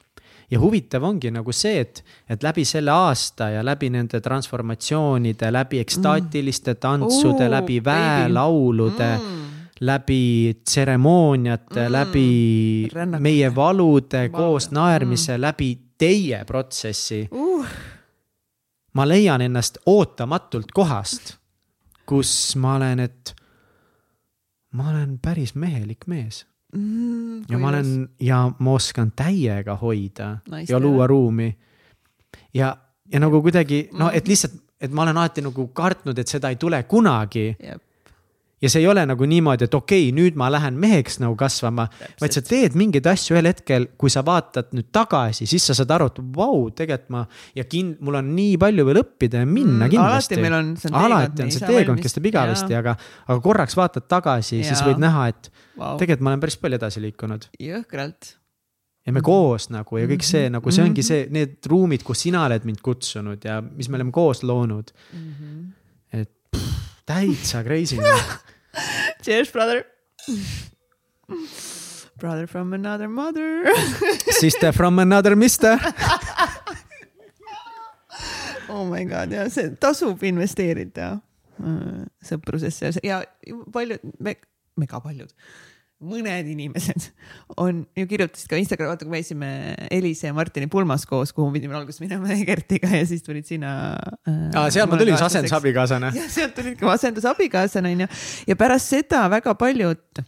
[0.51, 5.81] Ja huvitav ongi nagu see, et, et läbi selle aasta ja läbi nende transformatsioonide, läbi
[5.83, 9.43] ekstaatiliste tantsude Oo, mm., läbi väelaulude mm.,
[9.81, 12.29] läbi tseremooniate mm., läbi
[12.93, 13.23] Rännakute.
[13.23, 14.29] meie valude Valude.
[14.37, 17.67] koos naermise mm., läbi teie protsessi Uh,
[18.95, 21.37] ma leian ennast ootamatult kohast,
[22.07, 23.35] kus ma olen, et
[24.73, 30.73] ma olen päris mehelik mees mm, ja ma olen ja ma oskan täiega hoida Naiste
[30.73, 31.11] ja luua üle.
[31.13, 31.57] ruumi.
[32.55, 32.77] ja,
[33.13, 36.57] ja nagu kuidagi no, et lihtsalt, et ma olen alati nagu kartnud, et seda ei
[36.61, 37.83] tule kunagi Jep.
[38.63, 41.87] ja see ei ole nagu niimoodi, et okei okay,, nüüd ma lähen meheks nagu kasvama,
[42.21, 45.93] vaid sa teed mingeid asju ühel hetkel, kui sa vaatad nüüd tagasi, siis sa saad
[45.97, 47.25] aru, et vau, tegelikult ma
[47.57, 50.35] ja kind-, mul on nii palju veel õppida ja minna Mm, kindlasti.
[50.35, 52.97] alati meil on- see on alati teekond, me on see teekond, kestab igavesti, aga,
[53.29, 55.97] aga korraks vaatad tagasi, siis võid näha, et Vau.
[56.01, 58.35] tegelikult ma olen päris palju edasi liikunud jõhkralt.
[59.07, 61.07] ja me koos nagu ja kõik see nagu see ongi Mhm.
[61.09, 64.93] see, need ruumid, kus sina oled mind kutsunud ja mis me oleme koos loonud.
[65.13, 65.67] Mhm.
[66.13, 67.97] et pff, täitsa crazy.
[69.23, 69.85] Cheers, brother.
[72.19, 73.65] Brother from another mother.
[74.41, 75.77] Sister from another mister.
[78.69, 81.09] oh my god ja see tasub investeerida
[81.61, 83.21] äh, sõprusesse ja
[83.73, 84.37] paljud, me,
[84.77, 85.33] me ka paljud,
[86.07, 87.07] mõned inimesed
[87.63, 89.51] on ju kirjutasid ka Instagrami, vaata kui me käisime
[89.97, 93.71] Elise ja Martini pulmas koos, kuhu pidime alguses minema Egertiga ja siis tulid sina
[94.29, 94.51] äh,.
[94.53, 96.13] aa, sealt ma tulin, see asendusabikaasana.
[96.19, 98.11] ja sealt tulid ka asendusabikaaslasena onju
[98.51, 100.21] ja pärast seda väga paljud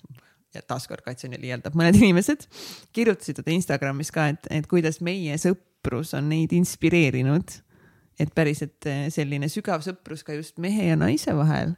[0.56, 2.46] ja taaskord Katja nii liialdab, mõned inimesed
[2.96, 7.58] kirjutasid seda Instagramis ka, et, et kuidas meie sõprus on neid inspireerinud.
[8.18, 11.76] et päriselt eh, selline sügav sõprus ka just mehe ja naise vahel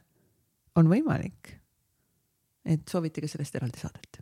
[0.75, 1.60] on võimalik.
[2.65, 4.21] Et soovitage sellest eraldi saadet.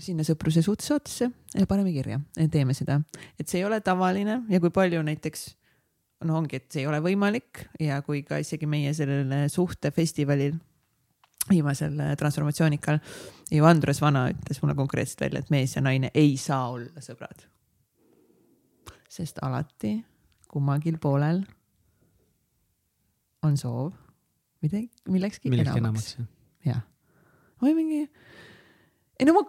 [0.00, 2.20] sinna sõpruse suhtes saatesse ja paneme kirja,
[2.50, 3.02] teeme seda,
[3.38, 5.42] et see ei ole tavaline ja kui palju näiteks
[6.24, 10.56] no ongi, et see ei ole võimalik ja kui ka isegi meie sellel suhtefestivalil
[11.50, 12.98] viimasel äh, transformatsioonikal
[13.50, 17.46] ju Andres Vana ütles mulle konkreetselt välja, et mees ja naine ei saa olla sõbrad.
[19.10, 19.96] sest alati
[20.50, 21.42] kummagil poolel
[23.42, 23.94] on soov
[24.62, 26.16] midagi, millekski enamaks, enamaks.
[26.66, 26.82] jah.
[27.62, 28.04] või mingi,
[29.20, 29.44] ei no ma,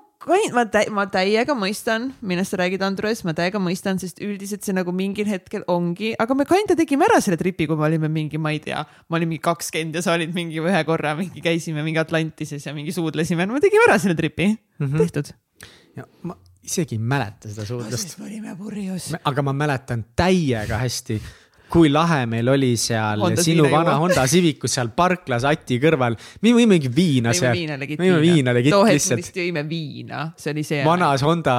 [0.55, 4.75] ma tä-, ma täiega mõistan, millest sa räägid, Andres, ma täiega mõistan, sest üldiselt see
[4.75, 8.41] nagu mingil hetkel ongi, aga me kinda tegime ära selle tripi, kui me olime mingi,
[8.41, 11.85] ma ei tea, ma olin mingi kakskümmend ja sa olid mingi ühe korra mingi käisime
[11.87, 14.97] mingi Atlantises ja mingi suudlesime, no me tegime ära selle tripi mm, -hmm.
[15.05, 15.33] tehtud.
[15.95, 19.11] ja ma isegi ei mäleta seda suudlust, me olime purjus.
[19.23, 21.17] aga ma mäletan täiega hästi,
[21.71, 24.01] kui lahe meil oli seal Honda sinu Civic vana juua.
[24.03, 26.17] Honda Civicus seal parklas Ati kõrval.
[26.43, 27.55] me võimegi viina seal.
[27.55, 30.81] me võime viina legit too hetk me lihtsalt vist jõime viina, see oli see.
[30.85, 31.55] vanas Honda,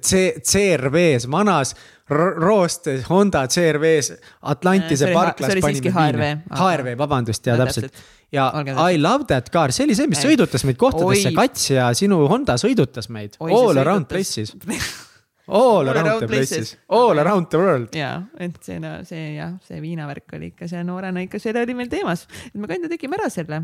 [0.00, 1.74] C, CRV-s, vanas
[2.08, 4.16] ro- roostes Honda CRV-s
[4.54, 8.02] Atlantise parklas see oli siiski HRV, HRV, vabandust, ja No täpselt
[8.32, 8.48] ja
[8.88, 10.30] I love that car, see oli see, mis Ei.
[10.32, 14.54] sõidutas meid kohtadesse Kats ja sinu Honda sõidutas meid Oi, all around places.
[15.48, 17.94] All around the places, all around the world.
[17.98, 21.74] ja, et see no see jah, see viinavärk oli ikka see noorena ikka, see oli
[21.74, 23.62] meil teemas, et me kinda tegime ära selle.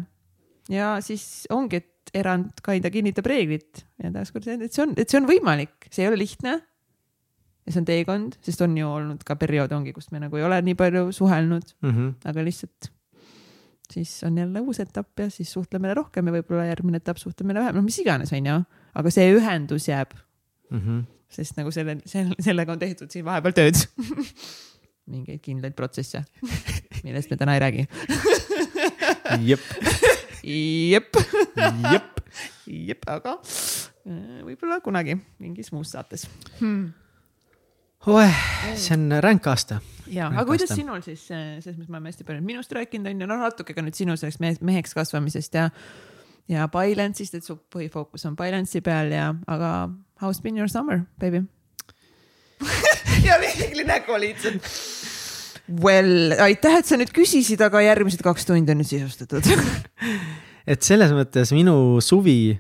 [0.69, 5.09] ja siis ongi, et erand kinda kinnitab reeglit ja taaskord see, et see on, et
[5.09, 6.57] see on võimalik, see ei ole lihtne.
[7.67, 10.43] ja see on teekond, sest on ju olnud ka periood ongi, kus me nagu ei
[10.43, 12.15] ole nii palju suhelnud Mm -hmm.
[12.25, 12.91] aga lihtsalt
[13.93, 17.75] siis on jälle uus etapp ja siis suhtleme rohkem ja võib-olla järgmine etapp suhtleme vähem,
[17.75, 18.65] noh, mis iganes, onju.
[18.95, 20.11] aga see ühendus jääb,
[20.71, 21.05] Mm -hmm.
[21.33, 23.81] Sest nagu selle, selle, sellega on tehtud siin vahepeal tööd
[25.09, 26.23] mingeid kindlaid protsesse,
[27.05, 27.85] millest me täna ei räägi.
[29.49, 29.65] jep,
[30.45, 31.21] jep,
[31.93, 32.23] jep.
[32.69, 36.27] jep, aga äh, võib-olla kunagi mingis muus saates
[36.59, 36.91] hmm..
[38.13, 38.43] oeh,
[38.77, 39.81] see on ränk aasta.
[40.13, 43.31] ja, aga kuidas sinul siis, selles mõttes me oleme hästi palju minust rääkinud, on ju,
[43.31, 45.71] no natuke ka nüüd sinu sellest mehe, meheks kasvamisest ja
[46.49, 49.73] ja Bylance'ist, et su põhifookus on Bylance'i peal ja, aga
[50.23, 51.45] how's been your summer, baby
[53.27, 54.67] ja Mihkli nägu lihtsalt.
[55.69, 59.45] Well, aitäh, et sa nüüd küsisid, aga järgmised kaks tundi on nüüd sisustatud
[60.73, 62.53] et selles mõttes minu suvi,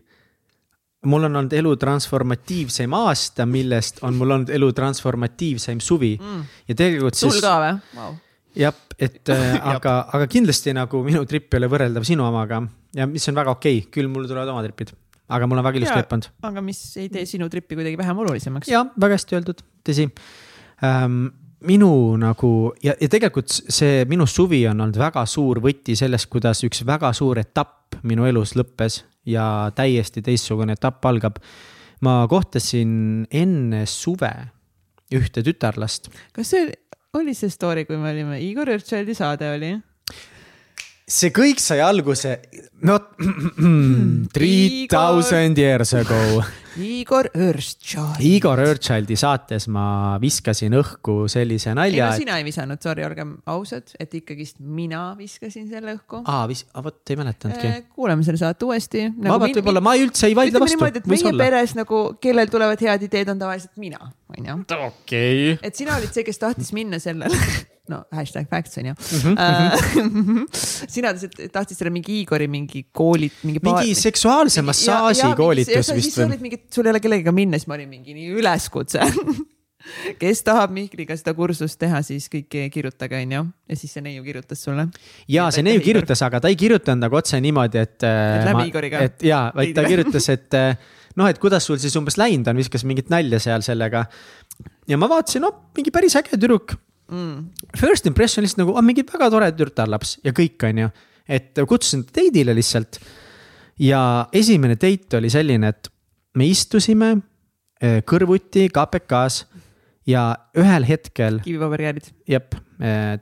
[1.08, 6.40] mul on olnud elu transformatiivseim aasta, millest on mul olnud elu transformatiivseim suvi mm.
[6.70, 7.44] ja tegelikult sul siis.
[7.44, 8.16] ka või wow.?
[8.58, 12.62] jah, et äh, aga, aga kindlasti nagu minu trip ei ole võrreldav sinu omaga
[12.96, 14.94] ja mis on väga okei okay., küll mul tulevad oma tripid,
[15.28, 15.98] aga mul on väga ilus Jaa.
[16.00, 16.30] trip olnud.
[16.50, 18.70] aga mis ei tee sinu tripi kuidagi vähem olulisemaks?
[18.70, 20.08] ja väga hästi öeldud, tõsi
[20.86, 21.28] ähm,
[21.68, 22.52] minu nagu
[22.84, 27.12] ja, ja tegelikult see minu suvi on olnud väga suur võti sellest, kuidas üks väga
[27.16, 31.42] suur etapp minu elus lõppes ja täiesti teistsugune etapp algab.
[32.00, 34.30] ma kohtasin enne suve
[35.14, 36.12] ühte tütarlast.
[36.32, 36.68] kas see
[37.18, 39.72] oli see story, kui me olime, Igor Õrtšaldi saade oli?
[41.08, 42.36] See kõik sai alguse,
[42.84, 42.98] no
[44.34, 46.42] three thousand years ago.
[46.78, 48.20] Igor Õrtšald.
[48.24, 52.18] Igor Õrtšaldi saates ma viskasin õhku sellise ei nalja no.
[52.20, 56.22] sina ei visanud, sorry, olgem ausad, et ikkagist mina viskasin selle õhku.
[56.24, 57.72] aa, vis-, vot ei mäletanudki.
[57.94, 59.32] kuulame selle saate uuesti nagu.
[59.34, 61.48] vabalt võib-olla, ma ei üldse ei vaidle vastu, võis võis meie olla.
[61.48, 64.60] peres nagu, kellel tulevad head ideed, on tavaliselt mina, onju.
[64.90, 65.58] okei.
[65.62, 67.34] et sina olid see, kes tahtis minna sellele
[67.88, 70.44] no hashtag facts on ju Mhm,
[70.94, 71.12] sina
[71.52, 73.62] tahtsid selle mingi Igori mingi kooli, mingi.
[73.64, 76.26] mingi seksuaalse massaaži koolitus vist või?
[76.28, 79.04] olid mingid, sul ei ole kellegagi minna, siis ma olin mingi nii üleskutse
[80.22, 83.42] kes tahab Mihkliga seda kursust teha, siis kõik kirjutage, onju.
[83.70, 84.88] ja siis see neiu kirjutas sulle.
[85.30, 87.96] ja see neiu kirjutas, aga ta ei kirjutanud nagu otse niimoodi, et.
[88.04, 89.04] Et läbi Igoriga.
[89.08, 92.58] et ja, vaid ta kirjutas, et äh, noh, et kuidas sul siis umbes läinud on,
[92.58, 94.04] viskas mingit nalja seal sellega.
[94.88, 96.74] ja ma vaatasin, no mingi päris äge tüdruk
[97.12, 97.70] mm.
[97.78, 100.90] first impression lihtsalt nagu, on mingi väga tore tütarlaps ja kõik, on ju.
[101.38, 103.00] et kutsusin ta date'ile lihtsalt.
[103.84, 105.92] ja esimene date oli selline, et
[106.38, 107.14] me istusime
[107.82, 109.46] eh, kõrvuti KPK-s
[110.08, 110.24] ja
[110.58, 112.10] ühel hetkel, kivipaberjäärid.
[112.28, 112.56] jep,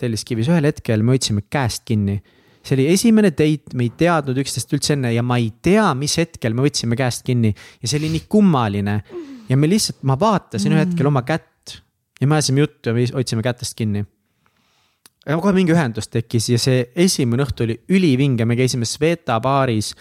[0.00, 2.20] Telliskivis, ühel hetkel me hoidsime käest kinni.
[2.66, 6.16] see oli esimene date, me ei teadnud üksteist üldse enne ja ma ei tea, mis
[6.18, 8.96] hetkel me võtsime käest kinni ja see oli nii kummaline.
[9.48, 11.78] ja me lihtsalt, ma vaatasin ühel hetkel oma kätt
[12.20, 14.04] ja me ajasime juttu ja me hoidsime kätest kinni.
[15.26, 19.94] ja kohe mingi ühendus tekkis ja see esimene õhtu oli ülivinge, me käisime Sveta baaris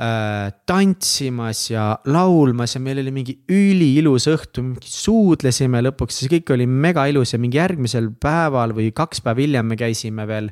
[0.00, 7.04] tantsimas ja laulmas ja meil oli mingi üliilus õhtu, suudlesime lõpuks, see kõik oli mega
[7.10, 10.48] ilus ja mingi järgmisel päeval või kaks päeva hiljem me käisime veel.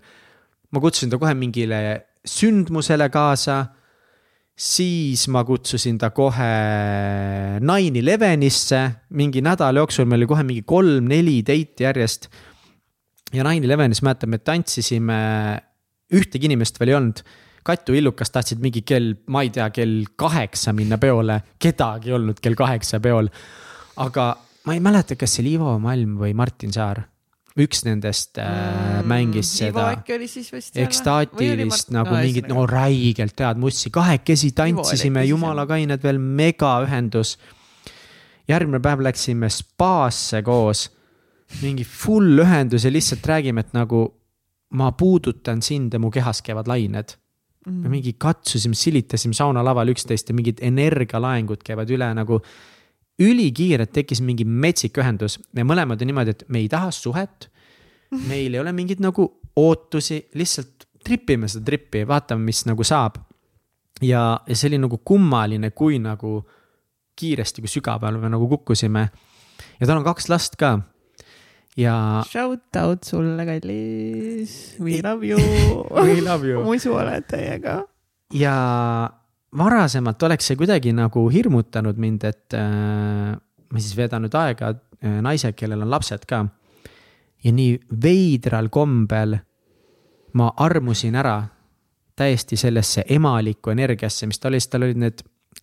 [0.70, 1.80] ma kutsusin ta kohe mingile
[2.28, 3.62] sündmusele kaasa
[4.58, 6.50] siis ma kutsusin ta kohe
[7.62, 8.80] Nine Elevenisse,
[9.14, 12.28] mingi nädala jooksul meil oli kohe mingi kolm-neli date'i järjest.
[13.32, 15.18] ja Nine Elevenis mäletan, me tantsisime,
[16.12, 17.22] ühtegi inimest veel ei olnud.
[17.68, 22.40] Katu Illukas tahtsid mingi kell, ma ei tea, kell kaheksa minna peole, kedagi ei olnud
[22.40, 23.28] kell kaheksa peol.
[24.00, 24.24] aga
[24.64, 27.02] ma ei mäleta, kas see oli Ivo Malm või Martin Saar.
[27.58, 29.88] Üks nendest äh, mängis seda
[30.78, 37.34] ekstaatilist nagu no, mingit no räigelt head mussi, kahekesi tantsisime, jumala kained veel megaühendus.
[38.48, 40.86] järgmine päev läksime spaasse koos,
[41.60, 44.06] mingi full ühendus ja lihtsalt räägime, et nagu
[44.78, 47.18] ma puudutan sind ja mu kehas käivad lained
[47.66, 47.82] mm..
[47.82, 52.40] me mingi katsusime, silitasime saunalaval üksteist ja mingid energialaengud käivad üle nagu
[53.18, 57.48] ülikiirelt tekkis mingi metsik ühendus, me mõlemad on niimoodi, et me ei taha suhet.
[58.28, 59.26] meil ei ole mingeid nagu
[59.58, 63.18] ootusi, lihtsalt tripime seda trippi, vaatame, mis nagu saab.
[64.02, 66.42] ja, ja see oli nagu kummaline, kui nagu
[67.18, 69.08] kiiresti, kui sügavale me nagu kukkusime.
[69.80, 70.78] ja tal on kaks last ka.
[71.78, 72.24] Ja.
[72.28, 75.38] Shout out sulle, kallis, we love you
[76.06, 77.80] We love you muidu oled teiega.
[78.34, 78.54] ja
[79.58, 85.20] varasemalt oleks see kuidagi nagu hirmutanud mind, et äh, ma siis veedan nüüd aega äh,
[85.24, 86.44] naisega, kellel on lapsed ka.
[87.44, 89.38] ja nii veidral kombel
[90.38, 91.40] ma armusin ära
[92.18, 95.22] täiesti sellesse emalikku energiasse, mis tal oli, sest tal olid need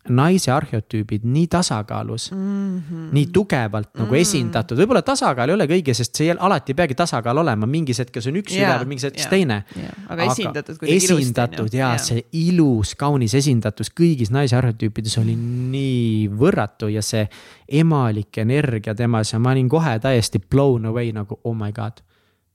[0.10, 3.08] naise arheotüübid nii tasakaalus mm, -hmm.
[3.12, 4.22] nii tugevalt nagu mm -hmm.
[4.22, 8.00] esindatud, võib-olla tasakaal ei ole kõige, sest see ei, alati ei peagi tasakaal olema, mingis
[8.00, 10.06] hetkes on üks yeah, üleval, mingis hetkes yeah, teine yeah..
[10.10, 11.22] aga esindatud kuidagi ilusti.
[11.22, 12.00] esindatud ja yeah.
[12.02, 17.26] see ilus, kaunis esindatus kõigis naise arheotüüpides oli nii võrratu ja see
[17.68, 22.04] emalik energia temas ja ma olin kohe täiesti blown away nagu oh my god.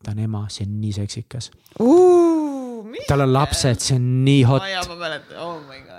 [0.04, 1.50] ta on ema, see on nii seksikas
[1.80, 2.40] uh
[3.08, 4.62] tal on lapsed, see on nii hot.
[4.88, 5.89] ma mäletan, oh my god.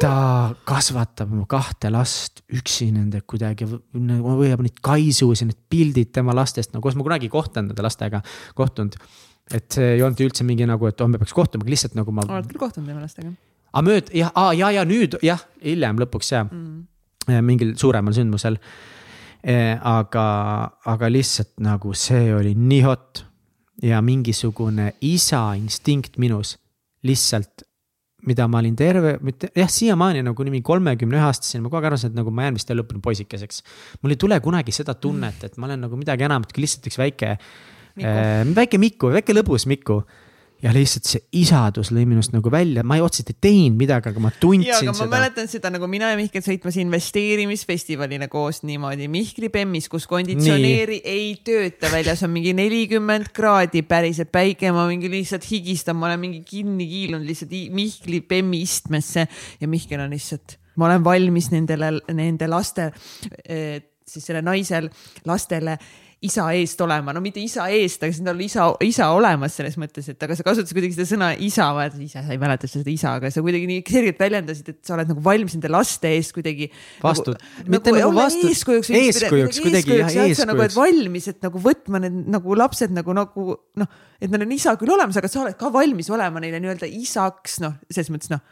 [0.00, 0.14] Ta
[0.70, 6.74] kasvatab oma kahte last üksi nende kuidagi, hoiab neid kaisus ja need pildid tema lastest,
[6.74, 8.22] no koos ma kunagi ei kohtunud nende lastega,
[8.58, 8.98] kohtunud.
[9.52, 12.26] et see ei olnud üldse mingi nagu, et oh, me peaks kohtuma, lihtsalt nagu ma.
[12.28, 13.34] oled küll kohtunud tema lastega?
[13.72, 16.80] aga mööd, jah, ja, ja nüüd jah, hiljem lõpuks jah mm.,
[17.46, 18.56] mingil suuremal sündmusel.
[19.42, 20.24] Eh, aga,
[20.86, 23.24] aga lihtsalt nagu see oli nii hot
[23.82, 26.56] ja mingisugune isa instinkt minus
[27.02, 27.64] lihtsalt,
[28.28, 31.90] mida ma olin terve, mitte jah, siiamaani nagu mingi kolmekümne ühe aastaseni ma kogu aeg
[31.90, 33.62] arvasin, et nagu ma jään vist elu lõpuni poisikeseks.
[34.02, 36.98] mul ei tule kunagi seda tunnet, et ma olen nagu midagi enamat kui lihtsalt üks
[37.02, 37.32] väike,
[37.98, 40.02] äh, väike Miku, väike lõbus Miku
[40.62, 44.22] ja lihtsalt see isadus lõi minust nagu välja, ma ei otseselt ei teinud midagi, aga
[44.22, 45.10] ma tundsin ja, aga ma seda.
[45.10, 51.16] mäletan seda nagu mina ja Mihkel sõitmas investeerimisfestivalile koos niimoodi Mihkli Bemmis, kus konditsioneeri Nii.
[51.16, 56.22] ei tööta väljas, on mingi nelikümmend kraadi päriselt päike, ma mingi lihtsalt higistan, ma olen
[56.28, 59.26] mingi kinni kiilunud lihtsalt Mihkli Bemmi istmesse
[59.60, 62.92] ja Mihkel on lihtsalt, ma olen valmis nendele, nende laste
[63.42, 64.88] eh, siis selle naisel
[65.28, 65.76] lastele
[66.22, 70.06] isa eest olema, no mitte isa eest, aga siin on isa, isa olemas selles mõttes,
[70.12, 73.16] et aga sa kasutasid kuidagi seda sõna isa, vaata ise sa ei mäleta seda isa,
[73.18, 76.70] aga sa kuidagi nii selgelt väljendasid, et sa oled nagu valmis nende laste eest kuidagi.
[77.02, 78.46] vastu nagu,, mitte nagu, nagu vastu.
[78.52, 78.92] eeskujuks.
[79.00, 80.46] eeskujuks kuidagi jah, eeskujuks.
[80.52, 84.54] nagu, et valmis, et nagu võtma need nagu lapsed nagu, nagu noh, et neil on
[84.54, 88.30] isa küll olemas, aga sa oled ka valmis olema neile nii-öelda isaks, noh, selles mõttes
[88.30, 88.46] noh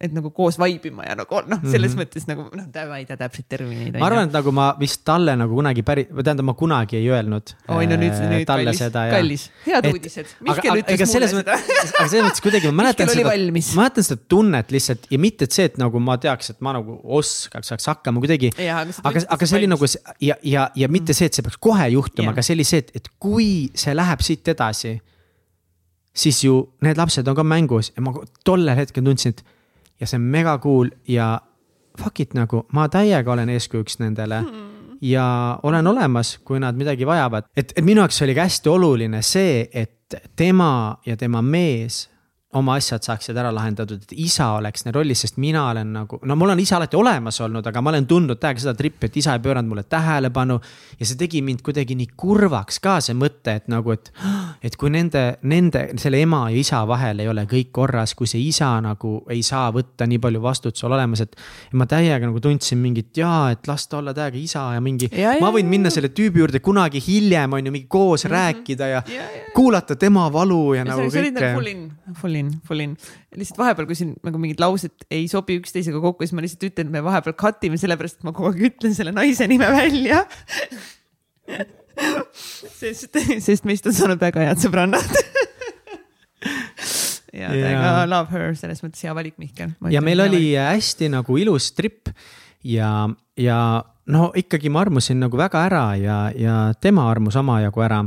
[0.00, 2.00] et nagu koos vaibima ja nagu noh, selles mm -hmm.
[2.00, 3.98] mõttes nagu noh, ma ei tea täpselt termineid.
[4.00, 7.10] ma arvan, et nagu ma vist talle nagu kunagi päri-, või tähendab, ma kunagi ei
[7.12, 7.52] öelnud.
[7.68, 10.32] oi no nüüd, nüüd kallis, kallis, head et, uudised.
[10.46, 11.58] Mihkel aga, ütles mulle seda.
[11.98, 15.58] aga selles mõttes kuidagi ma mäletan seda, ma mäletan seda tunnet lihtsalt ja mitte, et
[15.58, 18.54] see, et nagu ma teaks, et ma nagu oskaks, saaks hakkama kuidagi.
[18.56, 22.32] aga, aga see oli nagu ja, ja, ja mitte see, et see peaks kohe juhtuma,
[22.32, 24.96] aga see oli see, et, et kui see läheb siit edasi,
[26.16, 28.16] siis ju need lapsed on ka mängus ja ma
[28.48, 29.44] tollel hetkel tundsin, et
[30.00, 31.40] ja see on mega cool ja
[32.00, 34.68] fuck it nagu, ma täiega olen eeskujuks nendele mm.
[35.04, 35.24] ja
[35.62, 37.50] olen olemas, kui nad midagi vajavad.
[37.56, 42.08] et, et minu jaoks oli ka hästi oluline see, et tema ja tema mees
[42.58, 46.34] oma asjad saaksid ära lahendatud, et isa oleks neil rollis, sest mina olen nagu, no
[46.38, 49.36] mul on isa alati olemas olnud, aga ma olen tundnud täiega seda trippi, et isa
[49.36, 50.56] ei pööranud mulle tähelepanu.
[50.98, 54.10] ja see tegi mind kuidagi nii kurvaks ka see mõte, et nagu, et,
[54.66, 58.42] et kui nende, nende, selle ema ja isa vahel ei ole kõik korras, kui see
[58.48, 61.38] isa nagu ei saa võtta nii palju vastutusel olemas, et.
[61.78, 65.06] ma täiega nagu tundsin mingit jaa, et las ta olla täiega isa ja mingi,
[65.38, 68.34] ma võin minna selle tüübi juurde kunagi hiljem on ju mingi koos mm -hmm.
[68.34, 71.10] rääkida ja, ja, ja kuulata tema valu ja, ja nagu kõike.
[71.12, 71.86] see oli nagu full in,
[72.20, 72.96] full in in, full in.
[73.36, 76.90] lihtsalt vahepeal, kui siin nagu mingid laused ei sobi üksteisega kokku, siis ma lihtsalt ütlen,
[76.90, 80.24] et me vahepeal cut ime, sellepärast et ma kogu aeg ütlen selle naise nime välja
[82.80, 85.10] sest, sest meist on saanud väga head sõbrannad
[87.36, 89.74] ja täiega love her, selles mõttes hea valik, Mihkel.
[89.92, 90.76] ja meil oli valik.
[90.76, 92.10] hästi nagu ilus trip
[92.66, 93.08] ja,
[93.38, 93.58] ja
[94.10, 98.02] no ikkagi ma armusin nagu väga ära ja, ja tema armus omajagu ära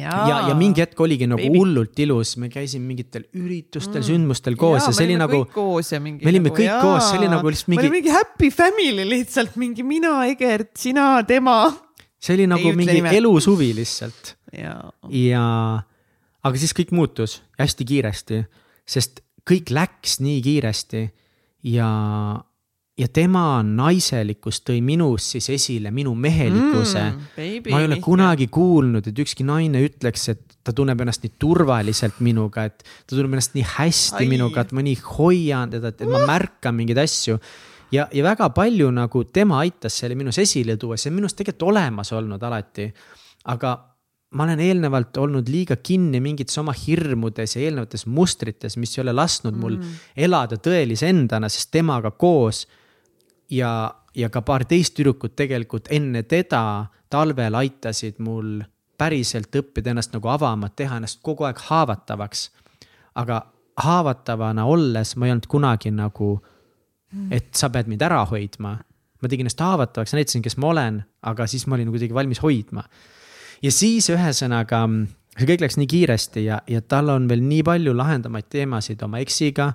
[0.00, 1.58] ja, ja, mingi hetk oligi nagu Baby.
[1.60, 5.40] hullult ilus, me käisime mingitel üritustel mm., sündmustel koos ja, ja see oli nagu.
[5.44, 6.80] me olime nagu, kõik jaa.
[6.84, 7.80] koos, see oli nagu lihtsalt mingi.
[7.80, 11.56] me olime mingi happy family lihtsalt, mingi mina, Egert, sina, tema.
[12.22, 13.16] see oli nagu Ei mingi nime.
[13.18, 14.36] elusuvi lihtsalt.
[14.56, 14.76] ja,
[15.10, 15.46] ja,
[16.42, 18.44] aga siis kõik muutus hästi kiiresti,
[18.88, 21.06] sest kõik läks nii kiiresti
[21.72, 21.90] ja
[23.02, 27.68] ja tema naiselikkus tõi minus siis esile minu mehelikkuse mm,.
[27.72, 32.20] ma ei ole kunagi kuulnud, et ükski naine ütleks, et ta tunneb ennast nii turvaliselt
[32.22, 34.30] minuga, et ta tunneb ennast nii hästi Ai.
[34.30, 37.38] minuga, et ma nii hoian teda, et ma märkan mingeid asju.
[37.92, 41.72] ja, ja väga palju nagu tema aitas selle minus esile tuua, see on minust tegelikult
[41.72, 42.92] olemas olnud alati.
[43.52, 43.78] aga
[44.32, 49.12] ma olen eelnevalt olnud liiga kinni mingites oma hirmudes ja eelnevates mustrites, mis ei ole
[49.12, 49.98] lasknud mul mm.
[50.24, 52.62] elada tõelise endana, sest temaga koos
[53.52, 58.60] ja, ja ka paar teist tüdrukut tegelikult enne teda talvel aitasid mul
[58.98, 62.50] päriselt õppida ennast nagu avama, teha ennast kogu aeg haavatavaks.
[63.14, 63.42] aga
[63.82, 66.36] haavatavana olles ma ei olnud kunagi nagu,
[67.30, 68.78] et sa pead mind ära hoidma.
[69.22, 72.84] ma tegin ennast haavatavaks, näitasin, kes ma olen, aga siis ma olin kuidagi valmis hoidma.
[73.62, 74.86] ja siis ühesõnaga,
[75.38, 79.18] see kõik läks nii kiiresti ja, ja tal on veel nii palju lahendamaid teemasid oma
[79.18, 79.72] eksiga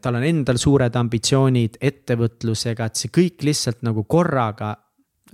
[0.00, 4.74] tal on endal suured ambitsioonid ettevõtlusega, et see kõik lihtsalt nagu korraga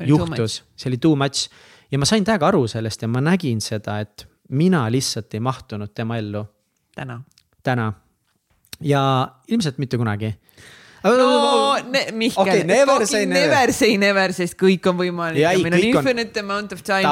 [0.06, 1.48] juhtus, see oli too much.
[1.90, 5.94] ja ma sain täiega aru sellest ja ma nägin seda, et mina lihtsalt ei mahtunud
[5.94, 6.44] tema ellu.
[6.94, 7.20] täna.
[7.62, 7.92] täna
[8.80, 10.34] ja ilmselt mitte kunagi.
[11.04, 13.48] no ne, Mihkel okay,, never say never.
[13.48, 15.46] never say never, sest kõik on võimalik.
[15.62, 16.50] meil on infinite on...
[16.50, 17.06] amount of time.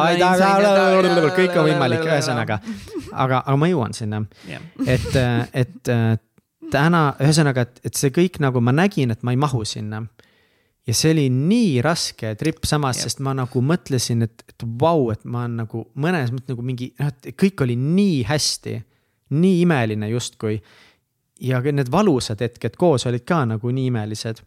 [1.37, 2.61] kõik on võimalik, ühesõnaga,
[3.13, 5.11] aga, aga ma jõuan sinna yeah., et,
[5.53, 5.95] et
[6.75, 10.03] täna, ühesõnaga, et, et see kõik nagu ma nägin, et ma ei mahu sinna.
[10.85, 15.23] ja see oli nii raske trip samas, sest ma nagu mõtlesin, et, et vau, et
[15.25, 18.75] ma olen nagu mõnes mõttes nagu mingi, noh, et kõik oli nii hästi,
[19.39, 20.61] nii imeline justkui.
[21.41, 24.43] ja need valusad hetked koos olid ka nagu nii imelised.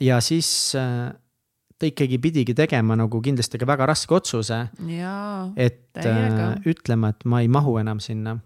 [0.00, 1.08] ja siis äh,
[1.78, 4.66] ta ikkagi pidigi tegema nagu kindlasti ka väga raske otsuse.
[5.56, 8.38] et äh, ütlema, et ma ei mahu enam sinna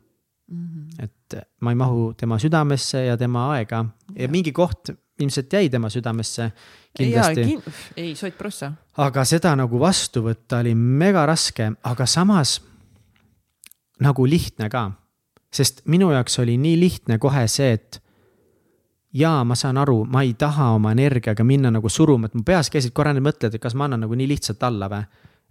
[0.51, 0.67] mm.
[0.67, 1.05] -hmm.
[1.05, 3.85] et ma ei mahu tema südamesse ja tema aega
[4.17, 6.53] ja mingi koht ilmselt jäi tema südamesse
[6.97, 7.45] kindlasti.
[7.45, 7.63] Kin...
[7.97, 8.73] ei, sott prossa.
[8.97, 12.61] aga seda nagu vastu võtta oli mega raske, aga samas
[14.01, 14.91] nagu lihtne ka.
[15.55, 18.03] sest minu jaoks oli nii lihtne kohe see, et
[19.15, 22.71] jaa, ma saan aru, ma ei taha oma energiaga minna nagu suruma, et mu peas
[22.71, 25.05] käisid korra need mõtted, et kas ma annan nagu nii lihtsalt alla või.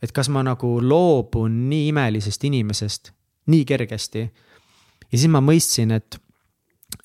[0.03, 3.13] et kas ma nagu loobun nii imelisest inimesest
[3.47, 4.27] nii kergesti
[5.14, 6.18] ja siis ma mõistsin, et,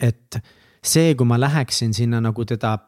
[0.00, 0.40] et
[0.84, 2.78] see, kui ma läheksin sinna nagu teda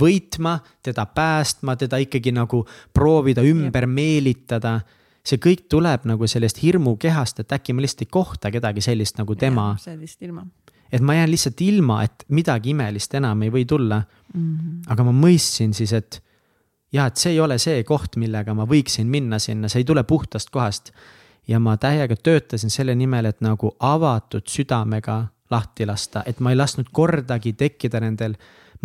[0.00, 2.62] võitma, teda päästma, teda ikkagi nagu
[2.94, 3.94] proovida ümber Jep.
[3.94, 4.80] meelitada.
[5.26, 9.34] see kõik tuleb nagu sellest hirmukehast, et äkki ma lihtsalt ei kohta kedagi sellist nagu
[9.34, 9.76] tema.
[9.78, 10.46] sellist ilma.
[10.92, 14.02] et ma jään lihtsalt ilma, et midagi imelist enam ei või tulla
[14.34, 14.56] mm.
[14.56, 14.82] -hmm.
[14.86, 16.22] aga ma mõistsin siis, et
[16.92, 20.04] ja et see ei ole see koht, millega ma võiksin minna sinna, see ei tule
[20.04, 20.92] puhtast kohast
[21.48, 26.56] ja ma täiega töötasin selle nimel, et nagu avatud südamega lahti lasta, et ma ei
[26.56, 28.36] lasknud kordagi tekkida nendel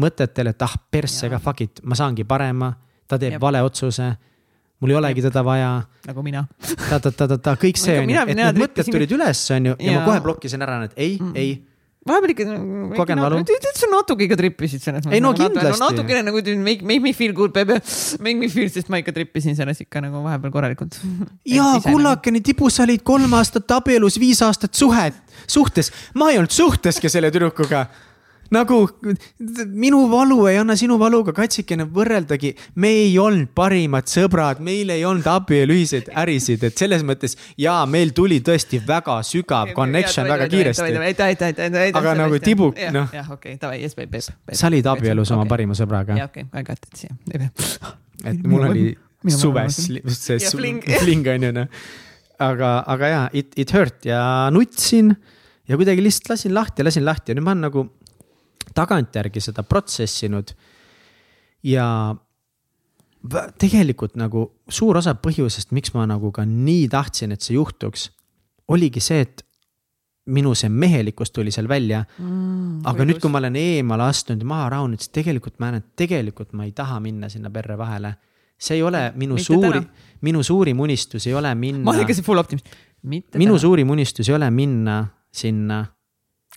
[0.02, 2.73] mõtetel, et ah, persse ka fuck it, ma saangi parema,
[3.07, 3.41] ta teeb Jep.
[3.41, 4.15] vale otsuse
[4.80, 5.69] mul ei olegi teda vaja.
[6.07, 6.45] nagu mina.
[6.90, 10.22] ta-ta-ta-ta, kõik see on ju, et need mõtted tulid üles, on ju, ja ma kohe
[10.26, 11.38] blokkisin ära need ei mm, -mm.
[11.40, 11.56] ei
[12.10, 12.45] vahepeal ikka.
[12.98, 13.41] kogen valu.
[13.76, 15.18] sa natuke ikka trippisid selles mõttes.
[15.18, 15.82] ei no kindlasti.
[15.82, 17.80] No, natukene nagu make, make me feel good baby,
[18.22, 20.99] make me feel, sest ma ikka trippisin selles ikka nagu vahepeal korralikult.
[21.57, 25.18] jaa, kullakene tibu, sa olid kolm aastat abielus, viis aastat suhet,
[25.48, 25.91] suhtes.
[26.14, 27.88] ma ei olnud suhteski selle tüdrukuga
[28.53, 28.80] nagu
[29.73, 32.53] minu valu ei anna sinu valuga katsikene võrreldagi.
[32.76, 37.77] me ei olnud parimad sõbrad, meil ei olnud abielu ühiseid ärisid, et selles mõttes ja
[37.89, 40.97] meil tuli tõesti väga sügav connection väga kiiresti.
[41.93, 43.09] aga nagu tibuk, noh.
[43.13, 44.57] jah, okei, davai, yes, babe, babe.
[44.57, 46.17] sa olid abielus oma parima sõbraga.
[46.17, 47.15] jah, okei, I got it siia.
[48.26, 48.89] et mul oli
[49.31, 49.80] suves
[50.13, 50.39] see
[51.01, 51.85] fling on ju noh.
[52.39, 54.22] aga, aga jaa, it, it hurt ja
[54.53, 55.13] nutsin
[55.65, 57.85] ja kuidagi lihtsalt lasin lahti lasin lahti ja nüüd ma olen nagu
[58.76, 60.53] tagantjärgi seda protsessinud.
[61.65, 61.88] ja
[63.57, 68.10] tegelikult nagu suur osa põhjusest, miks ma nagu ka nii tahtsin, et see juhtuks,
[68.69, 69.41] oligi see, et
[70.35, 72.81] minu see mehelikkus tuli seal välja mm,.
[72.81, 73.10] aga võigus.
[73.10, 76.56] nüüd, kui ma olen eemale astunud ja maha rahunenud, siis tegelikult ma näen, et tegelikult
[76.57, 78.15] ma ei taha minna sinna perre vahele.
[78.57, 79.81] see ei ole minu Mitte suuri,
[80.26, 81.84] minu suurim unistus ei ole minna.
[81.84, 82.73] ma olen ikka see full optimist.
[83.06, 83.60] minu täna.
[83.61, 85.84] suurim unistus ei ole minna sinna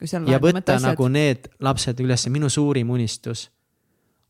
[0.06, 0.90] ja võtta asjad.
[0.92, 3.48] nagu need lapsed üles, minu suurim unistus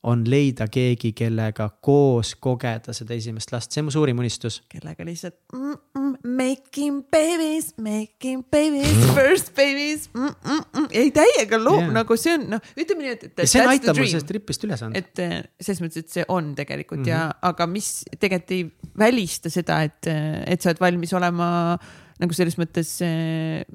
[0.07, 4.61] on leida keegi, kellega koos kogeda seda esimest last, see on mu suurim unistus.
[4.71, 10.29] kellega lihtsalt mm -mm, making babies, making babies, first babies mm.
[10.29, 10.87] -mm, mm.
[10.91, 11.93] ei täiega loob yeah.
[11.93, 13.45] nagu see on noh, ütleme nii, et, et.
[13.45, 14.99] see aitab mul sellest tripist üle saada.
[14.99, 17.11] et eh, selles mõttes, et see on tegelikult mm -hmm.
[17.11, 17.51] ja, mhm.
[17.51, 20.07] aga mis tegelikult ei välista seda, et,
[20.47, 21.79] et sa oled valmis olema
[22.19, 23.67] nagu selles mõttes äh,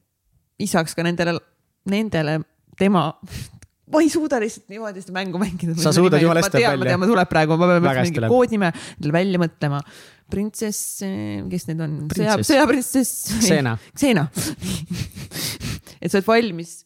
[0.60, 1.36] isaks ka nendele
[1.90, 2.40] nendele
[2.80, 3.10] tema
[3.94, 5.76] ma ei suuda lihtsalt niimoodi seda mängu mängida.
[5.78, 6.78] sa suudad jumala hästi välja.
[6.78, 8.72] ma tean, ma tuleb praegu, ma pean mingi koodnime
[9.14, 9.82] välja mõtlema.
[10.34, 11.04] printsess,
[11.52, 11.98] kes need on?
[12.16, 13.36] sõja, sõjaprintsess.
[13.44, 13.76] Xena.
[13.94, 14.24] Xena
[16.02, 16.80] et sa oled valmis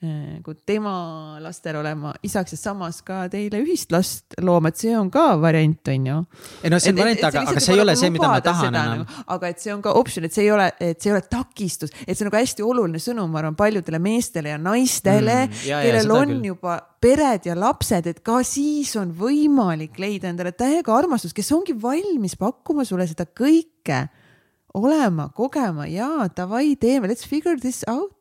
[0.00, 5.10] Kui tema lastel olema isaks ja samas ka teile ühist last looma, et see on
[5.12, 6.20] ka variant, on ju.
[6.64, 9.02] ei no see on variant, aga, aga see ei ole see, mida ma tahan enam.
[9.02, 11.20] Nagu, aga et see on ka optsioon, et see ei ole, et see ei ole
[11.28, 15.58] takistus, et see on nagu hästi oluline sõnum, ma arvan, paljudele meestele ja naistele mm,,
[15.68, 16.46] kellel on küll.
[16.48, 21.76] juba pered ja lapsed, et ka siis on võimalik leida endale täiega armastust, kes ongi
[21.82, 24.00] valmis pakkuma sulle seda kõike,
[24.80, 28.16] olema, kogema ja davai, teeme, let's figure this out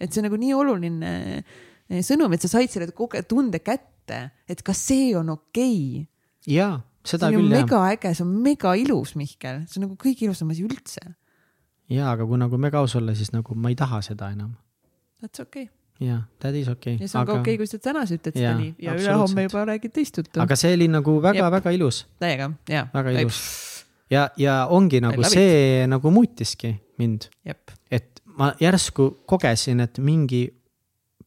[0.00, 2.90] et see on nagu nii oluline eh, sõnum, et sa said selle
[3.28, 6.08] tunde kätte, et kas see on okei okay
[6.48, 7.64] jaa, see seda on ju küll jah.
[7.64, 11.02] mega äge, see on mega ilus, Mihkel, see on nagu kõige ilusam asi üldse.
[11.90, 14.54] jaa, aga kui nagu mega aus olla, siis nagu ma ei taha seda enam.
[15.20, 16.06] That's okei okay..
[16.06, 18.38] jaa, that is okei ja see on ka okei okay,, kui sa täna sa ütled
[18.38, 20.40] seda nii ja ülehomme juba räägid teist juttu.
[20.40, 22.86] aga see oli nagu väga-väga ilus, täiega, jaa.
[22.94, 23.42] väga ilus.
[24.12, 30.46] ja, ja ongi nagu see nagu muutiski mind, et ma järsku kogesin, et mingi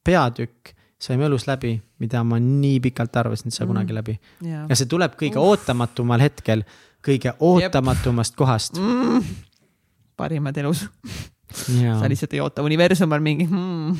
[0.03, 0.73] peatükk
[1.03, 3.73] sai mu elus läbi, mida ma nii pikalt arvasin, et sai Mm.
[3.73, 4.19] kunagi läbi.
[4.41, 6.63] jaa ja see tuleb kõige ootamatumal hetkel,
[7.03, 8.79] kõige ootamatumast kohast.
[8.79, 9.23] mm,.
[10.17, 10.87] parimad elus,
[11.81, 13.95] ja sa, lihtsalt ei oota, universum on mingi mm..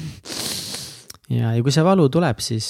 [1.29, 2.67] ja, ja kui see valu tuleb, siis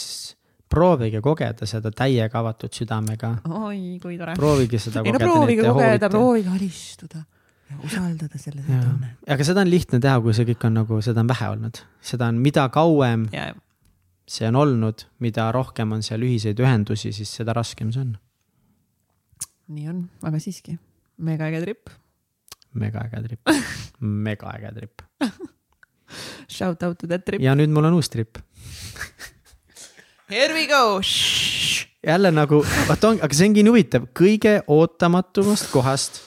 [0.69, 3.35] proovige kogeda seda täiega avatud südamega.
[3.49, 4.33] oi, kui tore.
[4.35, 5.31] proovige seda ei no kogeda.
[5.31, 7.23] proovige kogeda, proovige alistuda
[7.83, 8.81] usaldada Jaa.
[8.81, 9.11] tunne.
[9.27, 12.29] aga seda on lihtne teha, kui see kõik on nagu, seda on vähe olnud, seda
[12.31, 13.49] on, mida kauem ja,
[14.29, 18.13] see on olnud, mida rohkem on seal ühiseid ühendusi, siis seda raskem see on.
[19.73, 20.77] nii on, aga siiski,
[21.17, 21.93] mega äge trip.
[22.73, 23.55] mega äge trip,
[24.29, 25.07] mega äge trip.
[26.49, 27.41] Shout out to that trip.
[27.41, 28.37] ja nüüd mul on uus trip.
[30.29, 31.01] Here we go.
[32.07, 36.19] jälle nagu, vaata on, aga see ongi nii huvitav, kõige ootamatumast kohast.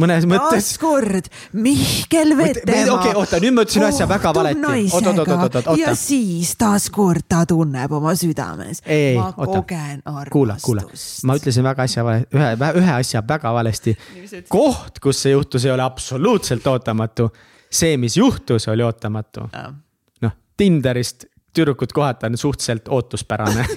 [0.00, 0.68] Mõnes mõttes.
[0.72, 2.94] taaskord Mihkel Vetemaa.
[2.94, 5.80] okei, oota, nüüd ma ütlesin asja väga valeti.
[5.80, 8.82] ja siis taaskord ta tunneb oma südames.
[9.16, 9.62] Ma oota.
[9.62, 10.02] kogen
[10.32, 10.82] kuula, kuula,
[11.28, 12.50] ma ütlesin väga asja vale, ühe,
[12.82, 13.96] ühe asja väga valesti.
[14.48, 17.30] koht, kus see juhtus, ei ole absoluutselt ootamatu.
[17.70, 19.48] see, mis juhtus, oli ootamatu.
[20.22, 23.66] noh, Tinderist tüdrukut kohata on suhteliselt ootuspärane.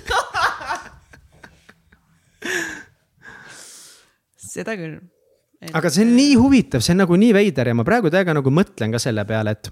[4.52, 4.99] seda küll.
[5.69, 8.53] Aga see on nii huvitav, see on nagu nii veider ja ma praegu täiega nagu
[8.53, 9.69] mõtlen ka selle peale, et,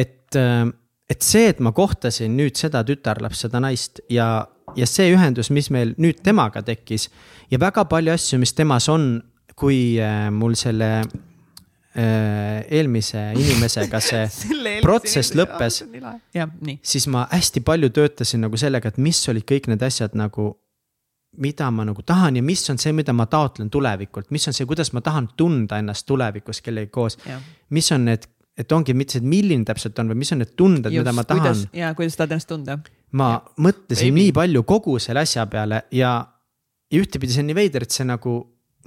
[0.00, 0.38] et,
[1.08, 4.28] et see, et ma kohtasin nüüd seda tütarlapst, seda naist ja,
[4.76, 7.08] ja see ühendus, mis meil nüüd temaga tekkis
[7.52, 9.10] ja väga palju asju, mis temas on,
[9.58, 14.28] kui äh, mul selle äh, eelmise inimesega see
[14.84, 15.82] protsess lõppes,
[16.84, 20.52] siis ma hästi palju töötasin nagu sellega, et mis olid kõik need asjad nagu,
[21.38, 24.66] mida ma nagu tahan ja mis on see, mida ma taotlen tulevikult, mis on see,
[24.68, 27.18] kuidas ma tahan tunda ennast tulevikus kellegagi koos.
[27.74, 28.26] mis on need,
[28.58, 31.24] et ongi mitte see, et milline täpselt on, vaid mis on need tunded, mida ma
[31.28, 31.66] tahan.
[31.72, 32.78] ja kuidas tahad ennast tunda.
[33.12, 33.52] ma Jah.
[33.68, 34.20] mõtlesin Baby.
[34.20, 36.12] nii palju kogu selle asja peale ja,
[36.90, 38.38] ja ühtepidi see on nii veider, et see nagu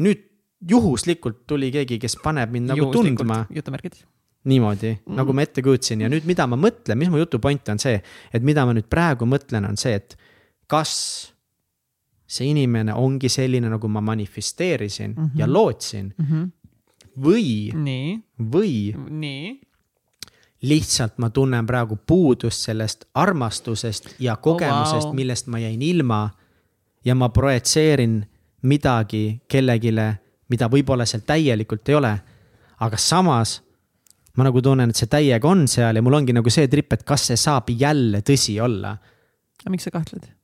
[0.01, 0.27] nüüd
[0.69, 4.05] juhuslikult tuli keegi, kes paneb mind nagu tundma jutumärkides.
[4.45, 7.69] niimoodi mm., nagu ma ette kujutasin ja nüüd, mida ma mõtlen, mis mu jutu point
[7.73, 8.01] on see,
[8.33, 10.17] et mida ma nüüd praegu mõtlen, on see, et
[10.69, 11.30] kas
[12.31, 15.39] see inimene ongi selline, nagu ma manifesteerisin mm -hmm.
[15.39, 16.13] ja lootsin
[17.23, 18.19] või, nii,
[18.51, 19.59] või nii.
[20.61, 24.99] lihtsalt ma tunnen praegu puudust sellest armastusest ja kogemusest vau.
[24.99, 26.29] oh, wow., millest ma jäin ilma.
[27.05, 28.25] ja ma projitseerin
[28.61, 32.19] midagi kellegile, mida võib-olla seal täielikult ei ole.
[32.79, 33.61] aga samas
[34.37, 37.03] ma nagu tunnen, et see täiega on seal ja mul ongi nagu see trip, et
[37.03, 38.97] kas see saab jälle tõsi olla.
[39.61, 40.40] aga miks sa kahtled?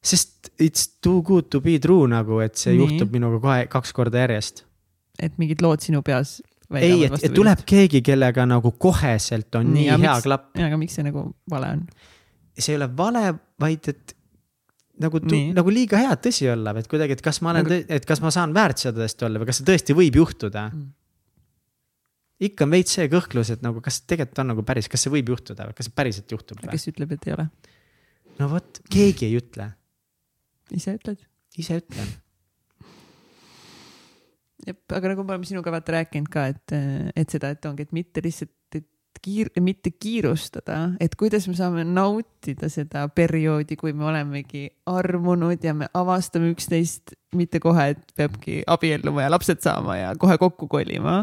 [0.00, 2.84] Sest it's too good to be true nagu, et see Nii.
[2.84, 4.64] Juhtub minuga kohe kaks korda järjest.
[5.20, 6.38] et mingid lood sinu peas.
[6.76, 10.24] ei, et, et tuleb keegi, kellega nagu koheselt on nii, nii hea miks...
[10.28, 10.48] klapp.
[10.56, 11.84] aga miks see nagu vale on?
[12.56, 13.24] see ei ole vale,
[13.60, 14.16] vaid et
[15.00, 15.20] nagu,
[15.56, 18.32] nagu liiga head tõsi olla, et kuidagi, et kas ma olen Nagu- et kas ma
[18.34, 20.86] saan väärt seda tõesti olla või kas see tõesti võib juhtuda mm..
[22.50, 25.32] ikka on veits see kõhklus, et nagu kas tegelikult on nagu päris, kas see võib
[25.34, 26.72] juhtuda või kas see päriselt juhtub või?
[26.74, 27.48] kes ütleb, et ei ole?
[28.40, 29.70] no vot, keegi ei ütle,
[30.76, 31.22] ise ütled?
[31.58, 32.10] ise ütlen.
[34.66, 36.74] jep, aga nagu me oleme sinuga vaata rääkinud ka, et,
[37.16, 38.86] et seda, et ongi, et mitte lihtsalt, et
[39.24, 45.74] kiir-, mitte kiirustada, et kuidas me saame nautida seda perioodi, kui me olemegi armunud ja
[45.76, 51.22] me avastame üksteist, mitte kohe, et peabki abielluma ja lapsed saama ja kohe kokku kolima.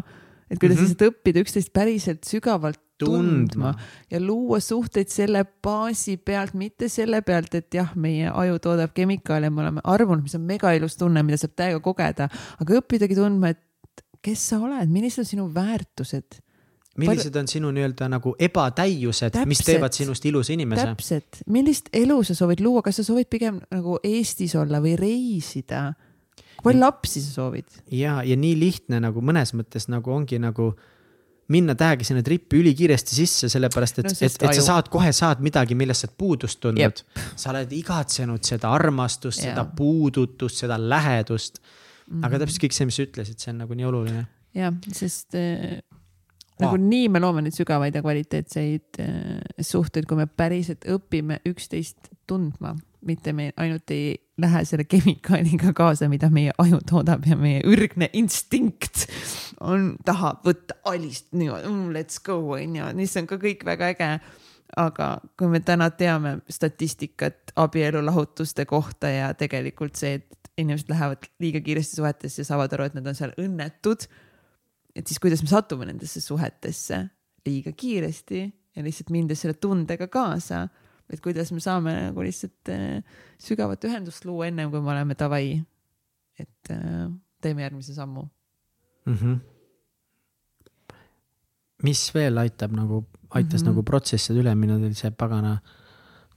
[0.49, 0.83] Et kuidas mm.
[0.83, 0.89] -hmm.
[0.89, 3.73] lihtsalt õppida üksteist päriselt sügavalt tundma tundma.
[4.11, 9.49] ja luua suhteid selle baasi pealt, mitte selle pealt, et jah, meie aju toodab kemikaale,
[9.49, 12.29] me oleme armunud, mis on mega ilus tunne, mida saab täiega kogeda,
[12.61, 16.41] aga õppidagi tundma, et kes sa oled, millised on sinu väärtused.
[16.97, 20.87] millised on sinu nii-öelda nagu ebatäiused, mis teevad sinust ilusa inimese?
[20.89, 25.91] täpselt, millist elu sa soovid luua, kas sa soovid pigem nagu Eestis olla või reisida?
[25.93, 26.06] kui
[26.63, 27.81] palju lapsi sa soovid?
[27.93, 30.71] ja, ja nii lihtne nagu mõnes mõttes nagu ongi nagu
[31.53, 35.43] minna täiega sinna tripi ülikiiresti sisse, sellepärast et No et, et sa saad kohe saad
[35.43, 37.03] midagi, millest sa oled puudust tundnud
[37.39, 41.67] sa oled igatsenud seda armastust, seda puudutust, seda lähedust mm.
[42.07, 42.17] Mhm.
[42.17, 42.25] -hmm.
[42.25, 44.25] aga täpselt kõik see, mis sa ütlesid, see on nagu nii oluline.
[44.55, 45.79] jah, sest äh,
[46.59, 52.75] nagunii me loome neid sügavaid ja kvaliteetseid äh, suhteid, kui me päriselt õpime üksteist tundma
[53.05, 58.09] mitte me ainult ei lähe selle kemikaaliga kaasa, mida meie aju toodab ja meie ürgne
[58.17, 59.07] instinkt
[59.61, 64.11] on, tahab võtta alist niimoodi mm,, let's go onju, mis on ka kõik väga äge.
[64.77, 65.07] aga
[65.39, 71.95] kui me täna teame statistikat abielulahutuste kohta ja tegelikult see, et inimesed lähevad liiga kiiresti
[71.95, 74.07] suhetesse ja saavad aru, et nad on seal õnnetud.
[74.95, 77.05] et siis kuidas me satume nendesse suhetesse
[77.45, 78.43] liiga kiiresti
[78.75, 80.67] ja lihtsalt mindes selle tundega kaasa
[81.09, 83.03] et kuidas me saame nagu lihtsalt äh,
[83.41, 85.63] sügavat ühendust luua ennem kui me oleme davai.
[86.37, 87.07] et äh,
[87.41, 88.27] teeme järgmise sammu
[89.05, 89.13] mm.
[89.13, 89.37] -hmm.
[91.83, 93.69] mis veel aitab nagu, aitas mm -hmm.
[93.69, 95.59] nagu protsesside üle minna, oli see pagana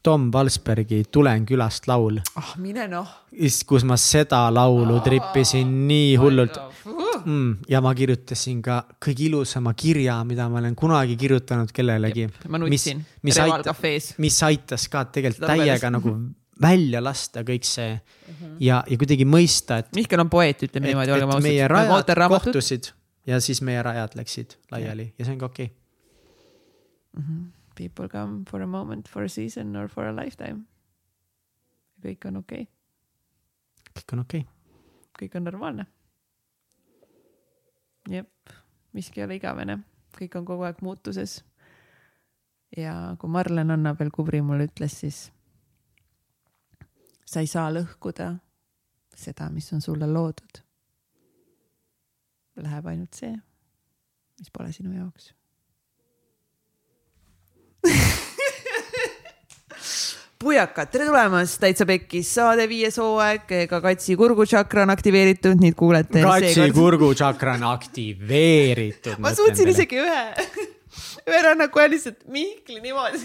[0.02, 2.20] Tom Valsbergi Tulen külast laul.
[2.36, 3.08] ah, mine noh.
[3.66, 6.56] kus ma seda laulu trippisin nii hullult
[7.24, 12.28] mm, ja ma kirjutasin ka kõige ilusama kirja, mida ma olen kunagi kirjutanud kellelegi.
[12.48, 14.14] ma nutsin Reval Cafe's.
[14.18, 16.16] mis aitas ka tegelikult täiega nagu
[16.60, 18.56] välja lasta kõik see mm -hmm.
[18.60, 19.92] ja, ja kuidagi mõista, et.
[19.96, 21.42] Mihkel on poeet, ütleme niimoodi, olgem ausad.
[21.42, 22.92] meie rajad kohtusid
[23.26, 25.76] ja siis meie rajad läksid laiali ja, ja see on ka okei okay.
[27.16, 27.24] mm.
[27.24, 27.59] -hmm.
[27.80, 30.66] People come for a moment, for a season or for a lifetime.
[32.04, 33.94] kõik on okei okay..
[33.96, 35.16] kõik on okei okay..
[35.20, 35.86] kõik on normaalne
[38.08, 38.52] jep,
[38.92, 39.78] miski ei ole igavene,
[40.16, 41.40] kõik on kogu aeg muutuses.
[42.76, 45.20] ja kui Marlen Anna veel Kubri mulle ütles, siis
[47.24, 48.34] sa ei saa lõhkuda
[49.16, 50.62] seda, mis on sulle loodud.
[52.60, 53.32] Läheb ainult see,
[54.38, 55.32] mis pole sinu jaoks
[60.40, 66.22] pujakad, tere tulemast, Täitsa Pekkis saade viies hooaeg, ka Katsi kurgutšakra on aktiveeritud, nüüd kuulete.
[66.24, 69.16] Katsi kurgutšakra on aktiveeritud.
[69.22, 70.22] ma suutsin isegi ühe,
[71.28, 73.18] ühe rännaku ajal lihtsalt Mihkli niimoodi.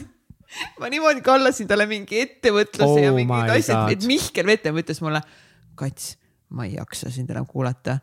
[0.79, 5.21] ma niimoodi kallasin talle mingi ettevõtluse oh ja mingid asjad, et Mihkel Vetem ütles mulle,
[5.75, 6.15] Kats,
[6.55, 7.99] ma ei jaksa sind enam kuulata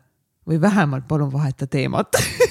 [0.49, 2.17] või vähemalt palun vaheta teemat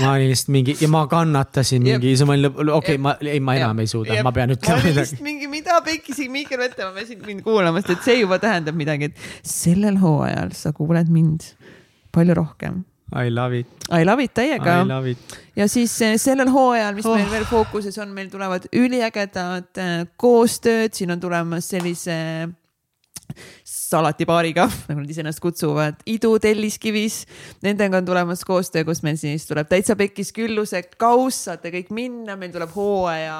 [0.00, 3.40] ma olin lihtsalt mingi ja ma kannatasin mingi, siis ma olin, okei okay,, ma, ei,
[3.40, 3.84] ma enam Jep.
[3.84, 5.18] ei suuda, ma pean ütlema midagi.
[5.24, 9.26] mingi, mida pekkis Mihkel Vetemaa peasid mind kuulama, sest et see juba tähendab midagi, et
[9.46, 11.52] sellel hooajal sa kuuled mind
[12.12, 12.82] palju rohkem.
[13.12, 13.68] I love it.
[13.92, 14.78] I love it täiega.
[15.56, 17.18] ja siis eh, sellel hooajal, mis oh.
[17.18, 22.16] meil veel fookuses on, meil tulevad üliägedad eh, koostööd, siin on tulemas sellise
[23.64, 27.22] salatibaariga, nagu nad ise ennast kutsuvad, Idu Telliskivis.
[27.64, 32.36] Nendega on tulemas koostöö, kus meil siis tuleb täitsa pekkis külluse kauss, saate kõik minna,
[32.40, 33.38] meil tuleb hooaja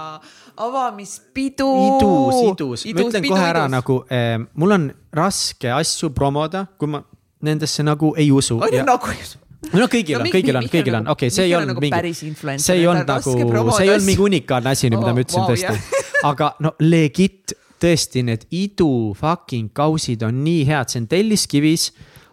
[0.57, 1.71] avamispidu.
[1.89, 3.77] idus, idus, ma ütlen pidu, kohe ära idus.
[3.79, 7.03] nagu eh,, mul on raske asju promoda, kui ma
[7.43, 8.59] nendesse nagu ei usu.
[8.61, 9.39] on ju nagu ei usu?
[9.71, 12.15] no kõigil no, on, kõigil on, kõigil on, okei see ei olnud nagu mingi,
[12.59, 13.35] see ei olnud nagu,
[13.77, 16.03] see ei olnud mingi unikaalne asi, mida oh, ma ütlesin wow, tõesti.
[16.29, 21.91] aga no legit tõesti, need idu fucking kausid on nii head, see on telliskivis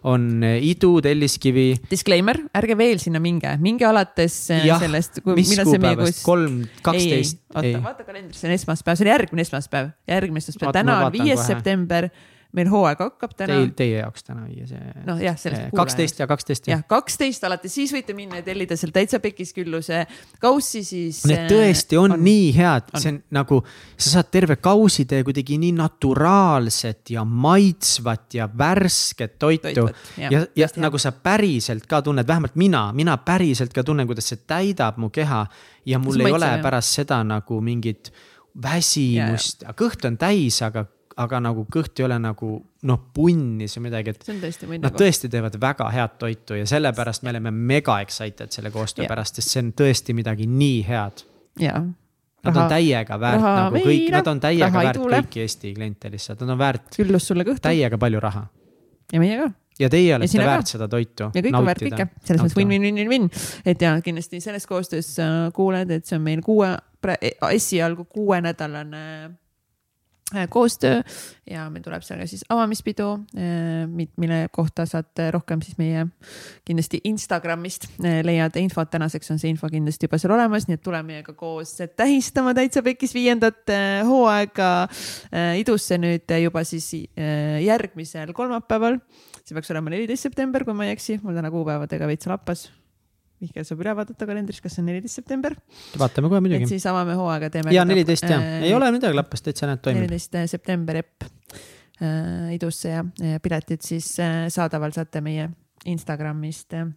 [0.08, 1.66] on eh, idu, telliskivi.
[1.90, 5.20] Disclaimer, ärge veel sinna minge, minge alates eh, ja, sellest.
[5.36, 7.42] mis kuupäevast, kolm, kaksteist.
[7.54, 11.44] oota, vaata kalendrisse, see on esmaspäev, see on järgmine esmaspäev, järgmine esmaspäev, täna on viies
[11.46, 12.08] september
[12.56, 13.54] meil hooaeg hakkab täna.
[13.54, 14.72] Teil, teie jaoks täna viies.
[15.06, 15.70] noh, jah, sellest.
[15.76, 16.66] kaksteist ja kaksteist.
[16.70, 20.02] jah, kaksteist alates, siis võite minna ja tellida seal täitsa pekis külluse
[20.42, 21.22] kaussi, siis.
[21.30, 23.60] Need tõesti on, on nii head, see on nagu,
[23.94, 29.88] sa saad terve kausitäie kuidagi nii naturaalset ja maitsvat ja värsket toitu.
[30.18, 34.32] ja, ja, ja nagu sa päriselt ka tunned, vähemalt mina, mina päriselt ka tunnen, kuidas
[34.32, 35.44] see täidab mu keha
[35.86, 36.62] ja mul see ei maitse, ole jah.
[36.64, 38.10] pärast seda nagu mingit
[38.62, 40.88] väsimust, kõht on täis, aga
[41.20, 42.50] aga nagu kõht ei ole nagu
[42.88, 44.26] noh, punnis või midagi, et.
[44.80, 49.12] Nad tõesti teevad väga head toitu ja sellepärast me oleme mega excited selle koostöö yeah.
[49.12, 51.24] pärast, sest see on tõesti midagi nii head.
[51.60, 51.82] jaa.
[52.40, 56.40] Nad raha, on täiega väärt nagu kõik, nad on täiega väärt kõiki Eesti kliente lihtsalt,
[56.40, 56.86] nad on väärt.
[56.94, 57.66] küllus sulle kõhtu.
[57.66, 58.46] täiega palju raha.
[59.12, 60.72] ja meie ka ja teie olete väärt ka.
[60.72, 61.28] seda toitu.
[61.34, 63.28] ja kõik on väärt kõike, selles mõttes win-win-win-win-win,
[63.68, 66.72] et ja kindlasti selles koostöös äh, kuuled, et see on meil kuue,
[67.50, 69.39] esialgu kuuenädalane Äh,
[70.50, 71.00] koostöö
[71.50, 76.06] ja meil tuleb seal ka siis avamispidu, äh, mille kohta saate rohkem siis meie
[76.68, 80.84] kindlasti Instagramist äh, leiad infot, tänaseks on see info kindlasti juba seal olemas, nii et
[80.84, 83.70] tule meiega koos tähistama täitsa pekis viiendat
[84.06, 84.70] hooaega
[85.58, 86.92] idusse nüüd juba siis
[87.64, 89.00] järgmisel kolmapäeval.
[89.44, 92.68] see peaks olema neliteist september, kui ma ei eksi, mul täna kuupäevadega veits lappas
[93.40, 95.54] Mihkel saab üle vaadata kalendrist, kas see on neliteist september.
[95.98, 96.68] vaatame kohe muidugi.
[96.68, 97.72] siis avame hooaega, teeme.
[97.72, 100.04] ja neliteist jah äh,, ei ole midagi lappas, täitsa näed toimib.
[100.04, 105.48] neliteist september epp äh, idusse ja, ja piletid siis äh, saadaval saate meie
[105.88, 106.90] Instagramist äh,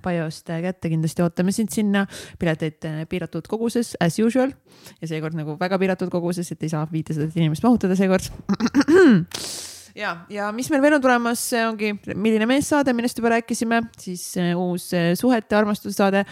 [0.00, 2.06] Pajost kätte, kindlasti ootame sind sinna,
[2.38, 4.54] pileteid piiratud koguses as usual
[5.02, 8.30] ja seekord nagu väga piiratud koguses, et ei saa viitesadat inimest mahutada seekord
[9.96, 14.28] ja, ja mis meil veel on tulemas, ongi Milline mees saade, millest juba rääkisime, siis
[14.54, 16.24] uus suhete armastuse saade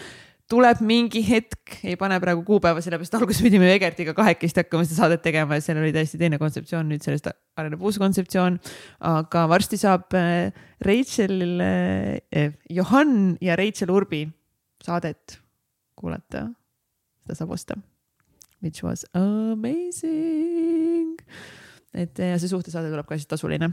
[0.51, 5.23] tuleb mingi hetk, ei pane praegu kuupäeva, sellepärast alguses pidime Egertiga kahekesti hakkama seda saadet
[5.25, 8.59] tegema ja seal oli täiesti teine kontseptsioon, nüüd sellest areneb uus kontseptsioon.
[9.09, 10.53] aga varsti saab äh,
[10.85, 14.25] Rachel eh,, Johan ja Rachel Urbi
[14.85, 15.39] saadet
[15.97, 16.47] kuulata.
[17.25, 17.81] seda saab osta,
[18.61, 21.17] which was amazing.
[21.95, 23.71] Et ja see suhtesaade tuleb ka siis tasuline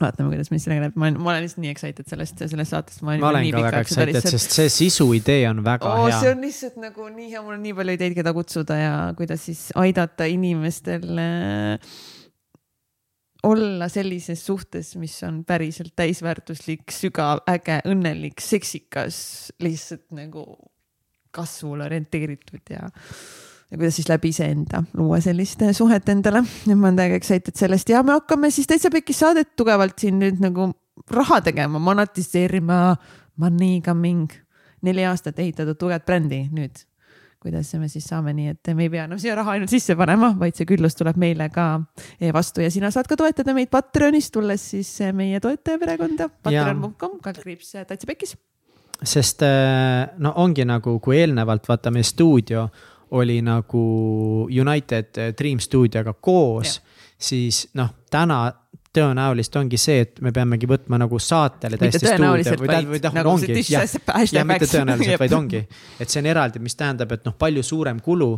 [0.00, 3.04] vaatame, kuidas meil sellega läheb, ma olen, ma olen lihtsalt nii excited sellest, sellest saatest.
[3.06, 4.34] ma olen ka väga excited, lihtsalt...
[4.34, 6.18] sest see sisu idee on väga oh, hea.
[6.20, 9.46] see on lihtsalt nagu nii hea, mul on nii palju ideid, keda kutsuda ja kuidas
[9.48, 11.96] siis aidata inimestel äh,
[13.46, 19.18] olla sellises suhtes, mis on päriselt täisväärtuslik, sügav, äge, õnnelik, seksikas,
[19.62, 20.44] lihtsalt nagu
[21.36, 22.88] kasvule orienteeritud ja
[23.70, 26.42] ja kuidas siis läbi iseenda luua sellist suhet endale.
[26.66, 30.20] ja ma olen täiega excited sellest ja me hakkame siis täitsa pekis saadet tugevalt siin
[30.22, 30.70] nüüd nagu
[31.10, 32.96] raha tegema, monetiseerima,
[33.36, 34.30] money coming.
[34.82, 36.84] neli aastat ehitatud tugevat brändi nüüd.
[37.42, 40.32] kuidas me siis saame nii, et me ei pea enam siia raha ainult sisse panema,
[40.38, 41.66] vaid see küllus tuleb meile ka
[42.20, 46.30] eh, vastu ja sina saad ka toetada meid Patreonis, tulles siis meie toetajaperekonda.
[46.42, 48.36] patreon.com, kaldkriips täitsa pekis.
[49.02, 49.42] sest
[50.18, 52.68] no ongi nagu, kui eelnevalt vaata meie stuudio
[53.16, 53.82] oli nagu
[54.50, 56.78] United Dream stuudioga koos,
[57.18, 58.44] siis noh, täna
[58.96, 63.18] tõenäoliselt ongi see, et me peamegi võtma nagu saatele täiesti stuudio või tähendab, või tähendab,
[63.18, 63.84] nagu ongi, jah,
[64.32, 65.62] ja mitte tõenäoliselt, vaid ongi.
[66.00, 68.30] et see on eraldi, mis tähendab, et noh, palju suurem kulu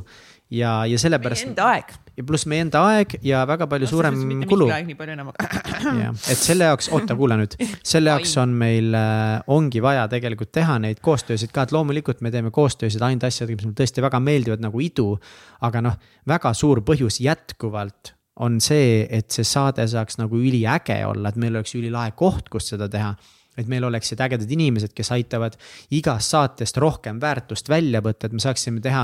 [0.51, 1.47] ja, ja sellepärast.
[1.51, 4.19] enda aeg ja pluss meie enda aeg ja väga palju no, suurem
[4.51, 4.69] kulu.
[6.03, 7.55] jah, et selle jaoks, oota, kuula nüüd,
[7.87, 12.33] selle jaoks on meil äh,, ongi vaja tegelikult teha neid koostöösid ka, et loomulikult me
[12.35, 15.09] teeme koostöösid ainult asjadega, mis mulle tõesti väga meeldivad nagu idu.
[15.69, 15.99] aga noh,
[16.29, 21.59] väga suur põhjus jätkuvalt on see, et see saade saaks nagu üliäge olla, et meil
[21.59, 23.15] oleks ülilahe koht, kus seda teha
[23.59, 25.57] et meil oleksid ägedad inimesed, kes aitavad
[25.99, 29.03] igast saatest rohkem väärtust välja võtta, et me saaksime teha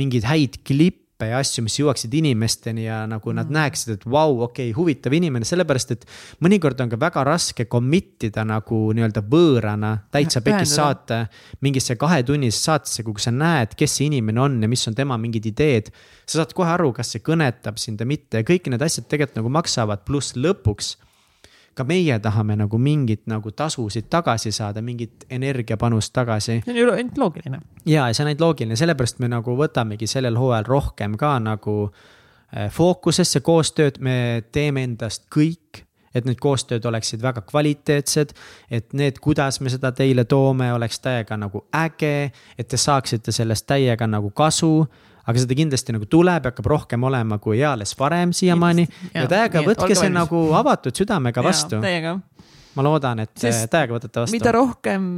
[0.00, 3.56] mingeid häid klippe ja asju, mis jõuaksid inimesteni ja nagu nad mm.
[3.58, 6.06] näeksid, et vau, okei okay,, huvitav inimene, sellepärast et
[6.44, 11.20] mõnikord on ka väga raske commit ida nagu nii-öelda võõrana täitsa pekis saate
[11.66, 15.50] mingisse kahetunnisesse saatesse, kui sa näed, kes see inimene on ja mis on tema mingid
[15.52, 15.92] ideed.
[16.24, 19.42] sa saad kohe aru, kas see kõnetab sind või mitte ja kõik need asjad tegelikult
[19.42, 20.96] nagu maksavad, pluss lõpuks
[21.74, 26.60] ka meie tahame nagu mingit nagu tasusid tagasi saada, mingit energiapanust tagasi.
[26.64, 27.60] see on ju ainult loogiline.
[27.86, 31.76] ja, ja see on ainult loogiline, sellepärast me nagu võtamegi sellel hooajal rohkem ka nagu
[31.86, 38.32] äh, fookusesse koostööd, me teeme endast kõik et need koostööd oleksid väga kvaliteetsed,
[38.70, 43.68] et need, kuidas me seda teile toome, oleks täiega nagu äge, et te saaksite sellest
[43.70, 44.88] täiega nagu kasu
[45.30, 48.86] aga seda kindlasti nagu tuleb ja hakkab rohkem olema kui eales varem siiamaani.
[49.14, 51.80] ja täiega võtke see nagu avatud südamega vastu.
[51.80, 54.36] ma loodan, et Sest täiega võtate vastu.
[54.36, 55.10] mida rohkem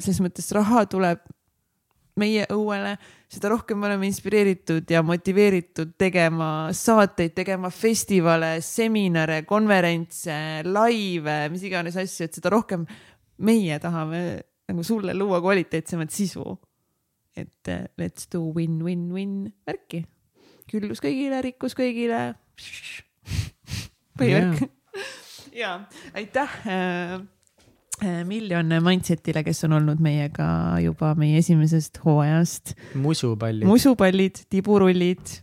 [0.00, 1.24] selles mõttes raha tuleb
[2.20, 2.96] meie õuele,
[3.30, 10.34] seda rohkem me oleme inspireeritud ja motiveeritud tegema saateid, tegema festivale, seminare, konverentse,
[10.66, 12.84] laive, mis iganes asju, et seda rohkem
[13.46, 14.24] meie tahame
[14.70, 16.44] nagu sulle luua kvaliteetsemat sisu
[17.36, 20.04] et eh, let's do win-win-win värki.
[20.70, 22.34] küllus kõigile, rikkus kõigile.
[24.18, 24.68] põhivärk
[25.56, 25.80] ja
[26.14, 27.20] aitäh äh,
[28.24, 32.74] miljon Mindsetile, kes on olnud meiega juba meie esimesest hooajast.
[32.94, 33.66] musupallid.
[33.68, 35.38] musupallid, tiburullid.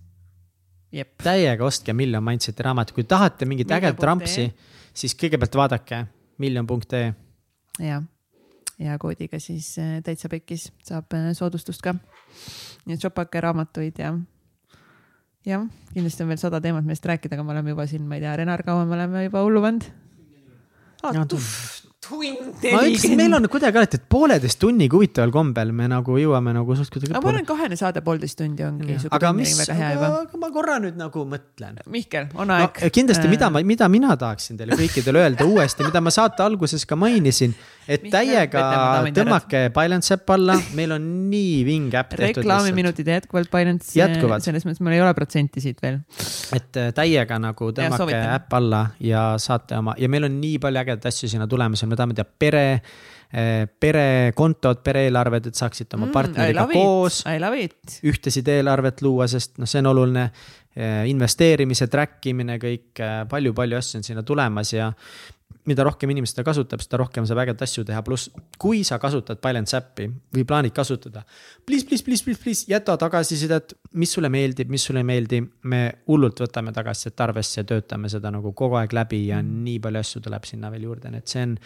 [1.24, 4.50] täiega ostke Miljon Mindseti raamat, kui tahate mingit ägedat rampsi,
[4.94, 6.06] siis kõigepealt vaadake
[6.38, 7.12] miljon.ee.
[7.80, 8.06] jah
[8.80, 11.96] ja koodiga siis äh, täitsa pekkis saab äh, soodustust ka.
[12.86, 14.14] nii et shopake raamatuid ja,
[15.48, 18.26] jah, kindlasti on veel sada teemat, millest rääkida, aga me oleme juba siin, ma ei
[18.26, 19.92] tea, Renar, kaua me oleme juba hullu pannud
[21.04, 21.87] ah,?
[22.08, 26.78] Tund ütlesin, meil on kuidagi alati, et pooleteist tunniga huvitaval kombel me nagu jõuame nagu
[26.80, 27.14] suht kuidagi.
[27.14, 28.98] aga ma olen kahene saade, poolteist tundi ongi.
[29.14, 31.82] aga mis, aga ma korra nüüd nagu mõtlen.
[31.94, 32.92] Mihkel, on aeg no,.
[32.98, 36.98] kindlasti, mida ma, mida mina tahaksin teile kõikidele öelda uuesti, mida ma saate alguses ka
[37.00, 37.56] mainisin,
[37.88, 42.44] et Mihkel, täiega tõmmake Balance äpp alla, meil on nii vinge äpp tehtud.
[42.44, 43.94] reklaamiminutid jätkuvalt Balance.
[44.46, 46.02] selles mõttes, mul ei ole protsenti siit veel.
[46.56, 50.82] et äh, täiega nagu tõmmake äpp alla ja saate oma ja meil on nii palju
[50.84, 56.08] ägedaid asju sinna tulemas ja me tahame teha pere eh, perekontod, pere-eelarved, et saaksite oma
[56.08, 57.24] mm, partneriga koos
[58.08, 60.30] ühtesid eelarvet luua, sest noh, see on oluline.
[60.78, 63.00] Eh, investeerimise track imine, kõik
[63.32, 64.92] palju-palju asju on sinna tulemas ja,
[65.68, 68.30] mida rohkem inimest seda kasutab, seda rohkem saab ägedaid asju teha, pluss
[68.60, 71.26] kui sa kasutad Balance äppi või plaanid kasutada.
[71.68, 75.42] Please, please, please, please, please jäta tagasisidet, mis sulle meeldib, mis sulle ei meeldi.
[75.68, 79.62] me hullult võtame tagasisidet arvesse ja töötame seda nagu kogu aeg läbi ja mm.
[79.68, 81.58] nii palju asju tuleb sinna veel juurde, nii et see on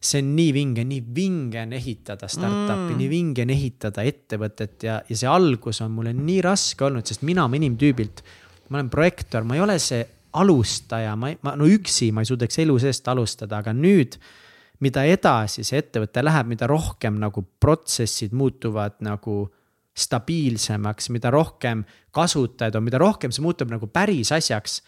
[0.00, 4.86] see on nii vinge, nii vinge on ehitada startup'i mm., nii vinge on ehitada ettevõtet
[4.86, 8.22] ja, ja see algus on mulle nii raske olnud, sest mina oma inimtüübilt,
[8.70, 10.00] ma olen projektor, ma ei ole see
[10.32, 14.18] alustaja, ma, ma no üksi ma ei suudaks elu seest alustada, aga nüüd
[14.80, 19.42] mida edasi see ettevõte läheb, mida rohkem nagu protsessid muutuvad nagu
[20.00, 21.82] stabiilsemaks, mida rohkem
[22.14, 24.80] kasutajaid on, mida rohkem see muutub nagu päris asjaks,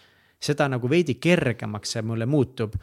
[0.42, 2.74] seda nagu veidi kergemaks see mulle muutub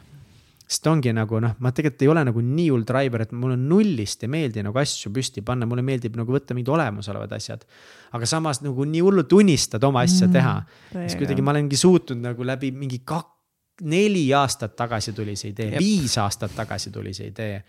[0.70, 4.22] sest ongi nagu noh, ma tegelikult ei ole nagu nii hull driver, et mulle nullist
[4.22, 7.64] ei meeldi nagu asju püsti panna, mulle meeldib nagu võtta mingid olemasolevad asjad.
[8.14, 10.54] aga samas nagu nii hullult unistad oma asja mm, teha.
[10.94, 13.32] siis kuidagi ma olengi suutnud nagu läbi mingi kak-,
[13.82, 17.64] neli aastat tagasi tuli see idee, viis aastat tagasi tuli see idee.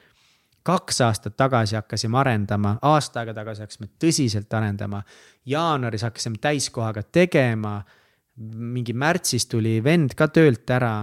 [0.62, 5.02] kaks aastat tagasi hakkasime arendama, aasta aega tagasi hakkasime tõsiselt arendama.
[5.46, 7.80] jaanuaris hakkasime täiskohaga tegema.
[8.38, 10.94] mingi märtsis tuli vend ka töölt ära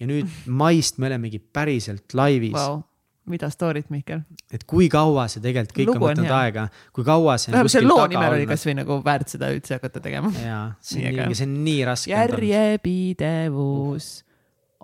[0.00, 2.82] ja nüüd maist me olemegi päriselt laivis wow
[3.26, 4.22] mida story't, Mihkel?
[4.54, 7.88] et kui kaua see tegelikult kõik Lugu on võtnud aega, kui kaua see taga olnud.
[7.90, 10.30] loo nimel oli kasvõi nagu väärt seda üldse hakata tegema.
[10.42, 12.12] jaa, see on nii, see on nii raske.
[12.14, 14.08] järjepidevus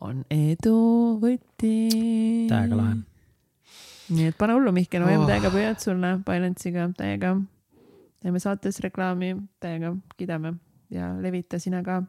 [0.03, 0.77] on edu
[1.23, 1.77] võti.
[2.51, 2.99] täiega lahe.
[4.13, 5.27] nii et pane hullu, Mihkel, ma oh.
[5.31, 7.37] täiega püüad sulle Balance'iga, täiega.
[8.23, 10.57] teeme saates reklaami, täiega kiidame
[10.93, 12.03] ja levita sina ka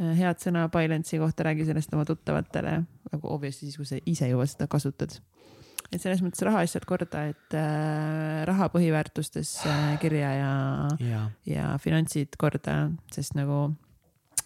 [0.00, 2.80] head sõna Balance'i kohta, räägi sellest oma tuttavatele,
[3.12, 5.18] nagu obviously siis, kui sa ise juba seda kasutad.
[5.90, 10.52] et selles mõttes rahaasjad korda, et äh, raha põhiväärtustes äh, kirja ja,
[11.02, 13.72] ja., ja finantsid korda, sest nagu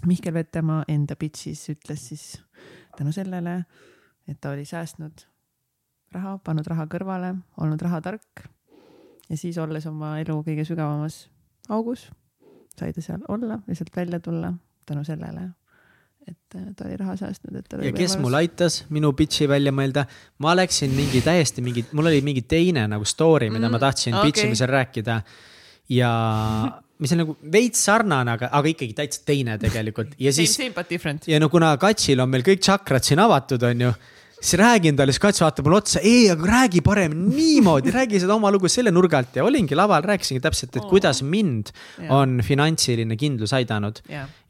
[0.09, 2.25] Mihkel Vetemaa enda pitch'is ütles siis
[2.97, 3.65] tänu sellele,
[4.29, 5.27] et ta oli säästnud
[6.17, 8.47] raha, pannud raha kõrvale, olnud rahatark
[9.29, 11.27] ja siis olles oma elu kõige sügavamas
[11.69, 12.09] augus,
[12.79, 14.55] sai ta seal olla, lihtsalt välja tulla
[14.87, 15.49] tänu sellele,
[16.29, 17.77] et äh, ta oli raha säästnud, et.
[17.89, 20.07] ja kes mul aitas minu pitch'i välja mõelda,
[20.45, 24.17] ma läksin mingi täiesti mingi, mul oli mingi teine nagu story, mida mm, ma tahtsin
[24.17, 24.33] okay.
[24.33, 25.21] pitch imisel rääkida.
[25.93, 26.11] ja
[26.99, 30.55] mis on nagu veits sarnane, aga, aga ikkagi täitsa teine tegelikult ja siis.
[30.55, 31.29] Same, same but different.
[31.29, 33.95] ja no kuna Katsil on meil kõik tšakrad siin avatud, on ju
[34.45, 38.37] siis räägin talle, siis Kats vaatab mulle otsa, ei, aga räägi parem niimoodi, räägi seda
[38.37, 42.13] oma lugu selle nurga alt ja olingi laval, rääkisingi täpselt, et kuidas mind yeah.
[42.13, 44.03] on finantsiline kindlus aidanud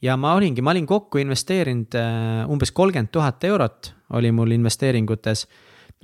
[0.03, 5.47] ja ma olingi, ma olin kokku investeerinud äh, umbes kolmkümmend tuhat eurot oli mul investeeringutes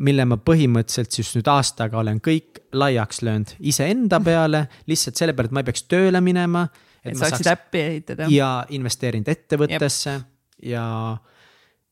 [0.05, 5.51] mille ma põhimõtteliselt siis nüüd aastaga olen kõik laiaks löönud iseenda peale, lihtsalt selle peale,
[5.51, 6.69] et ma ei peaks tööle minema.
[7.05, 8.31] et sa saaksid äppi ehitada.
[8.31, 10.31] ja investeerinud ettevõttesse Jep.
[10.73, 10.87] ja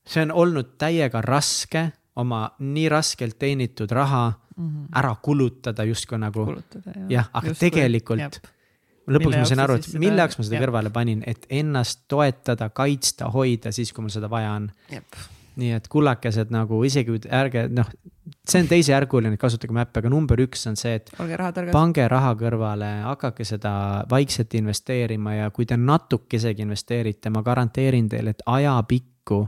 [0.09, 4.87] see on olnud täiega raske oma nii raskelt teenitud raha mm -hmm.
[4.99, 6.47] ära kulutada justkui nagu.
[7.09, 8.41] jah, aga just tegelikult
[9.09, 10.67] kui, lõpuks ma sain aru, et mille jaoks ma seda jep.
[10.67, 14.71] kõrvale panin, et ennast toetada, kaitsta, hoida siis, kui mul seda vaja on.
[15.59, 17.89] nii et kullakesed nagu isegi ärge noh,
[18.47, 22.91] see on teisejärguline, kasutage mäppe, aga number üks on see, et raha pange raha kõrvale,
[23.09, 29.41] hakake seda vaikselt investeerima ja kui te natukesegi investeerite, ma garanteerin teile, et ajapikku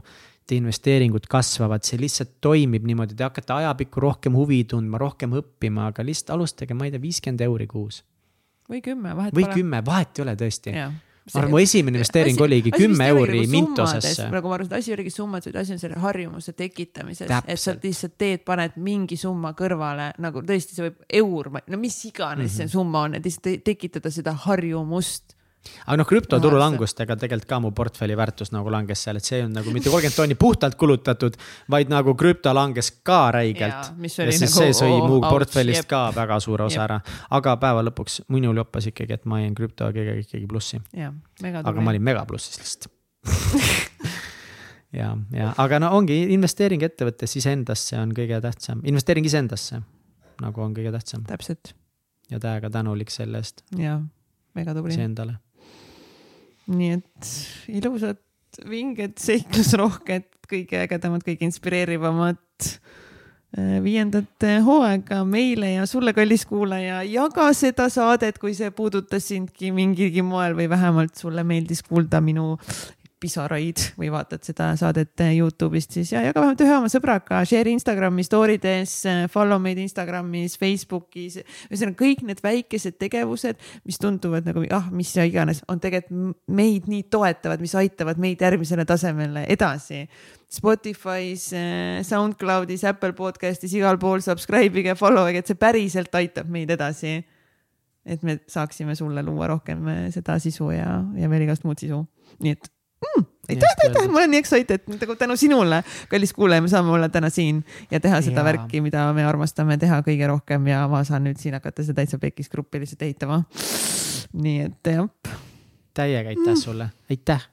[0.55, 6.05] investeeringud kasvavad, see lihtsalt toimib niimoodi, te hakkate ajapikku rohkem huvi tundma, rohkem õppima, aga
[6.05, 8.03] lihtsalt alustage, ma ei tea, viiskümmend euri kuus.
[8.71, 9.53] või kümme, vahet või pole.
[9.53, 10.75] või kümme, vahet ei ole tõesti.
[10.75, 14.29] ma arvan, mu esimene investeering asi, oligi kümme euri Mintosesse.
[14.31, 17.75] nagu ma arvan, et asi oligi summas, vaid asi on selle harjumuse tekitamises, et sa
[17.75, 22.47] lihtsalt teed, paned mingi summa kõrvale, nagu tõesti, see võib eur, no mis iganes mm
[22.47, 22.57] -hmm.
[22.57, 25.35] see summa on, et lihtsalt tekitada seda harjumust
[25.85, 29.53] aga noh, krüptoturu langustega tegelikult ka mu portfelli väärtus nagu langes seal, et see on
[29.55, 31.37] nagu mitte kolmkümmend tonni puhtalt kulutatud,
[31.71, 33.91] vaid nagu krüpto langes ka räigelt.
[34.01, 35.89] ja siis nagu, see sõi mu portfellist jep.
[35.91, 36.85] ka väga suure osa jep.
[36.87, 36.99] ära.
[37.37, 40.81] aga päeva lõpuks minul joppas ikkagi, et ma jäin krüptoga ikkagi plussi.
[40.97, 42.91] aga ma olin megaplussis lihtsalt
[44.99, 49.83] ja, ja aga no ongi investeering ettevõttesse iseendasse on kõige tähtsam, investeering iseendasse
[50.41, 51.23] nagu on kõige tähtsam.
[51.29, 51.75] täpselt.
[52.31, 53.63] ja täiega tänulik selle eest.
[53.77, 54.01] jaa,
[54.57, 54.93] mega tubli.
[54.97, 55.37] iseendale
[56.75, 57.31] nii et
[57.79, 58.19] ilusad,
[58.67, 67.47] vinged, seiklusrohked, kõige ägedamad, kõige inspireerivamad äh, viiendat hooaega meile ja sulle, kallis kuulaja, jaga
[67.57, 72.55] seda saadet, kui see puudutas sindki mingilgi moel või vähemalt sulle meeldis kuulda minu
[73.21, 78.25] pisaraid või vaatad seda saadet Youtube'ist, siis ja jaga vähemalt ühe oma sõbraga, share Instagrami
[78.25, 78.95] story des,
[79.33, 81.37] follow meid Instagramis, Facebookis.
[81.69, 87.05] ühesõnaga kõik need väikesed tegevused, mis tunduvad nagu ah, mis iganes, on tegelikult meid nii
[87.13, 90.05] toetavad, mis aitavad meid järgmisele tasemele edasi.
[90.51, 91.45] Spotify's,
[92.07, 97.21] SoundCloud'is, Apple podcast'is, igal pool subscribe ige, follow ige, et see päriselt aitab meid edasi
[98.01, 102.01] et me saaksime sulle luua rohkem seda sisu ja, ja veel igast muud sisu,
[102.41, 102.71] nii et
[103.01, 107.09] mm, aitäh, aitäh, ma olen nii excited, nagu tänu sinule, kallis kuulaja, me saame olla
[107.09, 108.47] täna siin ja teha seda ja.
[108.47, 112.19] värki, mida me armastame teha kõige rohkem ja ma saan nüüd siin hakata seda täitsa
[112.21, 113.43] pekis gruppi lihtsalt ehitama.
[114.33, 115.09] nii et jah.
[115.93, 116.61] täiega aitäh mm.
[116.61, 117.47] sulle, aitäh,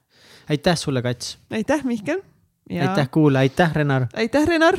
[0.48, 1.38] aitäh sulle, Kats.
[1.50, 2.22] aitäh, Mihkel
[2.70, 2.90] ja....
[2.90, 4.06] aitäh, kuulaja, aitäh, Renar.
[4.14, 4.78] aitäh, Renar.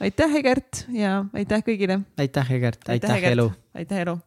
[0.00, 2.00] aitäh, Egert ja aitäh kõigile.
[2.18, 3.52] aitäh, Egert, aitäh, aitäh, elu.
[3.74, 4.18] aitäh, elu.